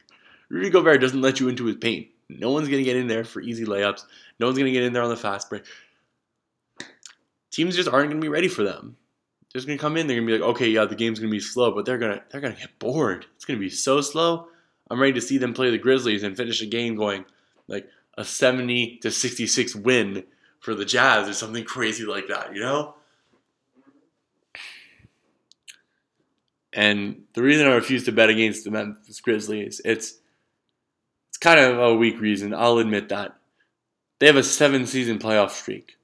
Rudy 0.50 0.70
Gobert 0.70 1.02
doesn't 1.02 1.22
let 1.22 1.40
you 1.40 1.50
into 1.50 1.66
his 1.66 1.78
paint. 1.78 2.08
No 2.30 2.52
one's 2.52 2.68
going 2.68 2.80
to 2.80 2.86
get 2.86 2.96
in 2.96 3.08
there 3.08 3.24
for 3.24 3.42
easy 3.42 3.66
layups. 3.66 4.04
No 4.40 4.48
one's 4.48 4.58
going 4.58 4.72
to 4.72 4.72
get 4.72 4.84
in 4.84 4.94
there 4.94 5.04
on 5.04 5.10
the 5.10 5.18
fast 5.18 5.50
break. 5.50 5.64
Teams 7.52 7.76
just 7.76 7.90
aren't 7.90 8.10
going 8.10 8.22
to 8.22 8.26
be 8.26 8.30
ready 8.30 8.48
for 8.48 8.64
them. 8.64 8.96
They're 9.54 9.60
just 9.60 9.68
going 9.68 9.78
to 9.78 9.82
come 9.82 9.98
in. 9.98 10.08
They're 10.08 10.18
going 10.18 10.28
to 10.28 10.34
be 10.34 10.40
like, 10.40 10.50
okay, 10.56 10.68
yeah, 10.68 10.86
the 10.86 10.96
game's 10.96 11.20
going 11.20 11.30
to 11.30 11.36
be 11.36 11.40
slow, 11.40 11.72
but 11.72 11.86
they're 11.86 12.00
going 12.00 12.18
to 12.18 12.24
they're 12.32 12.42
going 12.42 12.56
to 12.56 12.60
get 12.60 12.80
bored. 12.80 13.28
It's 13.36 13.46
going 13.46 13.60
to 13.60 13.64
be 13.64 13.70
so 13.70 14.02
slow. 14.02 14.48
I'm 14.90 15.00
ready 15.00 15.14
to 15.14 15.22
see 15.22 15.38
them 15.38 15.54
play 15.54 15.70
the 15.70 15.78
Grizzlies 15.78 16.24
and 16.24 16.36
finish 16.36 16.62
a 16.62 16.66
game 16.66 16.96
going 16.96 17.26
like 17.68 17.88
a 18.18 18.26
70 18.26 18.98
to 18.98 19.12
66 19.12 19.76
win 19.76 20.24
for 20.60 20.74
the 20.74 20.86
Jazz 20.86 21.30
or 21.30 21.34
something 21.34 21.64
crazy 21.64 22.06
like 22.06 22.28
that. 22.28 22.56
You 22.56 22.62
know. 22.62 22.96
And 26.74 27.24
the 27.34 27.44
reason 27.44 27.68
I 27.68 27.76
refuse 27.76 28.04
to 28.06 28.12
bet 28.12 28.30
against 28.30 28.64
the 28.64 28.72
Memphis 28.72 29.22
Grizzlies, 29.22 29.80
it's 29.86 29.86
it's 29.86 30.20
kind 31.44 31.60
of 31.60 31.78
a 31.78 31.94
weak 31.94 32.22
reason. 32.22 32.54
I'll 32.54 32.78
admit 32.78 33.10
that. 33.10 33.36
They 34.20 34.28
have 34.28 34.38
a 34.38 34.44
seven 34.44 34.88
season 34.88 35.20
playoff 35.20 35.52
streak. 35.52 35.98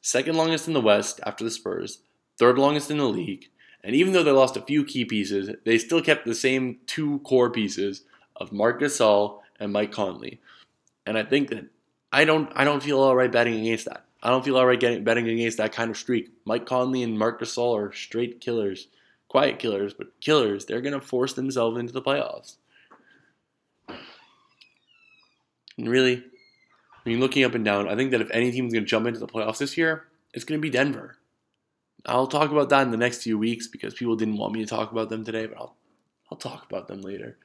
Second 0.00 0.36
longest 0.36 0.66
in 0.66 0.74
the 0.74 0.80
West 0.80 1.20
after 1.24 1.44
the 1.44 1.50
Spurs, 1.50 2.00
third 2.36 2.58
longest 2.58 2.90
in 2.90 2.98
the 2.98 3.04
league. 3.04 3.48
And 3.84 3.94
even 3.94 4.12
though 4.12 4.24
they 4.24 4.32
lost 4.32 4.56
a 4.56 4.62
few 4.62 4.84
key 4.84 5.04
pieces, 5.04 5.50
they 5.64 5.78
still 5.78 6.02
kept 6.02 6.24
the 6.24 6.34
same 6.34 6.78
two 6.86 7.20
core 7.20 7.50
pieces 7.50 8.02
of 8.36 8.52
Marc 8.52 8.80
Gasol 8.80 9.40
and 9.60 9.72
Mike 9.72 9.92
Conley. 9.92 10.40
And 11.06 11.16
I 11.16 11.22
think 11.22 11.50
that 11.50 11.66
I 12.12 12.24
don't 12.24 12.50
I 12.56 12.64
don't 12.64 12.82
feel 12.82 13.00
all 13.00 13.14
right 13.14 13.30
betting 13.30 13.60
against 13.60 13.84
that. 13.84 14.04
I 14.20 14.30
don't 14.30 14.44
feel 14.44 14.56
all 14.56 14.66
right 14.66 14.80
getting 14.80 15.04
betting 15.04 15.28
against 15.28 15.58
that 15.58 15.72
kind 15.72 15.90
of 15.90 15.96
streak. 15.96 16.32
Mike 16.44 16.66
Conley 16.66 17.04
and 17.04 17.16
Marc 17.16 17.40
Gasol 17.40 17.78
are 17.78 17.92
straight 17.92 18.40
killers 18.40 18.88
quiet 19.32 19.58
killers, 19.58 19.94
but 19.94 20.20
killers, 20.20 20.66
they're 20.66 20.82
going 20.82 20.92
to 20.92 21.00
force 21.00 21.32
themselves 21.32 21.78
into 21.78 21.90
the 21.90 22.02
playoffs. 22.02 22.56
And 25.78 25.88
really, 25.88 26.16
I 26.16 27.08
mean, 27.08 27.20
looking 27.20 27.44
up 27.44 27.54
and 27.54 27.64
down, 27.64 27.88
I 27.88 27.96
think 27.96 28.10
that 28.10 28.20
if 28.20 28.30
any 28.30 28.50
team's 28.52 28.72
going 28.72 28.84
to 28.84 28.88
jump 28.88 29.06
into 29.06 29.20
the 29.20 29.26
playoffs 29.26 29.58
this 29.58 29.76
year, 29.76 30.04
it's 30.34 30.44
going 30.44 30.60
to 30.60 30.62
be 30.62 30.70
Denver. 30.70 31.16
I'll 32.06 32.26
talk 32.26 32.50
about 32.50 32.68
that 32.70 32.82
in 32.82 32.90
the 32.90 32.96
next 32.96 33.22
few 33.22 33.38
weeks 33.38 33.66
because 33.66 33.94
people 33.94 34.16
didn't 34.16 34.36
want 34.36 34.52
me 34.52 34.60
to 34.60 34.66
talk 34.66 34.92
about 34.92 35.08
them 35.08 35.24
today, 35.24 35.46
but 35.46 35.58
I'll, 35.58 35.76
I'll 36.30 36.38
talk 36.38 36.64
about 36.68 36.88
them 36.88 37.00
later. 37.00 37.36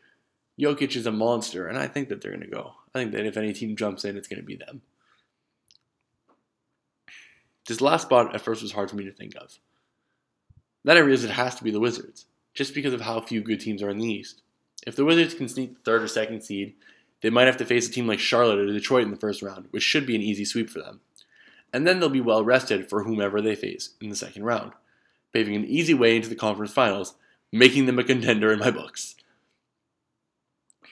Jokic 0.59 0.95
is 0.95 1.05
a 1.05 1.11
monster, 1.11 1.67
and 1.67 1.77
I 1.77 1.87
think 1.87 2.09
that 2.09 2.21
they're 2.21 2.31
going 2.31 2.41
to 2.41 2.47
go. 2.47 2.73
I 2.93 2.99
think 2.99 3.11
that 3.11 3.25
if 3.25 3.37
any 3.37 3.53
team 3.53 3.75
jumps 3.75 4.03
in, 4.03 4.17
it's 4.17 4.27
going 4.27 4.39
to 4.39 4.45
be 4.45 4.55
them. 4.55 4.81
This 7.67 7.81
last 7.81 8.03
spot 8.03 8.33
at 8.33 8.41
first 8.41 8.63
was 8.63 8.71
hard 8.71 8.89
for 8.89 8.95
me 8.95 9.05
to 9.05 9.11
think 9.11 9.35
of. 9.35 9.59
Then 10.83 10.97
I 10.97 11.01
realized 11.01 11.25
it 11.25 11.31
has 11.31 11.53
to 11.55 11.63
be 11.63 11.71
the 11.71 11.79
Wizards, 11.79 12.25
just 12.53 12.73
because 12.73 12.93
of 12.93 13.01
how 13.01 13.19
few 13.21 13.41
good 13.41 13.59
teams 13.59 13.83
are 13.83 13.89
in 13.89 13.99
the 13.99 14.07
East. 14.07 14.41
If 14.87 14.95
the 14.95 15.05
Wizards 15.05 15.33
can 15.33 15.49
sneak 15.49 15.75
the 15.75 15.81
third 15.81 16.01
or 16.01 16.07
second 16.07 16.41
seed, 16.41 16.75
they 17.21 17.29
might 17.29 17.47
have 17.47 17.57
to 17.57 17.65
face 17.65 17.87
a 17.87 17.91
team 17.91 18.07
like 18.07 18.19
Charlotte 18.19 18.59
or 18.59 18.65
Detroit 18.67 19.03
in 19.03 19.11
the 19.11 19.17
first 19.17 19.41
round, 19.41 19.67
which 19.71 19.83
should 19.83 20.05
be 20.05 20.15
an 20.15 20.21
easy 20.21 20.45
sweep 20.45 20.69
for 20.69 20.79
them. 20.79 21.01
And 21.73 21.85
then 21.85 21.99
they'll 21.99 22.09
be 22.09 22.21
well 22.21 22.43
rested 22.43 22.89
for 22.89 23.03
whomever 23.03 23.41
they 23.41 23.55
face 23.55 23.91
in 23.99 24.09
the 24.09 24.15
second 24.15 24.43
round, 24.43 24.73
paving 25.33 25.55
an 25.55 25.65
easy 25.65 25.93
way 25.93 26.15
into 26.15 26.29
the 26.29 26.35
conference 26.35 26.71
finals, 26.71 27.15
making 27.51 27.85
them 27.85 27.99
a 27.99 28.03
contender 28.03 28.51
in 28.51 28.59
my 28.59 28.71
books. 28.71 29.15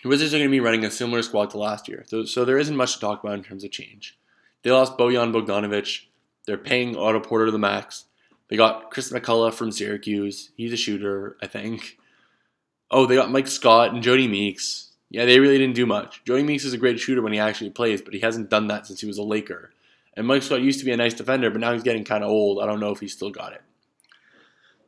The 0.03 0.09
Wizards 0.09 0.33
are 0.33 0.37
going 0.37 0.49
to 0.49 0.51
be 0.51 0.59
running 0.59 0.85
a 0.85 0.91
similar 0.91 1.21
squad 1.21 1.49
to 1.51 1.57
last 1.57 1.87
year, 1.87 2.05
so 2.25 2.45
there 2.45 2.59
isn't 2.59 2.75
much 2.75 2.93
to 2.93 2.99
talk 2.99 3.23
about 3.23 3.33
in 3.35 3.43
terms 3.43 3.63
of 3.63 3.71
change. 3.71 4.17
They 4.61 4.71
lost 4.71 4.97
Bojan 4.97 5.33
Bogdanovic. 5.33 6.05
They're 6.45 6.57
paying 6.57 6.95
Otto 6.95 7.19
Porter 7.21 7.47
to 7.47 7.51
the 7.51 7.57
max. 7.57 8.05
They 8.47 8.55
got 8.55 8.91
Chris 8.91 9.11
McCullough 9.11 9.53
from 9.53 9.71
Syracuse. 9.71 10.51
He's 10.55 10.73
a 10.73 10.77
shooter, 10.77 11.37
I 11.41 11.47
think. 11.47 11.97
Oh, 12.91 13.07
they 13.07 13.15
got 13.15 13.31
Mike 13.31 13.47
Scott 13.47 13.93
and 13.93 14.03
Jodie 14.03 14.29
Meeks. 14.29 14.91
Yeah, 15.15 15.23
they 15.23 15.39
really 15.39 15.57
didn't 15.57 15.75
do 15.75 15.85
much. 15.85 16.25
Jodie 16.25 16.43
Meeks 16.43 16.65
is 16.65 16.73
a 16.73 16.77
great 16.77 16.99
shooter 16.99 17.21
when 17.21 17.31
he 17.31 17.39
actually 17.39 17.69
plays, 17.69 18.01
but 18.01 18.13
he 18.13 18.19
hasn't 18.19 18.49
done 18.49 18.67
that 18.67 18.85
since 18.85 18.99
he 18.99 19.07
was 19.07 19.17
a 19.17 19.23
Laker. 19.23 19.71
And 20.17 20.27
Mike 20.27 20.43
Scott 20.43 20.61
used 20.61 20.79
to 20.79 20.85
be 20.85 20.91
a 20.91 20.97
nice 20.97 21.13
defender, 21.13 21.49
but 21.49 21.61
now 21.61 21.71
he's 21.71 21.83
getting 21.83 22.03
kind 22.03 22.21
of 22.21 22.29
old. 22.29 22.61
I 22.61 22.65
don't 22.65 22.81
know 22.81 22.91
if 22.91 22.99
he's 22.99 23.13
still 23.13 23.29
got 23.29 23.53
it. 23.53 23.61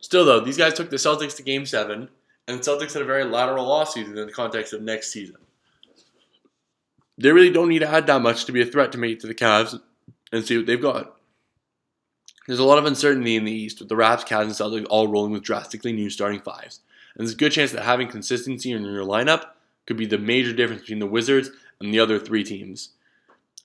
Still, 0.01 0.25
though, 0.25 0.41
these 0.41 0.57
guys 0.57 0.73
took 0.73 0.89
the 0.89 0.97
Celtics 0.97 1.37
to 1.37 1.43
Game 1.43 1.65
7, 1.65 2.09
and 2.45 2.59
the 2.59 2.61
Celtics 2.61 2.91
had 2.91 3.03
a 3.03 3.05
very 3.05 3.23
lateral 3.23 3.67
offseason 3.67 4.17
in 4.17 4.27
the 4.27 4.33
context 4.33 4.73
of 4.73 4.81
next 4.81 5.13
season. 5.13 5.37
They 7.17 7.31
really 7.31 7.49
don't 7.49 7.69
need 7.69 7.79
to 7.79 7.89
add 7.89 8.07
that 8.07 8.21
much 8.21 8.43
to 8.45 8.51
be 8.51 8.61
a 8.61 8.65
threat 8.65 8.91
to 8.91 8.97
make 8.97 9.13
it 9.13 9.19
to 9.21 9.27
the 9.27 9.33
Cavs 9.33 9.79
and 10.33 10.43
see 10.43 10.57
what 10.57 10.65
they've 10.65 10.81
got. 10.81 11.15
There's 12.47 12.59
a 12.59 12.65
lot 12.65 12.79
of 12.79 12.85
uncertainty 12.85 13.37
in 13.37 13.45
the 13.45 13.53
East, 13.53 13.79
with 13.79 13.87
the 13.87 13.95
Raps, 13.95 14.25
Cavs, 14.25 14.41
and 14.41 14.51
Celtics 14.51 14.87
all 14.89 15.07
rolling 15.07 15.31
with 15.31 15.43
drastically 15.43 15.93
new 15.93 16.09
starting 16.09 16.41
fives. 16.41 16.81
And 17.15 17.25
there's 17.25 17.33
a 17.33 17.37
good 17.37 17.53
chance 17.53 17.71
that 17.71 17.83
having 17.83 18.09
consistency 18.09 18.73
in 18.73 18.83
your 18.83 19.05
lineup 19.05 19.51
could 19.87 19.97
be 19.97 20.05
the 20.05 20.19
major 20.19 20.53
difference 20.53 20.81
between 20.81 20.99
the 20.99 21.07
Wizards 21.07 21.49
and 21.79 21.91
the 21.91 21.99
other 21.99 22.19
three 22.19 22.43
teams. 22.43 22.89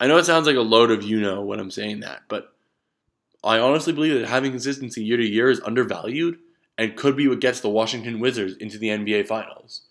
I 0.00 0.06
know 0.06 0.16
it 0.16 0.24
sounds 0.24 0.46
like 0.46 0.56
a 0.56 0.60
load 0.60 0.90
of 0.90 1.02
you 1.02 1.20
know 1.20 1.42
when 1.42 1.60
I'm 1.60 1.70
saying 1.70 2.00
that, 2.00 2.22
but 2.28 2.54
I 3.44 3.58
honestly 3.58 3.92
believe 3.92 4.18
that 4.18 4.28
having 4.28 4.52
consistency 4.52 5.04
year 5.04 5.16
to 5.16 5.28
year 5.28 5.50
is 5.50 5.60
undervalued 5.60 6.38
and 6.78 6.96
could 6.96 7.16
be 7.16 7.28
what 7.28 7.40
gets 7.40 7.60
the 7.60 7.68
Washington 7.68 8.20
Wizards 8.20 8.56
into 8.56 8.78
the 8.78 8.88
NBA 8.88 9.26
Finals. 9.26 9.82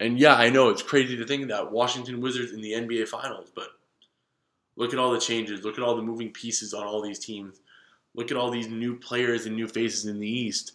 And 0.00 0.18
yeah, 0.18 0.34
I 0.34 0.50
know 0.50 0.68
it's 0.70 0.82
crazy 0.82 1.16
to 1.16 1.26
think 1.26 1.48
that 1.48 1.70
Washington 1.70 2.20
Wizards 2.20 2.52
in 2.52 2.60
the 2.60 2.72
NBA 2.72 3.08
Finals, 3.08 3.50
but 3.54 3.68
look 4.76 4.92
at 4.92 4.98
all 4.98 5.12
the 5.12 5.20
changes, 5.20 5.64
look 5.64 5.78
at 5.78 5.84
all 5.84 5.96
the 5.96 6.02
moving 6.02 6.30
pieces 6.30 6.74
on 6.74 6.86
all 6.86 7.02
these 7.02 7.18
teams, 7.18 7.60
look 8.14 8.30
at 8.30 8.36
all 8.36 8.50
these 8.50 8.68
new 8.68 8.96
players 8.96 9.46
and 9.46 9.54
new 9.54 9.68
faces 9.68 10.06
in 10.06 10.18
the 10.18 10.28
East. 10.28 10.72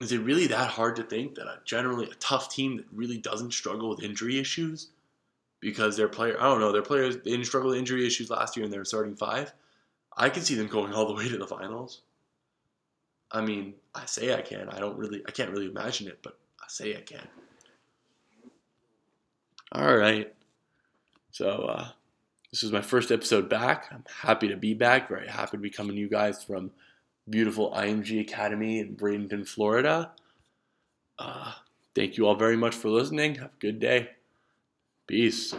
Is 0.00 0.12
it 0.12 0.18
really 0.18 0.46
that 0.48 0.68
hard 0.68 0.96
to 0.96 1.02
think 1.02 1.36
that 1.36 1.46
a 1.46 1.58
generally 1.64 2.06
a 2.06 2.14
tough 2.16 2.52
team 2.52 2.76
that 2.76 2.86
really 2.92 3.16
doesn't 3.16 3.52
struggle 3.52 3.88
with 3.88 4.02
injury 4.02 4.38
issues 4.38 4.88
because 5.60 5.96
their 5.96 6.08
player, 6.08 6.36
I 6.38 6.44
don't 6.44 6.60
know, 6.60 6.72
their 6.72 6.82
players 6.82 7.16
they 7.16 7.30
didn't 7.30 7.46
struggle 7.46 7.70
with 7.70 7.78
injury 7.78 8.06
issues 8.06 8.30
last 8.30 8.56
year 8.56 8.64
and 8.64 8.72
they're 8.72 8.84
starting 8.84 9.16
five. 9.16 9.52
I 10.16 10.28
can 10.28 10.42
see 10.42 10.54
them 10.54 10.66
going 10.66 10.92
all 10.92 11.06
the 11.06 11.14
way 11.14 11.28
to 11.28 11.38
the 11.38 11.46
finals. 11.46 12.02
I 13.30 13.40
mean, 13.40 13.74
I 13.94 14.06
say 14.06 14.34
I 14.34 14.42
can. 14.42 14.68
I 14.68 14.78
don't 14.78 14.96
really, 14.96 15.22
I 15.26 15.30
can't 15.30 15.50
really 15.50 15.66
imagine 15.66 16.08
it, 16.08 16.18
but 16.22 16.38
I 16.60 16.66
say 16.68 16.96
I 16.96 17.00
can. 17.00 17.26
All 19.72 19.96
right. 19.96 20.32
So 21.32 21.48
uh, 21.48 21.88
this 22.50 22.62
is 22.62 22.72
my 22.72 22.80
first 22.80 23.10
episode 23.10 23.48
back. 23.48 23.88
I'm 23.90 24.04
happy 24.22 24.48
to 24.48 24.56
be 24.56 24.74
back. 24.74 25.08
Very 25.08 25.28
happy 25.28 25.56
to 25.56 25.62
be 25.62 25.70
coming 25.70 25.96
to 25.96 26.00
you 26.00 26.08
guys 26.08 26.42
from 26.44 26.70
beautiful 27.28 27.72
IMG 27.72 28.20
Academy 28.20 28.80
in 28.80 28.96
Bradenton, 28.96 29.46
Florida. 29.46 30.12
Uh, 31.18 31.52
thank 31.94 32.16
you 32.16 32.26
all 32.26 32.36
very 32.36 32.56
much 32.56 32.74
for 32.74 32.88
listening. 32.88 33.36
Have 33.36 33.50
a 33.50 33.60
good 33.60 33.80
day. 33.80 34.10
Peace. 35.06 35.54